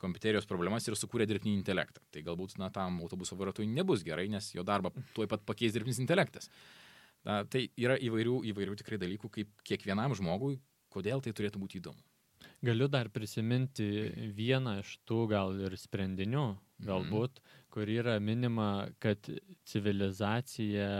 kompiuterijos 0.00 0.48
problemas 0.48 0.86
ir 0.88 0.96
sukūrė 0.96 1.26
dirbtinį 1.28 1.58
intelektą. 1.58 2.00
Tai 2.14 2.22
galbūt 2.24 2.56
na, 2.60 2.70
tam 2.72 3.02
autobuso 3.04 3.36
vairuotojui 3.36 3.68
nebus 3.68 4.04
gerai, 4.06 4.30
nes 4.32 4.54
jo 4.54 4.64
darbą 4.64 4.94
tuoj 5.16 5.28
pat 5.28 5.44
pakeis 5.48 5.76
dirbtinis 5.76 6.00
intelektas. 6.00 6.48
Na, 7.28 7.42
tai 7.44 7.66
yra 7.76 7.98
įvairių, 8.00 8.38
įvairių 8.54 8.78
tikrai 8.80 8.96
dalykų, 9.02 9.28
kaip 9.34 9.66
kiekvienam 9.68 10.16
žmogui, 10.16 10.56
kodėl 10.92 11.20
tai 11.20 11.34
turėtų 11.36 11.60
būti 11.60 11.82
įdomu. 11.82 12.00
Galiu 12.60 12.90
dar 12.92 13.08
prisiminti 13.08 13.86
vieną 14.36 14.76
iš 14.82 14.98
tų 15.08 15.22
gal 15.30 15.54
ir 15.64 15.76
sprendinių, 15.80 16.44
mhm. 16.52 16.84
galbūt, 16.84 17.40
mm. 17.40 17.62
kur 17.72 17.88
yra 17.88 18.18
minima, 18.20 18.68
kad 19.00 19.30
civilizacija 19.70 20.90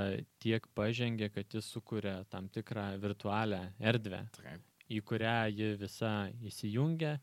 tiek 0.41 0.69
pažengė, 0.77 1.29
kad 1.35 1.53
jis 1.53 1.69
sukuria 1.69 2.23
tam 2.33 2.49
tikrą 2.49 2.95
virtualią 3.03 3.61
erdvę, 3.93 4.23
Taip. 4.39 4.65
į 4.89 5.03
kurią 5.05 5.37
ji 5.53 5.75
visa 5.83 6.15
įsijungia 6.49 7.19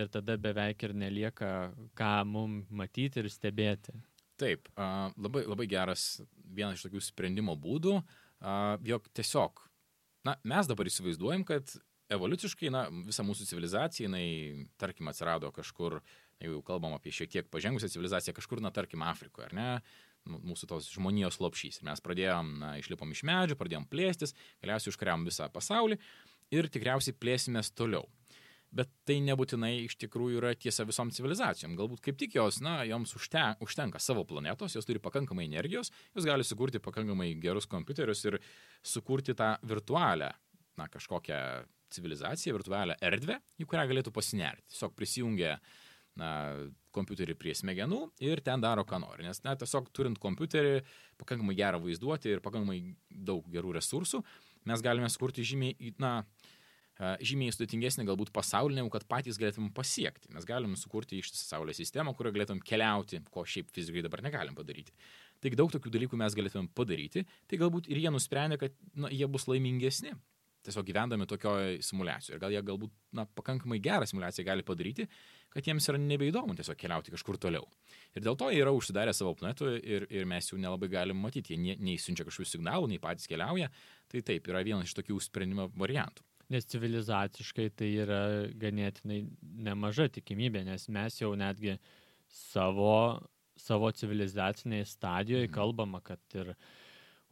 ir 0.00 0.08
tada 0.08 0.38
beveik 0.40 0.86
ir 0.88 0.96
nelieka 0.96 1.52
ką 1.98 2.14
mum 2.24 2.62
matyti 2.72 3.20
ir 3.20 3.28
stebėti. 3.28 3.92
Taip, 4.40 4.72
labai, 5.20 5.44
labai 5.44 5.68
geras 5.68 6.22
vienas 6.48 6.80
iš 6.80 6.88
tokių 6.88 7.04
sprendimo 7.04 7.54
būdų, 7.60 7.98
jog 8.88 9.12
tiesiog, 9.14 9.60
na, 10.26 10.38
mes 10.48 10.70
dabar 10.70 10.88
įsivaizduojam, 10.88 11.44
kad 11.46 11.76
evoliuciškai, 12.14 12.70
na, 12.72 12.86
visa 13.06 13.24
mūsų 13.26 13.46
civilizacija, 13.50 14.08
jinai, 14.08 14.68
tarkim, 14.80 15.10
atsirado 15.10 15.50
kažkur, 15.54 16.00
jeigu 16.42 16.62
kalbam 16.66 16.96
apie 16.96 17.14
šiek 17.14 17.30
tiek 17.32 17.50
pažengusią 17.52 17.90
civilizaciją, 17.92 18.36
kažkur, 18.36 18.62
na, 18.64 18.72
tarkim, 18.74 19.04
Afrikoje, 19.06 19.50
ar 19.50 19.56
ne? 19.56 19.68
Mūsų 20.22 20.68
tos 20.70 20.86
žmonijos 20.94 21.40
lopšys. 21.42 21.80
Ir 21.80 21.88
mes 21.88 22.02
pradėjom, 22.02 22.52
na, 22.62 22.74
išlipom 22.78 23.10
iš 23.10 23.24
medžių, 23.26 23.58
pradėjom 23.58 23.88
plėstis, 23.90 24.36
galiausiai 24.62 24.92
užkariavom 24.94 25.26
visą 25.26 25.48
pasaulį 25.50 25.98
ir 26.54 26.68
tikriausiai 26.70 27.16
plėsimės 27.18 27.72
toliau. 27.74 28.06
Bet 28.72 28.88
tai 29.04 29.18
nebūtinai 29.20 29.82
iš 29.84 29.98
tikrųjų 30.00 30.38
yra 30.40 30.54
tiesa 30.56 30.86
visom 30.88 31.10
civilizacijom. 31.12 31.74
Galbūt 31.76 32.00
kaip 32.06 32.16
tik 32.20 32.38
jos, 32.38 32.62
na, 32.64 32.78
joms 32.88 33.12
užten, 33.18 33.58
užtenka 33.60 34.00
savo 34.00 34.24
planetos, 34.28 34.78
jos 34.78 34.88
turi 34.88 35.02
pakankamai 35.02 35.44
energijos, 35.44 35.92
jos 36.16 36.28
gali 36.28 36.46
sukurti 36.46 36.80
pakankamai 36.80 37.34
gerus 37.42 37.68
kompiuterius 37.68 38.24
ir 38.30 38.38
sukurti 38.80 39.36
tą 39.36 39.58
virtualią, 39.68 40.30
na, 40.80 40.88
kažkokią 40.88 41.42
civilizaciją, 41.94 42.56
virtualią 42.58 42.98
erdvę, 43.08 43.38
į 43.62 43.68
kurią 43.68 43.86
galėtų 43.90 44.12
pasinerti. 44.14 44.66
Tiesiog 44.72 44.94
prisijungia 44.98 45.56
na, 46.20 46.30
kompiuterį 46.92 47.36
prie 47.40 47.54
smegenų 47.56 48.00
ir 48.24 48.42
ten 48.44 48.62
daro, 48.64 48.84
ką 48.88 49.00
nori. 49.02 49.26
Nes 49.26 49.42
na, 49.46 49.56
tiesiog 49.58 49.90
turint 49.96 50.20
kompiuterį, 50.22 50.80
pakankamai 51.20 51.56
gerą 51.58 51.80
vaizduoti 51.82 52.34
ir 52.34 52.42
pakankamai 52.44 52.80
daug 53.10 53.46
gerų 53.52 53.76
resursų, 53.78 54.22
mes 54.68 54.84
galime 54.84 55.08
skurti 55.12 55.44
žymiai, 55.46 55.94
na, 56.02 56.20
žymiai 57.24 57.52
sudėtingesnį 57.54 58.04
galbūt 58.06 58.30
pasaulį, 58.34 58.76
negu 58.78 58.92
kad 58.92 59.06
patys 59.08 59.38
galėtum 59.40 59.70
pasiekti. 59.74 60.30
Mes 60.34 60.44
galim 60.46 60.76
sukurti 60.78 61.18
ištisą 61.22 61.56
Saulės 61.56 61.80
sistemą, 61.80 62.12
kurioje 62.16 62.36
galėtum 62.36 62.60
keliauti, 62.62 63.22
ko 63.32 63.46
šiaip 63.48 63.72
fizikai 63.74 64.04
dabar 64.04 64.22
negalim 64.24 64.54
padaryti. 64.58 64.94
Taigi 65.42 65.58
daug 65.58 65.72
tokių 65.72 65.90
dalykų 65.96 66.20
mes 66.20 66.36
galėtumėm 66.38 66.68
padaryti, 66.76 67.24
tai 67.50 67.58
galbūt 67.58 67.88
ir 67.90 68.02
jie 68.04 68.12
nusprendė, 68.14 68.60
kad 68.60 68.76
na, 68.94 69.10
jie 69.10 69.26
bus 69.26 69.48
laimingesni 69.50 70.14
tiesiog 70.66 70.86
gyvendami 70.86 71.26
tokioje 71.28 71.80
simulacijoje. 71.84 72.36
Ir 72.36 72.42
gal 72.42 72.54
jie 72.54 72.62
galbūt 72.66 72.92
na, 73.18 73.26
pakankamai 73.38 73.80
gerą 73.82 74.06
simulaciją 74.08 74.46
gali 74.46 74.64
padaryti, 74.66 75.06
kad 75.52 75.66
jiems 75.66 75.88
yra 75.90 76.00
nebeįdomu 76.00 76.56
tiesiog 76.58 76.78
keliauti 76.80 77.14
kažkur 77.14 77.38
toliau. 77.42 77.66
Ir 78.16 78.24
dėl 78.24 78.38
to 78.38 78.50
jie 78.52 78.62
yra 78.62 78.74
užsidarę 78.74 79.14
savo 79.16 79.34
planetoje 79.38 79.80
ir, 79.82 80.06
ir 80.12 80.28
mes 80.28 80.50
jų 80.50 80.60
nelabai 80.62 80.90
galim 80.92 81.20
matyti. 81.22 81.56
Jie 81.56 81.76
nei 81.80 81.98
siunčia 82.00 82.26
kažkokių 82.28 82.50
signalų, 82.54 82.92
nei 82.92 83.02
patys 83.02 83.28
keliauja. 83.30 83.70
Tai 84.12 84.22
taip, 84.28 84.46
yra 84.52 84.62
vienas 84.66 84.90
iš 84.90 84.96
tokių 85.00 85.18
sprendimo 85.22 85.68
variantų. 85.78 86.24
Nes 86.52 86.66
civilizaciškai 86.68 87.70
tai 87.78 87.88
yra 88.02 88.22
ganėtinai 88.60 89.22
nemaža 89.68 90.10
tikimybė, 90.12 90.66
nes 90.66 90.88
mes 90.92 91.16
jau 91.20 91.30
netgi 91.38 91.78
savo, 92.32 93.22
savo 93.56 93.90
civilizaciniai 93.92 94.84
stadijoje 94.88 95.48
mhm. 95.48 95.54
kalbama, 95.54 96.02
kad 96.04 96.20
ir 96.36 96.54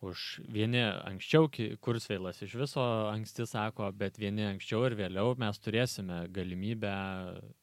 už 0.05 0.41
vieni 0.49 0.81
anksčiau, 0.83 1.49
kursveilas 1.85 2.41
iš 2.45 2.57
viso 2.61 2.83
anksti 3.11 3.47
sako, 3.49 3.91
bet 3.97 4.19
vieni 4.21 4.47
anksčiau 4.49 4.87
ir 4.89 4.97
vėliau 4.99 5.37
mes 5.41 5.61
turėsime 5.63 6.23
galimybę 6.35 6.93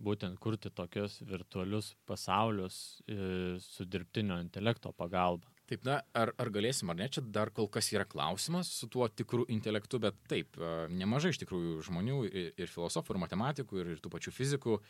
būtent 0.03 0.39
kurti 0.41 0.71
tokius 0.73 1.19
virtualius 1.27 1.93
pasaulius 2.07 3.01
e, 3.07 3.57
su 3.63 3.85
dirbtinio 3.85 4.39
intelekto 4.43 4.93
pagalba. 4.93 5.49
Taip, 5.67 5.81
na, 5.83 5.97
ar, 6.15 6.31
ar 6.39 6.49
galėsim 6.53 6.87
ar 6.93 6.95
ne, 6.95 7.09
čia 7.11 7.19
dar 7.21 7.49
kol 7.51 7.67
kas 7.67 7.89
yra 7.91 8.05
klausimas 8.07 8.69
su 8.71 8.87
tuo 8.87 9.09
tikru 9.11 9.43
intelektu, 9.51 9.99
bet 9.99 10.15
taip, 10.31 10.55
nemažai 10.87 11.33
iš 11.33 11.41
tikrųjų 11.41 11.81
žmonių 11.89 12.21
ir, 12.29 12.53
ir 12.55 12.71
filosofų, 12.71 13.17
ir 13.17 13.19
matematikų, 13.25 13.81
ir, 13.81 13.89
ir 13.97 13.99
tų 13.99 14.13
pačių 14.13 14.31
fizikų 14.31 14.77
uh, 14.77 14.85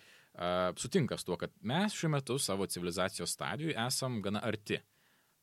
sutinka 0.78 1.18
su 1.18 1.26
tuo, 1.32 1.40
kad 1.42 1.56
mes 1.66 1.98
šiuo 1.98 2.12
metu 2.14 2.38
savo 2.38 2.68
civilizacijos 2.70 3.34
stadijoje 3.34 3.74
esam 3.88 4.22
gana 4.22 4.44
arti 4.46 4.78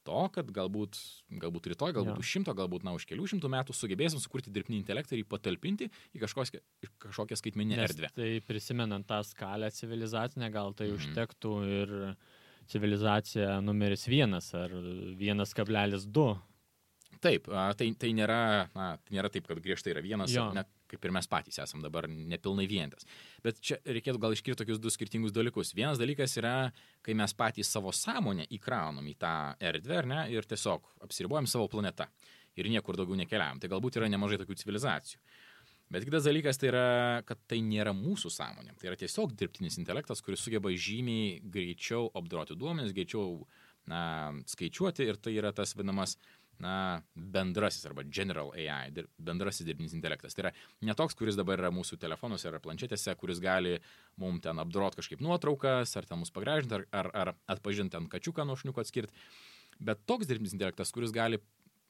to, 0.07 0.21
kad 0.35 0.51
galbūt, 0.55 0.99
galbūt 1.43 1.69
rytoj, 1.73 1.95
galbūt 1.97 2.15
ja. 2.15 2.21
už 2.23 2.33
šimto, 2.37 2.55
galbūt 2.57 2.87
na, 2.87 2.95
už 2.97 3.07
kelių 3.11 3.27
šimtų 3.33 3.51
metų 3.55 3.77
sugebėsim 3.77 4.23
sukurti 4.23 4.53
dirbtinį 4.55 4.81
intelektą 4.83 5.17
ir 5.17 5.23
jį 5.23 5.29
patalpinti 5.33 5.91
į 6.15 6.23
kažkokią, 6.23 6.63
kažkokią 7.07 7.39
skaitmeninę 7.41 7.83
erdvę. 7.87 8.13
Tai 8.17 8.31
prisimenant 8.49 9.09
tą 9.09 9.21
skalę 9.27 9.71
civilizacinę, 9.75 10.51
gal 10.55 10.75
tai 10.77 10.91
mm. 10.91 10.99
užtektų 11.01 11.55
ir 11.81 11.95
civilizacija 12.71 13.59
numeris 13.65 14.07
vienas 14.09 14.51
ar 14.57 14.73
vienas 15.19 15.57
kablelis 15.57 16.07
du. 16.07 16.33
Taip, 17.25 17.47
tai, 17.49 17.89
tai, 17.97 18.11
nėra, 18.17 18.69
na, 18.77 18.95
tai 19.01 19.17
nėra 19.17 19.31
taip, 19.33 19.47
kad 19.49 19.61
griežtai 19.65 19.95
yra 19.95 20.03
vienas, 20.05 20.33
ne, 20.57 20.65
kaip 20.95 21.09
ir 21.09 21.15
mes 21.15 21.29
patys 21.31 21.61
esam 21.63 21.83
dabar 21.85 22.09
nepilnai 22.11 22.67
vientas. 22.71 23.07
Bet 23.45 23.61
čia 23.65 23.79
reikėtų 23.85 24.21
gal 24.23 24.37
išskirti 24.37 24.63
tokius 24.63 24.81
du 24.83 24.93
skirtingus 24.93 25.35
dalykus. 25.35 25.75
Vienas 25.77 26.01
dalykas 26.01 26.37
yra, 26.41 26.55
kai 27.05 27.17
mes 27.19 27.35
patys 27.37 27.73
savo 27.75 27.93
sąmonę 27.95 28.49
įkraunam 28.57 29.07
į 29.11 29.17
tą 29.21 29.35
erdvę, 29.73 29.99
ar 30.03 30.11
ne, 30.11 30.21
ir 30.35 30.47
tiesiog 30.49 30.95
apsiribuojam 31.07 31.51
savo 31.51 31.69
planetą 31.73 32.09
ir 32.57 32.71
niekur 32.71 32.99
daugiau 32.99 33.19
nekeliavam. 33.19 33.61
Tai 33.61 33.73
galbūt 33.73 33.99
yra 33.99 34.11
nemažai 34.13 34.41
tokių 34.43 34.57
civilizacijų. 34.63 35.21
Bet 35.93 36.07
kitas 36.07 36.25
dalykas 36.25 36.59
tai 36.59 36.71
yra, 36.71 36.87
kad 37.29 37.43
tai 37.51 37.59
nėra 37.63 37.93
mūsų 37.95 38.31
sąmonė. 38.33 38.73
Tai 38.81 38.89
yra 38.89 38.97
tiesiog 38.99 39.35
dirbtinis 39.37 39.77
intelektas, 39.79 40.23
kuris 40.25 40.41
sugeba 40.43 40.73
žymiai 40.73 41.43
greičiau 41.45 42.09
apdoroti 42.17 42.57
duomenis, 42.59 42.95
greičiau 42.97 43.43
na, 43.91 44.33
skaičiuoti 44.49 45.05
ir 45.05 45.21
tai 45.21 45.35
yra 45.37 45.53
tas 45.53 45.75
vadinamas 45.77 46.17
uh, 46.17 46.44
na, 46.63 47.03
bendrasis 47.15 47.87
arba 47.89 48.05
general 48.07 48.53
AI, 48.55 48.93
bendrasis 49.19 49.67
dirbtinis 49.67 49.97
intelektas. 49.97 50.37
Tai 50.37 50.47
yra 50.47 50.53
ne 50.87 50.97
toks, 50.99 51.17
kuris 51.19 51.39
dabar 51.39 51.63
yra 51.63 51.73
mūsų 51.75 51.99
telefonuose 52.03 52.51
ar 52.51 52.61
planšetėse, 52.65 53.17
kuris 53.21 53.43
gali 53.43 53.79
mums 54.21 54.45
ten 54.45 54.61
apdorot 54.63 54.99
kažkaip 54.99 55.23
nuotraukas, 55.25 55.97
ar 55.99 56.09
ten 56.09 56.21
mus 56.23 56.35
pagražinti, 56.35 56.81
ar, 56.81 56.87
ar, 56.93 57.11
ar 57.15 57.35
atpažinti 57.57 57.97
ten 57.97 58.11
kačiuką 58.13 58.47
nuo 58.47 58.59
šniuko 58.61 58.85
atskirti, 58.85 59.15
bet 59.81 60.05
toks 60.09 60.31
dirbtinis 60.31 60.57
intelektas, 60.57 60.95
kuris 60.95 61.15
gali, 61.15 61.43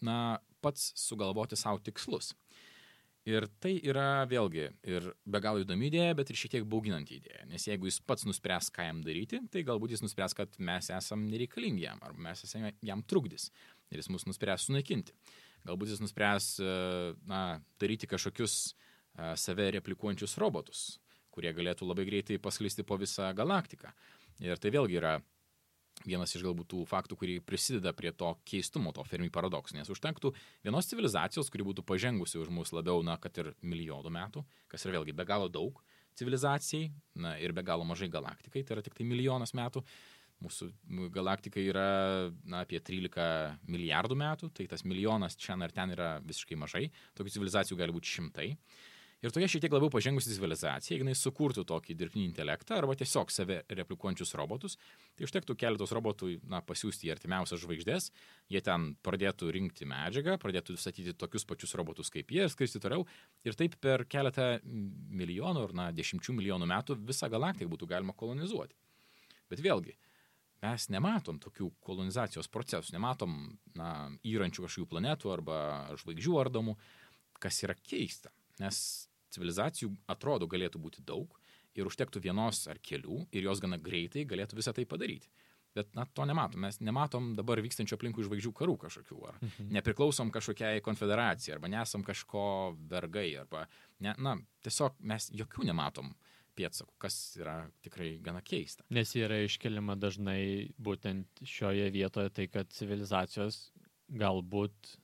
na, 0.05 0.39
pats 0.65 0.93
sugalvoti 0.99 1.59
savo 1.61 1.83
tikslus. 1.85 2.33
Ir 3.25 3.47
tai 3.57 3.79
yra 3.81 4.27
vėlgi 4.29 4.67
ir 4.85 5.07
be 5.25 5.41
galo 5.41 5.63
įdomi 5.63 5.87
idėja, 5.89 6.13
bet 6.19 6.29
ir 6.29 6.37
šiek 6.37 6.53
tiek 6.59 6.67
bauginanti 6.69 7.17
idėja. 7.17 7.47
Nes 7.49 7.65
jeigu 7.65 7.89
jis 7.89 7.97
pats 8.05 8.27
nuspręs, 8.29 8.69
ką 8.75 8.85
jam 8.85 9.01
daryti, 9.07 9.41
tai 9.53 9.63
galbūt 9.65 9.95
jis 9.95 10.05
nuspręs, 10.05 10.37
kad 10.37 10.59
mes 10.61 10.91
esam 10.93 11.25
nereikalingi 11.31 11.87
jam, 11.87 12.03
ar 12.05 12.13
mes 12.27 12.45
esame 12.45 12.75
jam 12.85 13.01
trukdis 13.09 13.49
ir 13.93 14.01
jis 14.01 14.11
mus 14.13 14.27
nuspręs 14.29 14.69
sunaikinti. 14.69 15.15
Galbūt 15.65 15.95
jis 15.95 16.03
nuspręs 16.05 16.49
e, 16.61 16.73
na, 17.31 17.43
daryti 17.81 18.09
kažkokius 18.11 18.57
e, 18.71 19.35
save 19.41 19.71
replikuojančius 19.79 20.37
robotus, 20.43 20.83
kurie 21.35 21.53
galėtų 21.57 21.89
labai 21.89 22.05
greitai 22.09 22.41
pasklisti 22.43 22.85
po 22.87 22.99
visą 23.01 23.31
galaktiką. 23.37 23.95
Ir 24.45 24.61
tai 24.61 24.75
vėlgi 24.75 25.01
yra 25.01 25.17
vienas 26.03 26.35
iš 26.35 26.43
galbūt 26.45 26.69
tų 26.73 26.83
faktų, 26.91 27.17
kurį 27.21 27.39
prisideda 27.47 27.95
prie 27.97 28.13
to 28.13 28.33
keistumo, 28.49 28.93
to 28.93 29.05
Fermi 29.07 29.31
paradokso, 29.33 29.77
nes 29.77 29.91
užtektų 29.93 30.33
vienos 30.67 30.89
civilizacijos, 30.91 31.51
kuri 31.53 31.67
būtų 31.71 31.85
pažengusi 31.87 32.41
už 32.43 32.51
mus 32.53 32.75
labiau, 32.75 33.03
na, 33.07 33.17
kad 33.21 33.37
ir 33.41 33.53
milijonų 33.63 34.13
metų, 34.13 34.45
kas 34.73 34.85
yra 34.85 34.99
vėlgi 34.99 35.15
be 35.17 35.27
galo 35.29 35.49
daug 35.49 35.81
civilizacijai, 36.19 36.91
na, 37.19 37.35
ir 37.43 37.55
be 37.55 37.65
galo 37.67 37.87
mažai 37.87 38.09
galaktikai, 38.11 38.63
tai 38.63 38.77
yra 38.77 38.85
tik 38.87 38.95
tai 38.99 39.07
milijonas 39.09 39.55
metų, 39.57 39.83
Mūsų 40.43 40.71
galaktika 41.15 41.63
yra 41.63 41.87
na, 42.43 42.65
apie 42.65 42.81
13 42.83 43.69
milijardų 43.71 44.17
metų, 44.19 44.51
tai 44.57 44.67
tas 44.71 44.83
milijonas 44.85 45.39
čia 45.41 45.57
ar 45.57 45.73
ten 45.73 45.95
yra 45.95 46.17
visiškai 46.25 46.59
mažai, 46.59 46.89
tokių 47.17 47.37
civilizacijų 47.37 47.79
gali 47.79 47.95
būti 47.95 48.17
šimtai. 48.17 48.49
Ir 49.25 49.33
tokia 49.33 49.47
šiek 49.49 49.63
tiek 49.65 49.73
labiau 49.73 49.89
pažengusi 49.89 50.35
civilizacija, 50.35 50.93
jeigu 50.93 51.07
jinai 51.07 51.15
sukurtų 51.17 51.63
tokį 51.65 51.95
dirbtinį 51.97 52.27
intelektą 52.29 52.77
arba 52.77 52.93
tiesiog 53.01 53.31
save 53.33 53.63
replikuojančius 53.73 54.35
robotus, 54.37 54.75
tai 55.17 55.25
užtektų 55.25 55.57
keletos 55.63 55.95
robotų 55.97 56.29
na, 56.53 56.61
pasiūsti 56.61 57.09
į 57.09 57.15
artimiausias 57.15 57.63
žvaigždės, 57.63 58.11
jie 58.53 58.61
ten 58.67 58.91
pradėtų 59.07 59.49
rinkti 59.57 59.89
medžiagą, 59.89 60.37
pradėtų 60.43 60.77
statyti 60.77 61.17
tokius 61.17 61.49
pačius 61.49 61.73
robotus 61.81 62.13
kaip 62.13 62.37
jie 62.37 62.45
ir 62.45 62.53
skristi 62.53 62.83
toliau. 62.85 63.07
Ir 63.49 63.57
taip 63.57 63.79
per 63.81 64.05
keletą 64.05 64.59
milijonų 64.65 65.71
ar 65.71 65.77
na, 65.81 65.89
dešimčių 65.97 66.37
milijonų 66.37 66.69
metų 66.75 67.01
visą 67.09 67.33
galaktiką 67.33 67.73
būtų 67.73 67.89
galima 67.97 68.13
kolonizuoti. 68.13 68.77
Bet 69.49 69.65
vėlgi, 69.65 69.97
mes 70.65 70.89
nematom 70.93 71.39
tokių 71.43 71.71
kolonizacijos 71.85 72.49
procesų, 72.53 72.95
nematom 72.97 73.37
na, 73.79 73.91
įrančių 74.27 74.67
kažkokių 74.67 74.91
planetų 74.91 75.33
arba 75.35 75.59
žvaigždžių 76.01 76.39
ardomų, 76.41 76.77
kas 77.43 77.61
yra 77.67 77.77
keista, 77.77 78.33
nes 78.63 78.79
civilizacijų 79.35 79.93
atrodo 80.11 80.49
galėtų 80.51 80.81
būti 80.81 81.05
daug 81.07 81.33
ir 81.75 81.89
užtektų 81.91 82.23
vienos 82.23 82.65
ar 82.71 82.79
kelių 82.79 83.25
ir 83.35 83.49
jos 83.49 83.63
gana 83.63 83.81
greitai 83.83 84.25
galėtų 84.31 84.61
visą 84.61 84.75
tai 84.77 84.87
padaryti. 84.89 85.31
Bet 85.75 85.89
na, 85.99 86.05
to 86.07 86.23
nematom. 86.23 86.63
Mes 86.63 86.77
nematom 86.87 87.33
dabar 87.35 87.59
vykstančio 87.65 87.97
aplinkų 87.99 88.29
žvaigždžių 88.29 88.53
karų 88.55 88.77
kažkokių, 88.85 89.17
ar 89.27 89.41
mhm. 89.41 89.73
nepriklausom 89.75 90.31
kažkokiai 90.35 90.83
konfederacijai, 90.87 91.57
arba 91.57 91.71
nesam 91.73 92.05
kažko 92.07 92.45
vergai, 92.91 93.33
arba 93.43 93.65
ne, 94.05 94.15
na, 94.23 94.37
tiesiog 94.63 95.01
mes 95.03 95.33
jokių 95.35 95.67
nematom 95.73 96.15
pėdsakų, 96.59 96.95
kas 97.03 97.17
yra 97.41 97.57
tikrai 97.85 98.15
gana 98.25 98.43
keista. 98.45 98.87
Nes 98.95 99.15
yra 99.19 99.41
iškeliama 99.45 99.97
dažnai 100.01 100.71
būtent 100.79 101.45
šioje 101.47 101.91
vietoje 101.95 102.33
tai, 102.35 102.49
kad 102.53 102.73
civilizacijos 102.75 103.69
galbūt 104.15 104.97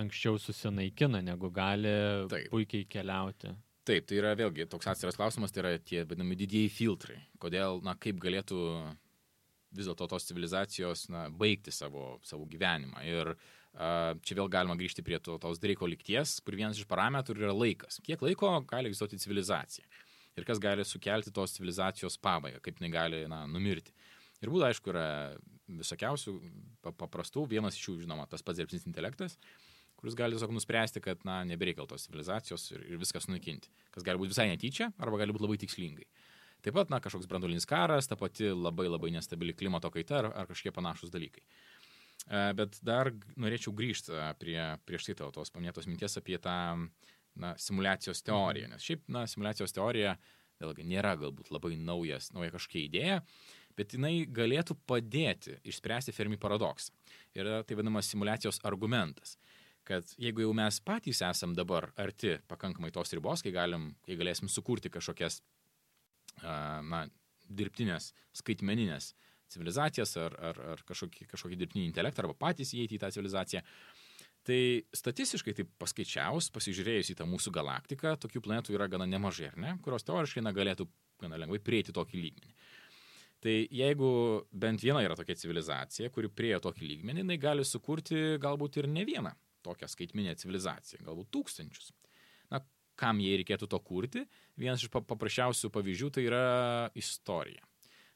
anksčiau 0.00 0.38
susinaikina, 0.38 1.22
negu 1.24 1.50
gali 1.54 1.92
Taip. 2.30 2.48
puikiai 2.52 2.86
keliauti. 2.90 3.54
Taip, 3.88 4.06
tai 4.06 4.18
yra 4.20 4.34
vėlgi 4.38 4.68
toks 4.70 4.90
atskiras 4.92 5.16
klausimas, 5.18 5.52
tai 5.54 5.64
yra 5.64 5.78
tie 5.82 6.04
vadinami 6.04 6.36
didieji 6.38 6.70
filtrai. 6.72 7.16
Kodėl, 7.42 7.80
na, 7.82 7.96
kaip 7.98 8.20
galėtų 8.22 8.60
vis 9.76 9.88
dėlto 9.88 10.06
tos 10.10 10.26
civilizacijos 10.28 11.08
na, 11.10 11.24
baigti 11.30 11.72
savo, 11.74 12.18
savo 12.26 12.46
gyvenimą. 12.50 13.02
Ir 13.08 13.32
uh, 13.32 14.12
čia 14.26 14.36
vėl 14.38 14.50
galima 14.52 14.76
grįžti 14.78 15.04
prie 15.06 15.18
to, 15.22 15.38
tos 15.42 15.62
Dreiko 15.62 15.88
likties, 15.90 16.38
kur 16.44 16.58
vienas 16.58 16.78
iš 16.78 16.88
parametrų 16.90 17.38
yra 17.46 17.56
laikas. 17.56 18.00
Kiek 18.06 18.22
laiko 18.26 18.52
gali 18.70 18.90
egzistuoti 18.90 19.20
civilizacija? 19.22 19.86
Ir 20.38 20.46
kas 20.48 20.60
gali 20.62 20.84
sukelti 20.86 21.32
tos 21.34 21.56
civilizacijos 21.56 22.18
pabaigą, 22.22 22.60
kaip 22.64 22.80
jinai 22.80 22.92
gali 22.94 23.24
na, 23.30 23.42
numirti. 23.50 23.94
Ir 24.40 24.52
būtų, 24.52 24.64
aišku, 24.70 24.92
yra 24.92 25.06
visokiausių 25.80 26.36
paprastų, 26.86 27.44
vienas 27.50 27.76
iš 27.76 27.88
jų, 27.88 27.96
žinoma, 28.06 28.24
tas 28.30 28.44
pats 28.44 28.60
dirbtinis 28.60 28.86
intelektas, 28.88 29.36
kuris 30.00 30.16
gali 30.16 30.36
tiesiog 30.36 30.54
nuspręsti, 30.56 31.02
kad, 31.04 31.20
na, 31.28 31.42
nebereikia 31.48 31.84
tos 31.88 32.06
civilizacijos 32.08 32.70
ir, 32.72 32.86
ir 32.88 33.00
viskas 33.02 33.28
sunaikinti, 33.28 33.68
kas 33.92 34.06
gali 34.06 34.20
būti 34.22 34.32
visai 34.32 34.48
netyčia 34.48 34.90
arba 34.98 35.20
gali 35.20 35.36
būti 35.36 35.44
labai 35.44 35.60
tikslingai. 35.60 36.08
Taip 36.64 36.76
pat, 36.76 36.90
na, 36.92 37.00
kažkoks 37.04 37.28
branduolinis 37.28 37.68
karas, 37.68 38.08
ta 38.08 38.16
pati 38.20 38.50
labai 38.52 38.88
labai 38.88 39.12
nestabili 39.14 39.56
klimato 39.56 39.92
kaita 39.92 40.18
ar, 40.20 40.30
ar 40.42 40.48
kažkokie 40.48 40.72
panašus 40.76 41.12
dalykai. 41.12 41.44
E, 42.28 42.40
bet 42.56 42.76
dar 42.84 43.12
norėčiau 43.40 43.72
grįžti 43.76 44.16
prie 44.40 44.58
prieš 44.88 45.08
tai 45.08 45.16
tavo 45.20 45.32
tos 45.36 45.52
paminėtos 45.54 45.88
minties 45.88 46.18
apie 46.20 46.36
tą 46.42 46.56
na, 47.40 47.54
simulacijos 47.60 48.22
teorija. 48.26 48.68
Nes 48.70 48.84
šiaip, 48.86 49.06
na, 49.12 49.26
simulacijos 49.30 49.74
teorija, 49.76 50.16
vėlgi, 50.60 50.86
nėra 50.88 51.16
galbūt 51.20 51.52
labai 51.54 51.74
naujas, 51.80 52.30
nauja 52.36 52.52
kažkokia 52.54 52.84
idėja, 52.86 53.20
bet 53.78 53.96
jinai 53.96 54.26
galėtų 54.28 54.76
padėti 54.88 55.56
išspręsti 55.68 56.12
Fermi 56.12 56.38
paradoksą. 56.40 56.92
Yra 57.38 57.62
tai 57.64 57.78
vadinamas 57.78 58.10
simulacijos 58.12 58.60
argumentas 58.68 59.38
kad 59.90 60.06
jeigu 60.20 60.44
jau 60.44 60.52
mes 60.54 60.76
patys 60.86 61.22
esam 61.26 61.54
dabar 61.56 61.88
arti 61.98 62.36
pakankamai 62.50 62.92
tos 62.94 63.10
ribos, 63.16 63.42
kai, 63.42 63.50
galim, 63.54 63.88
kai 64.06 64.14
galėsim 64.20 64.50
sukurti 64.52 64.92
kažkokias, 64.92 65.40
na, 66.44 67.06
dirbtinės, 67.50 68.12
skaitmeninės 68.38 69.10
civilizacijas 69.50 70.14
ar, 70.22 70.36
ar, 70.50 70.60
ar 70.74 70.82
kažkokį, 70.86 71.26
kažkokį 71.32 71.58
dirbtinį 71.58 71.88
intelektą 71.88 72.22
arba 72.22 72.36
patys 72.38 72.70
įeiti 72.76 72.96
į 72.96 73.00
tą 73.02 73.10
civilizaciją. 73.16 73.64
Tai 74.50 74.62
statistiškai 74.96 75.52
taip 75.54 75.68
paskaičiaus, 75.78 76.48
pasižiūrėjus 76.50 77.12
į 77.12 77.18
tą 77.20 77.26
mūsų 77.30 77.52
galaktiką, 77.54 78.16
tokių 78.18 78.40
planetų 78.42 78.74
yra 78.74 78.88
gana 78.90 79.06
nemažai, 79.06 79.52
ne, 79.60 79.76
kurios 79.84 80.02
teoriškai 80.08 80.42
na, 80.42 80.50
galėtų 80.56 80.88
gana 81.22 81.38
lengvai 81.38 81.60
prieiti 81.62 81.94
tokį 81.94 82.22
lygmenį. 82.24 82.56
Tai 83.44 83.54
jeigu 83.72 84.08
bent 84.50 84.82
viena 84.82 85.04
yra 85.04 85.14
tokia 85.16 85.36
civilizacija, 85.38 86.10
kuri 86.10 86.32
priejo 86.34 86.58
tokį 86.66 86.88
lygmenį, 86.88 87.22
jinai 87.22 87.38
gali 87.40 87.64
sukurti 87.64 88.40
galbūt 88.42 88.80
ir 88.82 88.90
ne 88.90 89.06
vieną 89.06 89.32
tokią 89.64 89.86
skaitminę 89.92 90.34
civilizaciją, 90.40 91.04
galbūt 91.06 91.30
tūkstančius. 91.36 91.92
Na, 92.50 92.64
kam 92.98 93.22
jai 93.22 93.38
reikėtų 93.40 93.70
to 93.70 93.80
kurti? 93.86 94.26
Vienas 94.58 94.82
iš 94.82 94.90
paprasčiausių 94.92 95.70
pavyzdžių 95.72 96.10
tai 96.16 96.26
yra 96.26 96.44
istorija. 96.98 97.62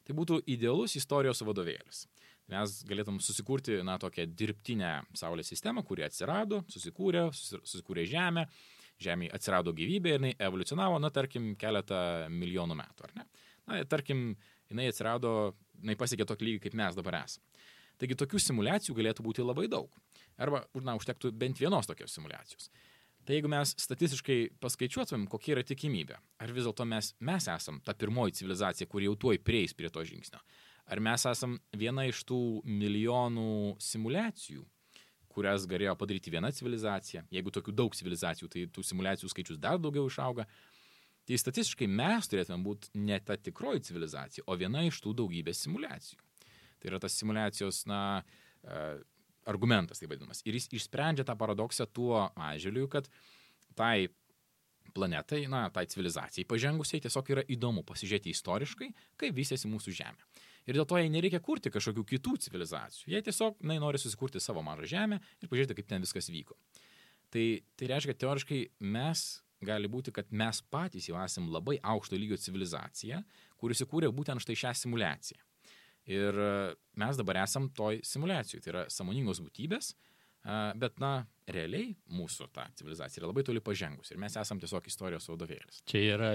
Tai 0.05 0.17
būtų 0.19 0.43
idealus 0.51 0.97
istorijos 0.99 1.41
vadovėlis. 1.47 2.05
Mes 2.53 2.73
galėtum 2.85 3.17
susikurti, 3.23 3.79
na, 3.85 3.97
tokią 4.01 4.27
dirbtinę 4.37 4.91
Saulės 5.17 5.49
sistemą, 5.49 5.81
kuri 5.87 6.05
atsirado, 6.05 6.61
susikūrė, 6.69 7.27
susikūrė 7.33 8.05
Žemę, 8.09 8.45
Žemė 9.01 9.31
atsirado 9.35 9.73
gyvybė 9.75 10.11
ir 10.13 10.19
jinai 10.19 10.33
evoliucionavo, 10.47 10.99
na, 11.01 11.09
tarkim, 11.13 11.53
keletą 11.59 11.99
milijonų 12.31 12.77
metų, 12.79 13.07
ar 13.07 13.15
ne? 13.17 13.25
Na, 13.65 13.79
tarkim, 13.89 14.27
jinai 14.69 14.91
atsirado, 14.91 15.31
jinai 15.81 15.97
pasiekė 15.99 16.27
tokį 16.29 16.49
lygį, 16.49 16.61
kaip 16.67 16.77
mes 16.77 16.97
dabar 16.97 17.23
esame. 17.23 17.65
Taigi 17.99 18.17
tokių 18.19 18.41
simulacijų 18.43 18.95
galėtų 18.97 19.23
būti 19.25 19.43
labai 19.45 19.65
daug. 19.71 19.89
Arba, 20.37 20.65
na, 20.83 20.97
užtektų 20.99 21.31
bent 21.33 21.59
vienos 21.63 21.89
tokios 21.89 22.13
simulacijos. 22.13 22.69
Tai 23.25 23.33
jeigu 23.33 23.49
mes 23.49 23.71
statistiškai 23.81 24.37
paskaičiuotumėm, 24.61 25.25
kokia 25.31 25.55
yra 25.55 25.63
tikimybė, 25.65 26.19
ar 26.43 26.51
vis 26.53 26.67
dėlto 26.67 26.85
mes, 26.85 27.09
mes 27.25 27.47
esam 27.49 27.79
ta 27.81 27.95
pirmoji 27.97 28.35
civilizacija, 28.37 28.85
kuri 28.91 29.07
jau 29.07 29.15
tuoj 29.23 29.39
prieis 29.41 29.73
prie 29.73 29.89
to 29.89 30.03
žingsnio, 30.05 30.43
ar 30.85 31.01
mes 31.01 31.25
esam 31.29 31.57
viena 31.75 32.05
iš 32.09 32.23
tų 32.29 32.39
milijonų 32.65 33.75
simulacijų, 33.81 34.65
kurias 35.35 35.65
galėjo 35.67 35.95
padaryti 35.99 36.31
viena 36.31 36.51
civilizacija, 36.55 37.25
jeigu 37.33 37.51
tokių 37.51 37.73
daug 37.75 37.95
civilizacijų, 37.97 38.49
tai 38.51 38.67
tų 38.71 38.85
simulacijų 38.87 39.31
skaičius 39.31 39.59
dar 39.59 39.81
daugiau 39.81 40.07
išauga, 40.07 40.45
tai 41.27 41.39
statistiškai 41.41 41.89
mes 41.91 42.29
turėtume 42.31 42.63
būti 42.63 42.93
ne 43.01 43.17
ta 43.19 43.35
tikroji 43.35 43.83
civilizacija, 43.89 44.45
o 44.47 44.55
viena 44.55 44.85
iš 44.87 45.01
tų 45.03 45.15
daugybės 45.19 45.65
simulacijų. 45.65 46.21
Tai 46.79 46.91
yra 46.91 47.01
tas 47.01 47.17
simulacijos, 47.17 47.81
na, 47.89 48.21
argumentas, 49.45 49.99
tai 50.01 50.09
vadinamas. 50.09 50.41
Ir 50.45 50.57
jis 50.57 50.69
išsprendžia 50.79 51.25
tą 51.27 51.35
paradoksą 51.37 51.87
tuo 51.93 52.27
atžvilgiu, 52.33 52.87
kad 52.91 53.09
tai 53.77 54.09
planetai, 54.95 55.43
na, 55.51 55.65
tai 55.73 55.85
civilizacijai 55.91 56.47
pažengusiai 56.49 57.03
tiesiog 57.03 57.31
yra 57.35 57.45
įdomu 57.51 57.83
pasižiūrėti 57.87 58.33
istoriškai, 58.33 58.89
kaip 59.21 59.37
vystėsi 59.37 59.69
mūsų 59.71 59.93
Žemė. 59.99 60.27
Ir 60.65 60.79
dėl 60.79 60.87
to 60.89 60.97
jai 60.97 61.09
nereikia 61.13 61.41
kurti 61.45 61.69
kažkokių 61.73 62.05
kitų 62.15 62.37
civilizacijų. 62.47 63.11
Jie 63.13 63.21
tiesiog, 63.27 63.59
na, 63.61 63.77
nori 63.81 64.01
susikurti 64.01 64.41
savo 64.41 64.63
mažą 64.65 64.89
Žemę 64.95 65.19
ir 65.21 65.51
pažiūrėti, 65.51 65.77
kaip 65.77 65.89
ten 65.91 66.05
viskas 66.05 66.31
vyko. 66.33 66.57
Tai, 67.33 67.45
tai 67.77 67.89
reiškia, 67.91 68.15
kad 68.15 68.23
teoriškai 68.23 68.61
mes 68.95 69.25
gali 69.65 69.89
būti, 69.91 70.13
kad 70.15 70.31
mes 70.31 70.61
patys 70.71 71.09
jau 71.09 71.19
esame 71.21 71.51
labai 71.53 71.77
aukšto 71.83 72.17
lygio 72.19 72.37
civilizacija, 72.41 73.21
kuris 73.61 73.83
įkūrė 73.85 74.11
būtent 74.15 74.43
štai 74.43 74.57
šią 74.63 74.73
simulaciją. 74.81 75.41
Ir 76.15 76.37
mes 77.01 77.17
dabar 77.17 77.41
esam 77.41 77.69
toj 77.73 78.01
simulacijai, 78.05 78.61
tai 78.61 78.73
yra 78.73 78.83
samoningos 78.93 79.41
būtybės, 79.41 79.93
bet, 80.79 80.99
na, 81.01 81.25
realiai 81.49 81.91
mūsų 82.13 82.47
ta 82.53 82.65
civilizacija 82.77 83.21
yra 83.21 83.29
labai 83.29 83.43
toli 83.45 83.61
pažengus 83.63 84.11
ir 84.11 84.19
mes 84.21 84.35
esam 84.39 84.59
tiesiog 84.61 84.87
istorijos 84.89 85.27
vadovėlis. 85.29 85.81
Čia 85.89 86.01
yra 86.15 86.29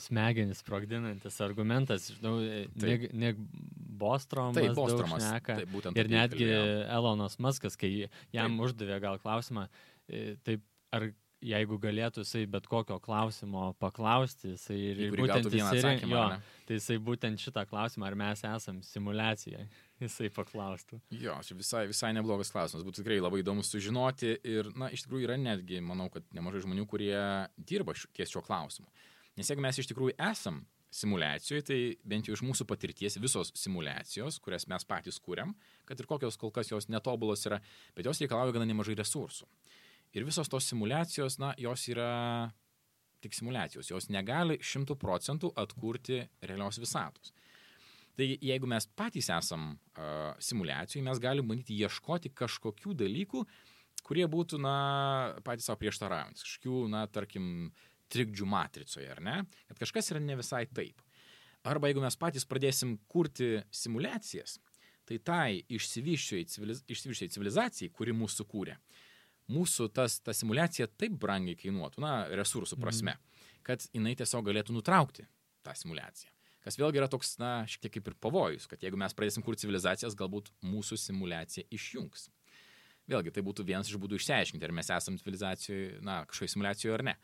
smegenis 0.00 0.62
sprogdinantis 0.64 1.40
argumentas, 1.44 2.10
žinau, 2.16 2.38
ne, 2.84 2.94
ne 3.12 3.34
Bostromas, 4.04 4.58
taip, 4.58 4.76
Bostromas 4.76 5.24
šneka, 5.24 5.58
taip, 5.60 5.74
būtent 5.74 6.00
ir 6.00 6.10
netgi 6.12 6.40
kalbėjau. 6.46 6.78
Elonas 6.96 7.36
Maskas, 7.42 7.76
kai 7.80 7.92
jam 7.94 8.56
taip. 8.56 8.64
uždavė 8.66 8.98
gal 9.04 9.20
klausimą, 9.22 9.68
e, 10.08 10.24
taip, 10.46 10.64
ar 10.94 11.10
jeigu 11.44 11.78
galėtų 11.80 12.24
jisai 12.24 12.44
bet 12.50 12.66
kokio 12.70 12.98
klausimo 13.04 13.72
paklausti, 13.82 14.54
jisai 14.54 14.78
ir, 14.92 15.02
būtent 15.18 15.50
jisai, 15.52 15.96
jo, 16.08 16.24
tai 16.68 16.78
jisai 16.78 16.98
būtent 17.04 17.42
šitą 17.42 17.66
klausimą, 17.68 18.08
ar 18.08 18.16
mes 18.18 18.44
esam 18.48 18.80
simulacija, 18.84 19.66
jisai 20.02 20.30
paklaustų. 20.34 20.98
Jo, 21.14 21.36
čia 21.46 21.56
visai, 21.58 21.84
visai 21.90 22.12
neblogas 22.16 22.50
klausimas, 22.54 22.84
būtų 22.86 23.02
tikrai 23.02 23.20
labai 23.20 23.42
įdomu 23.42 23.64
sužinoti 23.66 24.34
ir, 24.50 24.70
na, 24.78 24.90
iš 24.94 25.06
tikrųjų 25.06 25.28
yra 25.28 25.38
netgi, 25.40 25.80
manau, 25.84 26.08
kad 26.12 26.26
nemažai 26.34 26.64
žmonių, 26.64 26.86
kurie 26.90 27.14
dirba 27.56 27.94
ties 28.16 28.32
šio 28.32 28.42
klausimu. 28.44 28.90
Nes 29.38 29.50
jeigu 29.50 29.62
mes 29.64 29.78
iš 29.78 29.90
tikrųjų 29.90 30.16
esam 30.30 30.62
simulacijoje, 30.94 31.64
tai 31.66 31.78
bent 32.06 32.28
jau 32.28 32.36
iš 32.36 32.42
mūsų 32.46 32.66
patirties 32.70 33.18
visos 33.22 33.50
simulacijos, 33.58 34.38
kurias 34.42 34.68
mes 34.70 34.86
patys 34.86 35.18
kūriam, 35.22 35.56
kad 35.88 35.98
ir 35.98 36.06
kokios 36.10 36.38
kol 36.38 36.52
kas 36.54 36.70
jos 36.70 36.86
netobulos 36.92 37.42
yra, 37.48 37.58
bet 37.96 38.06
jos 38.06 38.22
reikalauja 38.22 38.54
gana 38.54 38.68
nemažai 38.70 38.94
resursų. 39.00 39.48
Ir 40.14 40.26
visos 40.26 40.50
tos 40.50 40.68
simulacijos, 40.70 41.40
na, 41.42 41.50
jos 41.58 41.88
yra 41.90 42.52
tik 43.24 43.34
simulacijos, 43.34 43.88
jos 43.90 44.06
negali 44.12 44.60
šimtų 44.62 44.94
procentų 45.00 45.50
atkurti 45.58 46.20
realios 46.44 46.78
visatos. 46.78 47.32
Tai 48.14 48.26
jeigu 48.30 48.68
mes 48.70 48.86
patys 48.94 49.28
esam 49.34 49.72
uh, 49.74 50.34
simulacijai, 50.38 51.02
mes 51.06 51.20
galime 51.22 51.50
bandyti 51.50 51.74
ieškoti 51.82 52.30
kažkokių 52.36 52.94
dalykų, 53.00 53.42
kurie 54.06 54.26
būtų, 54.30 54.60
na, 54.62 54.76
patys 55.46 55.66
savo 55.66 55.80
prieštaraujantis, 55.80 56.44
kažkokių, 56.46 56.84
na, 56.92 57.06
tarkim, 57.10 57.48
trikdžių 58.14 58.46
matricoje, 58.46 59.08
ar 59.10 59.22
ne? 59.24 59.40
Kad 59.70 59.80
kažkas 59.82 60.12
yra 60.12 60.22
ne 60.22 60.36
visai 60.38 60.64
taip. 60.70 61.02
Arba 61.64 61.88
jeigu 61.88 62.02
mes 62.04 62.16
patys 62.20 62.44
pradėsim 62.46 62.98
kurti 63.10 63.56
simulacijas, 63.74 64.58
tai 65.08 65.18
tai 65.24 65.48
išsivyščiai 65.72 66.46
civiliz 66.52 66.84
civilizacijai, 66.84 67.90
kuri 67.92 68.14
mūsų 68.16 68.46
kūrė, 68.48 68.76
mūsų 69.52 69.88
tas, 69.96 70.20
ta 70.24 70.36
simulacija 70.36 70.88
taip 70.92 71.16
brangiai 71.20 71.58
kainuotų, 71.60 72.04
na, 72.04 72.14
resursų 72.36 72.78
prasme, 72.80 73.16
mm. 73.16 73.48
kad 73.66 73.88
jinai 73.92 74.14
tiesiog 74.20 74.46
galėtų 74.46 74.76
nutraukti 74.76 75.26
tą 75.64 75.76
simulaciją. 75.80 76.33
Kas 76.64 76.78
vėlgi 76.80 77.00
yra 77.02 77.10
toks, 77.12 77.34
na, 77.40 77.58
šiek 77.68 77.84
tiek 77.84 77.98
kaip 77.98 78.08
ir 78.08 78.16
pavojus, 78.24 78.64
kad 78.70 78.82
jeigu 78.84 78.96
mes 79.00 79.12
pradėsim 79.16 79.44
kurti 79.44 79.66
civilizacijas, 79.66 80.16
galbūt 80.16 80.48
mūsų 80.64 80.96
simulacija 81.00 81.66
išjungs. 81.74 82.30
Vėlgi, 83.10 83.34
tai 83.36 83.42
būtų 83.44 83.66
vienas 83.68 83.90
iš 83.90 83.98
būdų 84.00 84.16
išsiaiškinti, 84.16 84.64
ar 84.64 84.72
mes 84.72 84.88
esame 84.94 85.20
civilizacijoje, 85.20 85.98
na, 86.04 86.22
kažkoje 86.30 86.54
simulacijoje 86.54 86.94
ar 86.96 87.04
ne. 87.10 87.18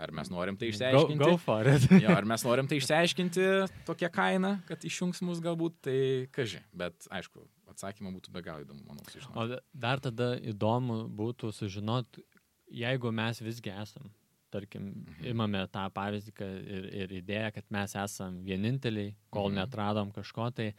Ar 0.00 0.12
mes 0.12 0.28
norim 0.32 0.56
tai 0.60 0.70
išsiaiškinti? 0.72 1.20
Go, 1.20 1.34
go 1.36 1.40
for 1.40 1.68
it. 1.68 1.84
jo, 2.04 2.08
ar 2.12 2.26
mes 2.28 2.44
norim 2.44 2.68
tai 2.68 2.80
išsiaiškinti 2.80 3.44
tokią 3.88 4.10
kainą, 4.12 4.52
kad 4.68 4.84
išjungs 4.84 5.22
mus 5.24 5.40
galbūt, 5.44 5.78
tai 5.88 6.00
kaži. 6.32 6.60
Bet 6.76 7.08
aišku, 7.12 7.44
atsakymą 7.72 8.12
būtų 8.16 8.32
be 8.32 8.42
galo 8.44 8.64
įdomu, 8.64 8.84
manau, 8.88 9.04
sužinoti. 9.12 9.60
O 9.60 9.80
dar 9.86 10.00
tada 10.04 10.34
įdomu 10.40 11.02
būtų 11.16 11.52
sužinoti, 11.56 12.24
jeigu 12.72 13.12
mes 13.12 13.40
visgi 13.44 13.72
esam, 13.72 14.08
tarkim, 14.56 14.90
mhm. 14.90 15.30
imame 15.32 15.64
tą 15.72 15.86
pavyzdį 15.94 16.36
ir, 16.76 16.90
ir 17.04 17.16
idėją, 17.20 17.50
kad 17.58 17.72
mes 17.76 17.96
esam 18.02 18.40
vieninteliai, 18.46 19.14
kol 19.30 19.50
mhm. 19.50 19.60
netradom 19.60 20.12
kažko, 20.16 20.50
tai 20.56 20.72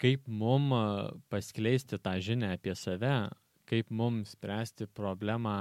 kaip 0.00 0.24
mum 0.26 0.70
paskleisti 1.32 2.00
tą 2.00 2.16
žinią 2.24 2.54
apie 2.56 2.74
save, 2.78 3.14
kaip 3.68 3.90
mum 3.92 4.22
spręsti 4.26 4.88
problemą 4.96 5.56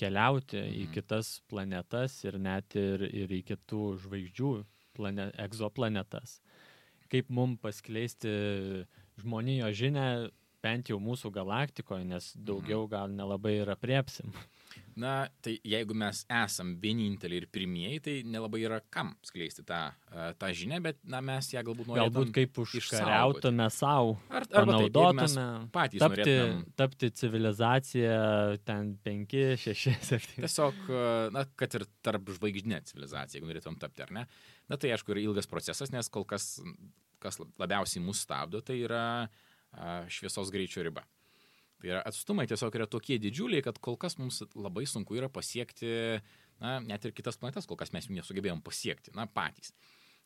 keliauti 0.00 0.58
mhm. 0.60 0.76
į 0.80 0.84
kitas 0.96 1.38
planetas 1.50 2.16
ir 2.24 2.38
net 2.40 2.76
ir, 2.80 3.04
ir 3.04 3.32
į 3.32 3.42
kitų 3.52 3.82
žvaigždžių 4.04 4.54
plane, 4.96 5.28
egzoplanetas. 5.44 6.38
Kaip 7.12 7.28
mum 7.32 7.58
paskleisti 7.60 8.32
žmonijos 9.20 9.76
žinę 9.78 10.06
bent 10.64 10.88
jau 10.88 10.98
mūsų 11.02 11.30
galaktikoje, 11.34 12.06
nes 12.08 12.32
daugiau 12.34 12.84
mhm. 12.86 12.90
gal 12.94 13.12
nelabai 13.12 13.58
ir 13.60 13.72
apriepsim. 13.74 14.32
Na, 14.94 15.26
tai 15.42 15.56
jeigu 15.66 15.94
mes 15.98 16.20
esam 16.30 16.68
vieninteliai 16.78 17.40
ir 17.42 17.46
pirmieji, 17.50 18.00
tai 18.04 18.12
nelabai 18.30 18.60
yra 18.62 18.76
kam 18.94 19.10
skleisti 19.26 19.64
tą, 19.66 19.80
tą 20.38 20.50
žinią, 20.54 20.78
bet 20.84 21.00
na, 21.10 21.18
mes 21.24 21.48
ją 21.50 21.64
galbūt 21.66 21.88
norėtume. 21.90 22.12
Galbūt 22.12 22.30
kaip 22.36 22.60
užkariautume 22.62 23.66
savo. 23.74 24.12
Ar, 24.30 24.46
panaudotume. 24.52 25.24
Taip, 25.34 25.72
patys 25.74 26.04
tapti, 26.04 26.20
norėtumėm. 26.22 26.60
tapti 26.78 27.10
civilizacija 27.22 28.18
ten 28.68 28.92
5, 29.08 29.34
6, 29.64 29.96
7. 30.10 30.36
Tiesiog, 30.36 30.84
na, 31.34 31.42
kad 31.58 31.74
ir 31.80 31.86
tarp 32.06 32.30
žvaigždinė 32.38 32.84
civilizacija, 32.92 33.40
jeigu 33.40 33.50
norėtum 33.50 33.80
tapti, 33.82 34.06
ar 34.06 34.14
ne. 34.14 34.28
Na, 34.70 34.78
tai 34.78 34.94
aišku, 34.94 35.10
yra 35.16 35.24
ilgas 35.24 35.50
procesas, 35.50 35.90
nes 35.94 36.06
kol 36.12 36.22
kas, 36.28 36.52
kas 37.22 37.42
labiausiai 37.42 38.04
mus 38.04 38.22
stabdo, 38.22 38.62
tai 38.62 38.78
yra 38.86 39.04
šviesos 40.06 40.54
greičio 40.54 40.86
riba. 40.86 41.02
Tai 41.84 41.90
yra 41.92 42.00
atstumai 42.08 42.46
tiesiog 42.48 42.78
yra 42.78 42.86
tokie 42.88 43.18
didžiuliai, 43.20 43.60
kad 43.64 43.76
kol 43.84 43.98
kas 44.00 44.14
mums 44.16 44.38
labai 44.56 44.86
sunku 44.88 45.18
yra 45.18 45.28
pasiekti, 45.28 45.90
na, 46.62 46.78
net 46.80 47.04
ir 47.04 47.12
kitas 47.12 47.36
planetas, 47.36 47.66
kol 47.68 47.76
kas 47.76 47.92
mes 47.92 48.08
jų 48.08 48.16
nesugebėjom 48.16 48.62
pasiekti, 48.64 49.12
na, 49.12 49.26
patys. 49.28 49.74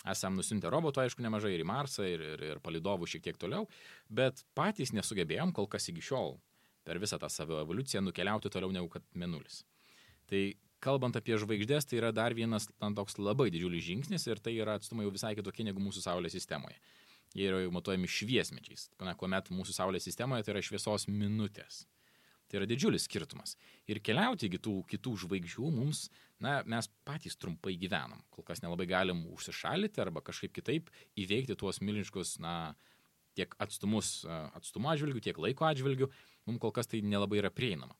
Esam 0.07 0.37
nusintę 0.39 0.71
robotų, 0.71 1.03
aišku, 1.03 1.25
nemažai 1.25 1.57
ir 1.57 1.65
į 1.65 1.67
Marsą, 1.67 2.07
ir, 2.07 2.23
ir, 2.23 2.45
ir 2.53 2.61
palidovų 2.63 3.09
šiek 3.11 3.25
tiek 3.25 3.41
toliau, 3.43 3.67
bet 4.07 4.45
patys 4.55 4.95
nesugebėjom 4.95 5.51
kol 5.57 5.67
kas 5.67 5.91
iki 5.91 6.05
šiol 6.13 6.37
per 6.87 7.03
visą 7.03 7.19
tą 7.19 7.27
savo 7.27 7.59
evoliuciją 7.65 8.05
nukeliauti 8.07 8.55
toliau 8.55 8.71
negu 8.79 8.87
kad 8.95 9.03
menulis. 9.19 9.65
Tai 10.31 10.45
kalbant 10.79 11.19
apie 11.19 11.41
žvaigždės, 11.43 11.91
tai 11.91 11.99
yra 11.99 12.15
dar 12.15 12.39
vienas 12.39 12.71
tam 12.79 12.95
toks 12.95 13.19
labai 13.19 13.51
didžiulis 13.51 13.83
žingsnis 13.83 14.31
ir 14.31 14.39
tai 14.39 14.55
yra 14.63 14.79
atstumai 14.79 15.09
jau 15.09 15.17
visai 15.19 15.35
kitokie 15.35 15.67
negu 15.67 15.83
mūsų 15.83 16.07
Saulės 16.07 16.39
sistemoje. 16.39 16.79
Jie 17.37 17.49
yra 17.51 17.61
matuojami 17.75 18.09
šviesmečiais, 18.11 18.89
na, 19.05 19.15
kuomet 19.19 19.51
mūsų 19.55 19.77
Saulės 19.77 20.09
sistemoje 20.09 20.47
tai 20.47 20.55
yra 20.55 20.65
šviesos 20.65 21.09
minutės. 21.11 21.85
Tai 22.49 22.63
yra 22.63 22.69
didžiulis 22.69 23.05
skirtumas. 23.05 23.59
Ir 23.91 24.01
keliauti 24.01 24.49
iki 24.49 24.61
tų 24.65 24.79
kitų 24.89 25.15
žvaigždžių 25.25 25.69
mums, 25.75 26.07
na, 26.41 26.63
mes 26.65 26.89
patys 27.05 27.37
trumpai 27.37 27.75
gyvenam. 27.77 28.23
Kol 28.33 28.47
kas 28.47 28.65
nelabai 28.65 28.87
galim 28.89 29.27
užsišalyti 29.35 30.01
arba 30.01 30.23
kažkaip 30.25 30.55
kitaip 30.57 30.89
įveikti 31.21 31.59
tuos 31.61 31.83
milžiniškus, 31.85 32.39
na, 32.41 32.73
tiek 33.39 33.53
atstumus 33.63 34.23
atstumo 34.57 34.91
atžvilgių, 34.93 35.23
tiek 35.29 35.41
laiko 35.43 35.69
atžvilgių. 35.69 36.09
Mums 36.49 36.63
kol 36.63 36.73
kas 36.75 36.89
tai 36.91 37.03
nelabai 37.05 37.43
yra 37.43 37.53
prieinama. 37.55 37.95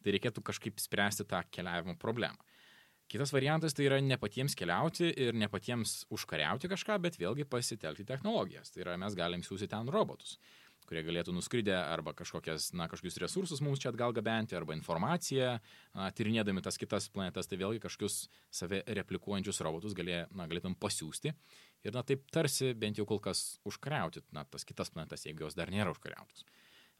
Tai 0.00 0.14
reikėtų 0.14 0.44
kažkaip 0.46 0.78
spręsti 0.80 1.26
tą 1.28 1.42
keliavimo 1.52 1.96
problemą. 2.00 2.38
Kitas 3.10 3.32
variantas 3.34 3.74
tai 3.74 3.88
yra 3.88 3.98
ne 4.04 4.14
patiems 4.20 4.54
keliauti 4.54 5.08
ir 5.10 5.34
ne 5.34 5.48
patiems 5.50 6.04
užkariauti 6.14 6.70
kažką, 6.70 7.00
bet 7.02 7.18
vėlgi 7.18 7.48
pasitelkti 7.50 8.06
technologijas. 8.06 8.70
Tai 8.70 8.84
yra 8.84 8.98
mes 9.00 9.16
galim 9.18 9.42
siūsti 9.42 9.70
ten 9.72 9.90
robotus 9.90 10.38
kurie 10.90 11.04
galėtų 11.06 11.30
nuskridę 11.36 11.76
arba 11.78 12.10
kažkokias, 12.18 12.72
na, 12.74 12.88
kažkokius 12.90 13.20
resursus 13.22 13.62
mums 13.62 13.78
čia 13.82 13.92
atgal 13.92 14.10
gabenti, 14.16 14.56
arba 14.58 14.74
informaciją, 14.74 15.52
na, 15.94 16.08
tyrinėdami 16.18 16.64
tas 16.66 16.80
kitas 16.80 17.06
planetas, 17.14 17.46
tai 17.46 17.60
vėlgi 17.60 17.82
kažkokius 17.84 18.24
save 18.50 18.82
replikuojančius 18.98 19.62
robotus 19.62 19.94
galė, 19.94 20.24
na, 20.34 20.48
galėtum 20.50 20.74
pasiūsti 20.82 21.30
ir, 21.30 21.94
na, 21.94 22.02
taip 22.02 22.26
tarsi 22.34 22.72
bent 22.74 22.98
jau 22.98 23.06
kol 23.06 23.22
kas 23.22 23.60
užkariauti, 23.70 24.24
na, 24.34 24.42
tas 24.50 24.66
kitas 24.66 24.90
planetas, 24.90 25.28
jeigu 25.28 25.46
jos 25.46 25.58
dar 25.58 25.70
nėra 25.70 25.94
užkariautos. 25.94 26.42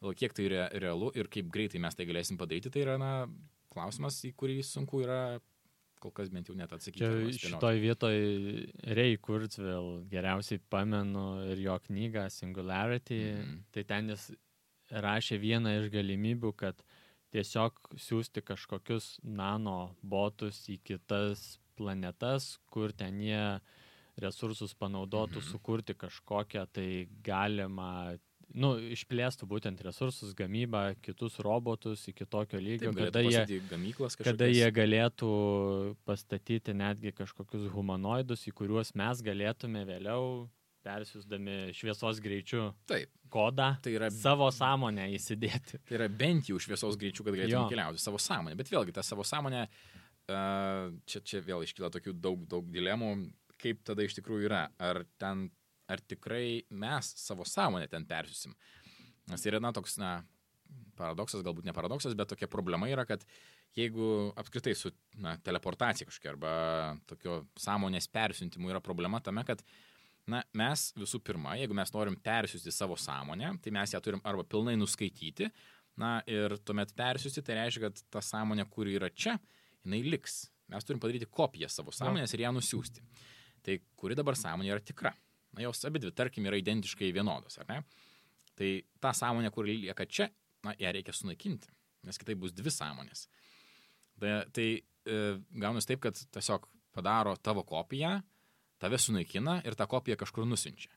O 0.01 0.15
kiek 0.17 0.33
tai 0.33 0.47
yra 0.47 0.69
realu 0.71 1.11
ir 1.13 1.27
kaip 1.29 1.51
greitai 1.51 1.83
mes 1.83 1.97
tai 1.97 2.07
galėsim 2.07 2.39
padaryti, 2.39 2.71
tai 2.71 2.85
yra, 2.87 2.95
na, 3.01 3.11
klausimas, 3.75 4.23
į 4.23 4.31
kurį 4.39 4.61
sunku 4.65 5.03
yra 5.03 5.41
kol 6.01 6.13
kas 6.15 6.31
bent 6.33 6.49
jau 6.49 6.55
net 6.57 6.71
atsakyti. 6.73 7.33
Šitoj 7.37 7.81
vietoj 7.83 8.15
Ray 8.97 9.17
Kurzweil 9.21 10.03
geriausiai 10.11 10.61
pamenu 10.73 11.25
ir 11.51 11.61
jo 11.67 11.77
knygą 11.87 12.27
Singularity, 12.33 13.21
mm 13.37 13.59
tai 13.71 13.85
ten 13.87 14.09
jis 14.13 14.31
rašė 14.91 15.39
vieną 15.39 15.77
iš 15.79 15.91
galimybių, 15.93 16.51
kad 16.59 16.81
tiesiog 17.31 17.77
siūsti 17.95 18.43
kažkokius 18.43 19.13
nano 19.23 19.95
botus 20.01 20.65
į 20.71 20.81
kitas 20.83 21.61
planetas, 21.79 22.57
kur 22.73 22.91
ten 22.91 23.21
jie 23.23 23.61
resursus 24.21 24.73
panaudotų, 24.75 25.39
mm 25.39 25.41
-hmm. 25.41 25.51
sukurti 25.51 25.93
kažkokią 25.95 26.65
tai 26.71 27.07
galimą 27.23 28.17
nu, 28.53 28.71
išplėstų 28.95 29.47
būtent 29.49 29.81
resursus, 29.85 30.33
gamybą, 30.37 30.83
kitus 31.03 31.37
robotus 31.43 32.03
iki 32.11 32.25
tokio 32.29 32.59
lygio, 32.61 32.91
Taip, 32.95 33.11
kada, 33.11 33.23
jie, 33.25 33.59
kada 34.23 34.49
jie 34.51 34.69
galėtų 34.75 35.31
pastatyti 36.07 36.75
netgi 36.77 37.13
kažkokius 37.15 37.69
humanoidus, 37.73 38.47
į 38.49 38.55
kuriuos 38.57 38.93
mes 38.99 39.23
galėtume 39.25 39.85
vėliau 39.87 40.49
persiusdami 40.81 41.71
šviesos 41.77 42.19
greičiu 42.23 42.71
Taip. 42.89 43.11
kodą, 43.31 43.75
tai 43.83 43.95
yra 43.95 44.09
savo 44.13 44.49
sąmonę 44.53 45.07
įsidėti. 45.15 45.81
Tai 45.85 45.99
yra 45.99 46.09
bent 46.09 46.49
jau 46.49 46.59
šviesos 46.61 46.97
greičiu, 46.99 47.25
kad 47.27 47.37
galėtume 47.37 47.69
keliauti 47.71 48.01
savo 48.01 48.19
sąmonę. 48.21 48.57
Bet 48.59 48.71
vėlgi, 48.73 48.95
ta 48.95 49.05
savo 49.05 49.25
sąmonė, 49.27 49.67
čia, 50.27 51.21
čia 51.21 51.43
vėl 51.45 51.65
iškyla 51.67 51.91
tokių 51.93 52.15
daug, 52.17 52.45
daug 52.49 52.69
dilemų, 52.73 53.13
kaip 53.61 53.83
tada 53.85 54.05
iš 54.05 54.17
tikrųjų 54.17 54.49
yra. 54.49 54.65
Ar 54.81 55.03
ten 55.21 55.49
ar 55.91 56.01
tikrai 56.01 56.63
mes 56.69 57.13
savo 57.21 57.45
sąmonę 57.47 57.89
ten 57.91 58.05
persiusim. 58.07 58.55
Nes 59.31 59.45
yra, 59.47 59.61
na, 59.63 59.71
toks, 59.75 59.97
na, 60.01 60.21
paradoksas, 60.99 61.43
galbūt 61.45 61.67
ne 61.67 61.75
paradoksas, 61.75 62.15
bet 62.17 62.31
tokia 62.31 62.49
problema 62.51 62.89
yra, 62.91 63.05
kad 63.07 63.23
jeigu 63.77 64.31
apskritai 64.39 64.73
su 64.77 64.91
na, 65.21 65.37
teleportacija 65.45 66.07
kažkokia 66.09 66.33
arba 66.33 66.53
tokio 67.09 67.41
sąmonės 67.59 68.09
persiuntimu 68.11 68.71
yra 68.71 68.81
problema 68.83 69.21
tame, 69.23 69.43
kad 69.47 69.63
na, 70.29 70.43
mes 70.57 70.89
visų 70.99 71.21
pirma, 71.25 71.55
jeigu 71.59 71.75
mes 71.77 71.93
norim 71.95 72.17
persiųsti 72.23 72.73
savo 72.75 72.97
sąmonę, 72.99 73.55
tai 73.63 73.73
mes 73.75 73.95
ją 73.95 74.01
turim 74.03 74.23
arba 74.27 74.45
pilnai 74.47 74.77
nuskaityti, 74.79 75.49
na 76.01 76.19
ir 76.29 76.57
tuomet 76.65 76.93
persiųsti, 76.97 77.43
tai 77.45 77.59
reiškia, 77.61 77.89
kad 77.89 78.03
ta 78.13 78.23
sąmonė, 78.25 78.67
kuri 78.71 78.95
yra 78.99 79.11
čia, 79.11 79.37
jinai 79.85 80.03
liks. 80.07 80.45
Mes 80.71 80.87
turim 80.87 81.01
padaryti 81.03 81.27
kopiją 81.27 81.67
savo 81.71 81.91
sąmonės 81.91 82.31
ir 82.35 82.45
ją 82.45 82.53
nusiųsti. 82.55 83.03
Tai 83.65 83.75
kuri 83.99 84.15
dabar 84.17 84.37
sąmonė 84.39 84.71
yra 84.71 84.83
tikra? 84.83 85.11
Na 85.55 85.65
jos 85.65 85.85
abi 85.87 86.01
dvi, 86.01 86.13
tarkim, 86.15 86.47
yra 86.49 86.59
identiškai 86.59 87.11
vienodos, 87.15 87.57
ar 87.61 87.69
ne? 87.69 87.81
Tai 88.57 88.71
ta 89.03 89.13
sąmonė, 89.15 89.51
kuri 89.53 89.77
lieka 89.85 90.05
čia, 90.05 90.29
na, 90.65 90.75
ją 90.79 90.91
reikia 90.93 91.15
sunaikinti, 91.15 91.71
nes 92.07 92.19
kitai 92.21 92.37
bus 92.39 92.53
dvi 92.55 92.73
sąmonės. 92.73 93.27
Tai, 94.21 94.33
tai 94.53 94.67
e, 94.77 95.19
gaunasi 95.63 95.93
taip, 95.93 96.03
kad 96.03 96.17
tiesiog 96.35 96.67
padaro 96.95 97.35
tavo 97.41 97.63
kopiją, 97.67 98.19
tave 98.81 98.99
sunaikina 99.01 99.61
ir 99.65 99.77
tą 99.79 99.87
kopiją 99.89 100.19
kažkur 100.21 100.47
nusinčia. 100.49 100.91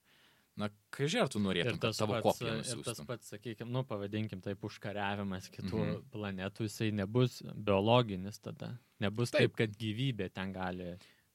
Na, 0.61 0.69
kažkai 0.95 1.25
ar 1.25 1.31
tu 1.33 1.41
norėtum, 1.43 1.81
kad 1.83 1.97
tavo 1.99 2.15
pats, 2.15 2.27
kopiją 2.29 2.53
nusiųstum? 2.61 2.83
Ir 2.85 2.87
tas 2.87 3.09
pats, 3.09 3.31
sakykime, 3.33 3.73
nu, 3.75 3.83
pavadinkim 3.89 4.43
taip, 4.45 4.63
užkariavimas 4.69 5.49
kitų 5.51 5.81
mm 5.81 5.89
-hmm. 5.89 6.05
planetų, 6.13 6.69
jisai 6.69 6.93
nebus 6.95 7.41
biologinis 7.43 8.39
tada. 8.39 8.77
Nebus 9.03 9.35
taip, 9.35 9.51
taip 9.51 9.57
kad 9.59 9.75
gyvybė 9.81 10.31
ten 10.31 10.53
gali 10.55 10.93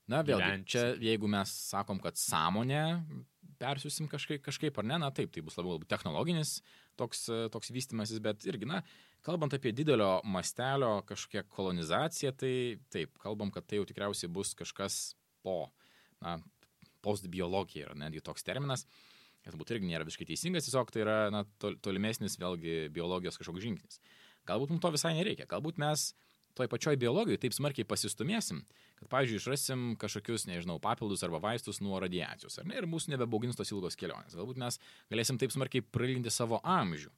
Na, 0.10 0.24
vėlgi, 0.26 0.64
čia 0.70 0.86
jeigu 1.04 1.30
mes 1.30 1.52
sakom, 1.70 2.00
kad 2.02 2.18
sąmonę 2.18 2.84
persiusim 3.60 4.08
kažkaip, 4.10 4.42
kažkaip 4.46 4.78
ar 4.80 4.88
ne, 4.88 4.98
na 5.04 5.10
taip, 5.14 5.32
tai 5.36 5.44
bus 5.46 5.58
labiau 5.60 5.82
technologinis 5.90 6.60
toks, 7.00 7.26
toks 7.54 7.74
vystimasis, 7.76 8.22
bet 8.24 8.46
irgi, 8.48 8.68
na, 8.70 8.80
kalbant 9.26 9.54
apie 9.56 9.74
didelio 9.76 10.20
mastelio 10.28 11.00
kažkokią 11.10 11.44
kolonizaciją, 11.52 12.32
tai 12.40 12.54
taip, 12.94 13.14
kalbam, 13.24 13.52
kad 13.54 13.68
tai 13.68 13.82
jau 13.82 13.88
tikriausiai 13.90 14.32
bus 14.32 14.56
kažkas 14.58 15.00
po, 15.44 15.58
na, 16.24 16.38
postbiologija 17.06 17.90
yra 17.90 18.00
netgi 18.00 18.24
toks 18.24 18.48
terminas, 18.48 18.86
galbūt 19.48 19.76
irgi 19.76 19.92
nėra 19.92 20.08
visiškai 20.08 20.32
teisingas, 20.32 20.68
tiesiog 20.68 20.92
tai 20.96 21.04
yra, 21.04 21.20
na, 21.34 21.44
tolimesnis 21.84 22.40
vėlgi 22.40 22.88
biologijos 22.96 23.40
kažkoks 23.40 23.64
žingsnis. 23.64 24.02
Galbūt 24.48 24.72
mums 24.74 24.84
to 24.84 24.92
visai 24.96 25.14
nereikia, 25.20 25.48
galbūt 25.52 25.80
mes 25.82 26.10
toj 26.60 26.70
pačioj 26.72 27.00
biologijoje 27.00 27.42
taip 27.46 27.56
smarkiai 27.56 27.88
pasistumėsim, 27.88 28.62
kad, 29.00 29.08
pavyzdžiui, 29.12 29.40
išrasim 29.40 29.88
kažkokius, 30.02 30.48
nežinau, 30.50 30.80
papildus 30.84 31.24
arba 31.26 31.42
vaistus 31.44 31.82
nuo 31.84 32.00
radiacijos, 32.04 32.60
ar 32.60 32.68
ne, 32.70 32.78
ir 32.80 32.90
mūsų 32.90 33.16
nebebaugins 33.16 33.60
tos 33.60 33.72
ilgos 33.74 33.98
kelionės. 34.00 34.36
Galbūt 34.38 34.60
mes 34.62 34.80
galėsim 35.12 35.40
taip 35.40 35.56
smarkiai 35.56 35.86
prailginti 35.86 36.34
savo 36.34 36.60
amžių, 36.68 37.12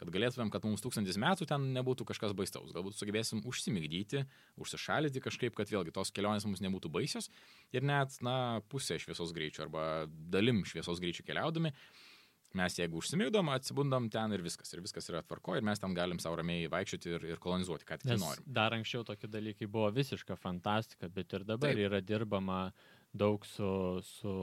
kad 0.00 0.10
galėtumėm, 0.12 0.50
kad 0.52 0.64
mums 0.66 0.82
tūkstantis 0.84 1.16
metų 1.20 1.48
ten 1.48 1.70
nebūtų 1.76 2.06
kažkas 2.08 2.34
baistaus. 2.36 2.72
Galbūt 2.76 2.98
sugebėsim 2.98 3.40
užsimigdyti, 3.48 4.26
užsišalyti 4.60 5.22
kažkaip, 5.24 5.56
kad 5.56 5.72
vėlgi 5.72 5.94
tos 5.96 6.12
kelionės 6.12 6.44
mums 6.48 6.60
nebūtų 6.64 6.92
baisios 6.92 7.30
ir 7.76 7.86
net, 7.86 8.18
na, 8.24 8.60
pusė 8.72 9.00
šviesos 9.00 9.32
greičio 9.36 9.64
arba 9.66 10.04
dalim 10.08 10.64
šviesos 10.68 11.00
greičio 11.00 11.24
keliaudami 11.28 11.72
Mes 12.56 12.78
jeigu 12.78 13.00
užsimigdom, 13.00 13.50
atsibundam 13.52 14.06
ten 14.12 14.32
ir 14.32 14.44
viskas. 14.44 14.72
Ir 14.72 14.82
viskas 14.84 15.10
yra 15.12 15.22
tvarko 15.26 15.56
ir 15.58 15.64
mes 15.66 15.82
tam 15.82 15.94
galim 15.96 16.20
savo 16.22 16.38
ramiai 16.40 16.70
vaikščioti 16.72 17.12
ir, 17.16 17.26
ir 17.34 17.42
kolonizuoti, 17.42 17.86
ką 17.88 17.98
tik 18.02 18.14
norim. 18.20 18.46
Dar 18.58 18.76
anksčiau 18.76 19.04
tokie 19.06 19.28
dalykai 19.30 19.68
buvo 19.70 19.90
visiška 19.94 20.38
fantastika, 20.40 21.10
bet 21.12 21.36
ir 21.36 21.44
dabar 21.48 21.74
Taip. 21.74 21.84
yra 21.88 22.00
dirbama 22.04 22.60
daug 23.16 23.44
su, 23.48 23.68
su 24.06 24.36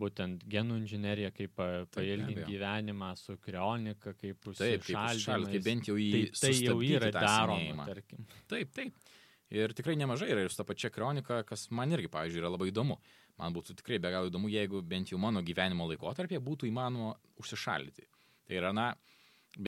būtent 0.00 0.44
genų 0.50 0.80
inžinierija, 0.82 1.30
kaip 1.34 1.56
pailginti 1.94 2.44
gyvenimą, 2.48 3.14
su 3.18 3.36
krionika, 3.42 4.14
kaip 4.18 4.50
užsišaldyti. 4.52 5.56
Kaip 5.56 5.66
bent 5.66 5.90
jau 5.90 5.96
į 6.00 6.10
tai, 6.12 6.22
tai 6.40 6.52
jau 6.58 6.76
yra 6.84 7.10
daroma, 7.14 7.88
tarkim. 7.88 8.28
Taip, 8.50 8.72
taip. 8.76 9.10
Ir 9.50 9.74
tikrai 9.74 9.96
nemažai 9.98 10.28
yra 10.30 10.44
ir 10.46 10.52
su 10.52 10.60
ta 10.60 10.66
pačia 10.66 10.92
kronika, 10.94 11.40
kas 11.46 11.66
man 11.74 11.90
irgi, 11.96 12.10
pavyzdžiui, 12.12 12.44
yra 12.44 12.52
labai 12.52 12.70
įdomu. 12.70 13.00
Man 13.40 13.54
būtų 13.56 13.78
tikrai 13.80 13.98
be 14.02 14.10
galo 14.12 14.28
įdomu, 14.28 14.50
jeigu 14.52 14.82
bent 14.84 15.12
jau 15.12 15.18
mano 15.20 15.40
gyvenimo 15.44 15.86
laikotarpėje 15.88 16.42
būtų 16.44 16.68
įmanoma 16.68 17.14
užsišaldyti. 17.40 18.04
Tai 18.48 18.58
yra, 18.58 18.72
na, 18.76 18.90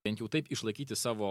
bent 0.03 0.21
jau 0.21 0.29
taip 0.29 0.51
išlaikyti 0.53 0.99
savo 0.99 1.31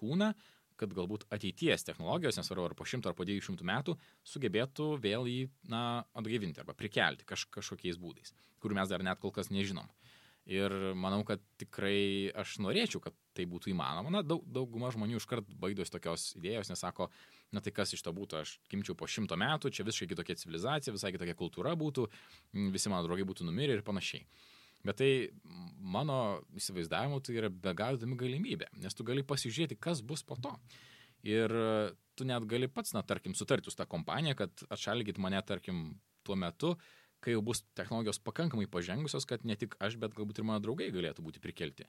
kūną, 0.00 0.34
kad 0.80 0.92
galbūt 0.94 1.24
ateities 1.32 1.86
technologijos, 1.86 2.36
nesvarbu 2.36 2.66
ar 2.68 2.74
po 2.76 2.86
šimto 2.88 3.08
ar 3.08 3.16
po 3.16 3.24
dviejų 3.26 3.46
šimtų 3.48 3.66
metų, 3.70 3.94
sugebėtų 4.26 4.88
vėl 5.02 5.28
jį, 5.30 5.44
na, 5.70 6.02
atgaivinti 6.18 6.60
arba 6.60 6.74
prikelti 6.76 7.26
kaž, 7.28 7.46
kažkokiais 7.54 8.00
būdais, 8.02 8.34
kurių 8.62 8.80
mes 8.80 8.90
dar 8.90 9.06
net 9.06 9.22
kol 9.22 9.32
kas 9.34 9.52
nežinom. 9.54 9.88
Ir 10.44 10.72
manau, 10.92 11.22
kad 11.24 11.40
tikrai 11.56 12.28
aš 12.36 12.58
norėčiau, 12.60 13.00
kad 13.00 13.14
tai 13.36 13.46
būtų 13.48 13.70
įmanoma. 13.72 14.10
Na, 14.12 14.20
daug, 14.20 14.42
dauguma 14.44 14.90
žmonių 14.92 15.16
iškart 15.16 15.48
baidos 15.60 15.92
tokios 15.92 16.34
idėjos, 16.36 16.68
nes 16.68 16.82
sako, 16.84 17.08
na 17.54 17.62
tai 17.64 17.72
kas 17.72 17.94
iš 17.96 18.02
to 18.04 18.12
būtų, 18.12 18.42
aš 18.42 18.58
kimčiau 18.68 18.96
po 18.98 19.08
šimto 19.08 19.38
metų, 19.40 19.72
čia 19.72 19.86
visiškai 19.88 20.10
kitokia 20.12 20.36
civilizacija, 20.42 20.92
visai 20.92 21.14
kitokia 21.16 21.36
kultūra 21.38 21.72
būtų, 21.80 22.04
visi 22.74 22.92
mano 22.92 23.08
draugai 23.08 23.24
būtų 23.30 23.48
numirę 23.48 23.78
ir 23.78 23.86
panašiai. 23.86 24.26
Bet 24.84 25.00
tai 25.00 25.10
mano 25.80 26.42
įsivaizdavimu 26.60 27.22
tai 27.24 27.38
yra 27.40 27.48
be 27.48 27.72
galo 27.72 27.96
įdomi 27.96 28.18
galimybė, 28.20 28.68
nes 28.84 28.92
tu 28.92 29.06
gali 29.08 29.24
pasižiūrėti, 29.24 29.80
kas 29.80 30.04
bus 30.04 30.20
po 30.28 30.36
to. 30.36 30.52
Ir 31.24 31.54
tu 32.12 32.26
net 32.28 32.44
gali 32.44 32.68
pats, 32.68 32.92
na, 32.92 33.00
tarkim, 33.00 33.32
sutarti 33.32 33.72
su 33.72 33.80
tą 33.80 33.88
kompaniją, 33.88 34.36
kad 34.42 34.66
atšalgit 34.68 35.16
mane, 35.16 35.40
tarkim, 35.48 35.94
tuo 36.24 36.36
metu, 36.36 36.74
kai 37.24 37.36
jau 37.36 37.42
bus 37.44 37.62
technologijos 37.78 38.20
pakankamai 38.20 38.68
pažengusios, 38.70 39.26
kad 39.28 39.46
ne 39.48 39.56
tik 39.56 39.78
aš, 39.82 39.96
bet 40.00 40.14
galbūt 40.16 40.40
ir 40.40 40.46
mano 40.48 40.62
draugai 40.64 40.90
galėtų 40.94 41.24
būti 41.24 41.42
prikelti. 41.42 41.88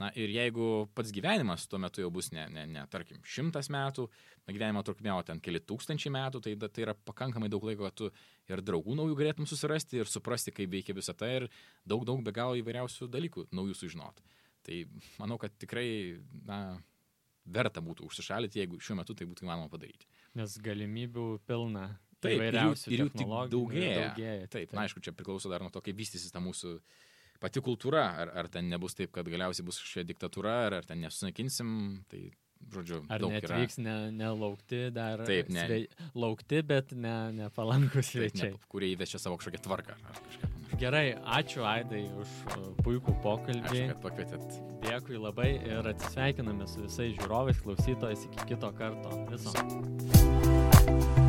Na 0.00 0.08
ir 0.16 0.30
jeigu 0.32 0.86
pats 0.96 1.10
gyvenimas 1.12 1.66
tuo 1.68 1.80
metu 1.82 2.00
jau 2.00 2.08
bus 2.14 2.30
ne, 2.32 2.46
ne, 2.52 2.62
ne 2.70 2.84
tarkim, 2.92 3.18
šimtas 3.26 3.68
metų, 3.74 4.06
gyvenimo 4.48 4.82
trukmė, 4.86 5.10
o 5.12 5.22
ten 5.26 5.42
keli 5.42 5.60
tūkstančiai 5.60 6.12
metų, 6.14 6.40
tai 6.46 6.54
tai 6.62 6.84
yra 6.86 6.94
pakankamai 6.94 7.50
daug 7.52 7.66
laiko, 7.66 7.88
kad 7.88 7.98
tu 7.98 8.10
ir 8.48 8.62
draugų 8.64 8.96
naujų 8.96 9.18
galėtum 9.18 9.48
susirasti 9.50 10.00
ir 10.00 10.08
suprasti, 10.08 10.54
kaip 10.56 10.70
veikia 10.72 10.96
visą 10.96 11.14
tai 11.18 11.32
ir 11.40 11.48
daug, 11.84 12.06
daug 12.08 12.22
be 12.24 12.32
galo 12.32 12.56
įvairiausių 12.60 13.10
dalykų 13.10 13.48
naujų 13.52 13.76
sužinoti. 13.82 14.24
Tai 14.64 14.78
manau, 15.18 15.40
kad 15.42 15.52
tikrai, 15.60 15.88
na, 16.46 16.60
verta 17.44 17.82
būtų 17.84 18.06
užsišalyti, 18.08 18.62
jeigu 18.62 18.80
šiuo 18.80 19.00
metu 19.00 19.16
tai 19.16 19.26
būtų 19.28 19.44
įmanoma 19.44 19.70
padaryti. 19.72 20.08
Nes 20.38 20.56
galimybių 20.62 21.26
pilna. 21.48 21.90
Taip, 22.20 22.40
ir 22.50 22.52
jų- 22.60 22.74
ir 22.92 22.98
jų 23.04 23.08
tik 23.16 23.30
daugėja. 23.54 23.94
daugėja. 24.10 24.48
Taip, 24.52 24.72
na, 24.76 24.84
aišku, 24.86 25.00
čia 25.00 25.12
priklauso 25.16 25.48
dar 25.52 25.60
nuo 25.64 25.70
to, 25.72 25.80
kaip 25.80 25.96
vystysis 25.96 26.30
ta 26.34 26.38
mūsų 26.44 26.74
pati 27.40 27.60
kultūra, 27.64 28.02
ar, 28.20 28.28
ar 28.36 28.48
ten 28.52 28.68
nebus 28.68 28.94
taip, 28.94 29.10
kad 29.12 29.24
galiausiai 29.24 29.64
bus 29.64 29.78
kažkokia 29.80 30.04
diktatūra, 30.12 30.54
ar, 30.66 30.74
ar 30.82 30.84
ten 30.84 31.00
nesunaikinsim, 31.00 32.04
tai, 32.12 32.26
žodžiu, 32.74 32.98
Ar 33.08 33.20
netvyks 33.24 33.78
ne, 33.80 34.10
nelaukti 34.12 34.90
dar 34.92 35.22
Taip, 35.24 35.48
ne. 35.48 35.64
svei, 35.64 35.86
laukti, 36.14 36.60
bet 36.62 36.92
ne, 36.92 37.32
nepalankus 37.32 38.12
Taip, 38.12 38.28
svečiai. 38.28 38.52
ne, 38.52 38.58
kurie 38.68 38.92
įvečia 38.94 39.16
savo 39.18 39.38
kažkokią 39.40 39.62
tvarką. 39.64 39.96
Gerai, 40.80 41.14
ačiū 41.40 41.64
Aidai 41.68 42.04
už 42.20 42.28
uh, 42.56 42.68
puikų 42.84 43.16
pokalbį. 43.24 43.64
Ačiū, 43.68 43.88
kad 43.94 44.00
pakvietėt. 44.04 44.60
Dėkui 44.84 45.20
labai 45.20 45.50
ir 45.60 45.90
atsisveikiname 45.92 46.68
su 46.68 46.84
visais 46.86 47.16
žiūrovais, 47.18 47.60
klausytojais 47.64 48.28
iki 48.28 48.48
kito 48.52 48.72
karto. 48.76 49.12
Viso. 49.32 51.19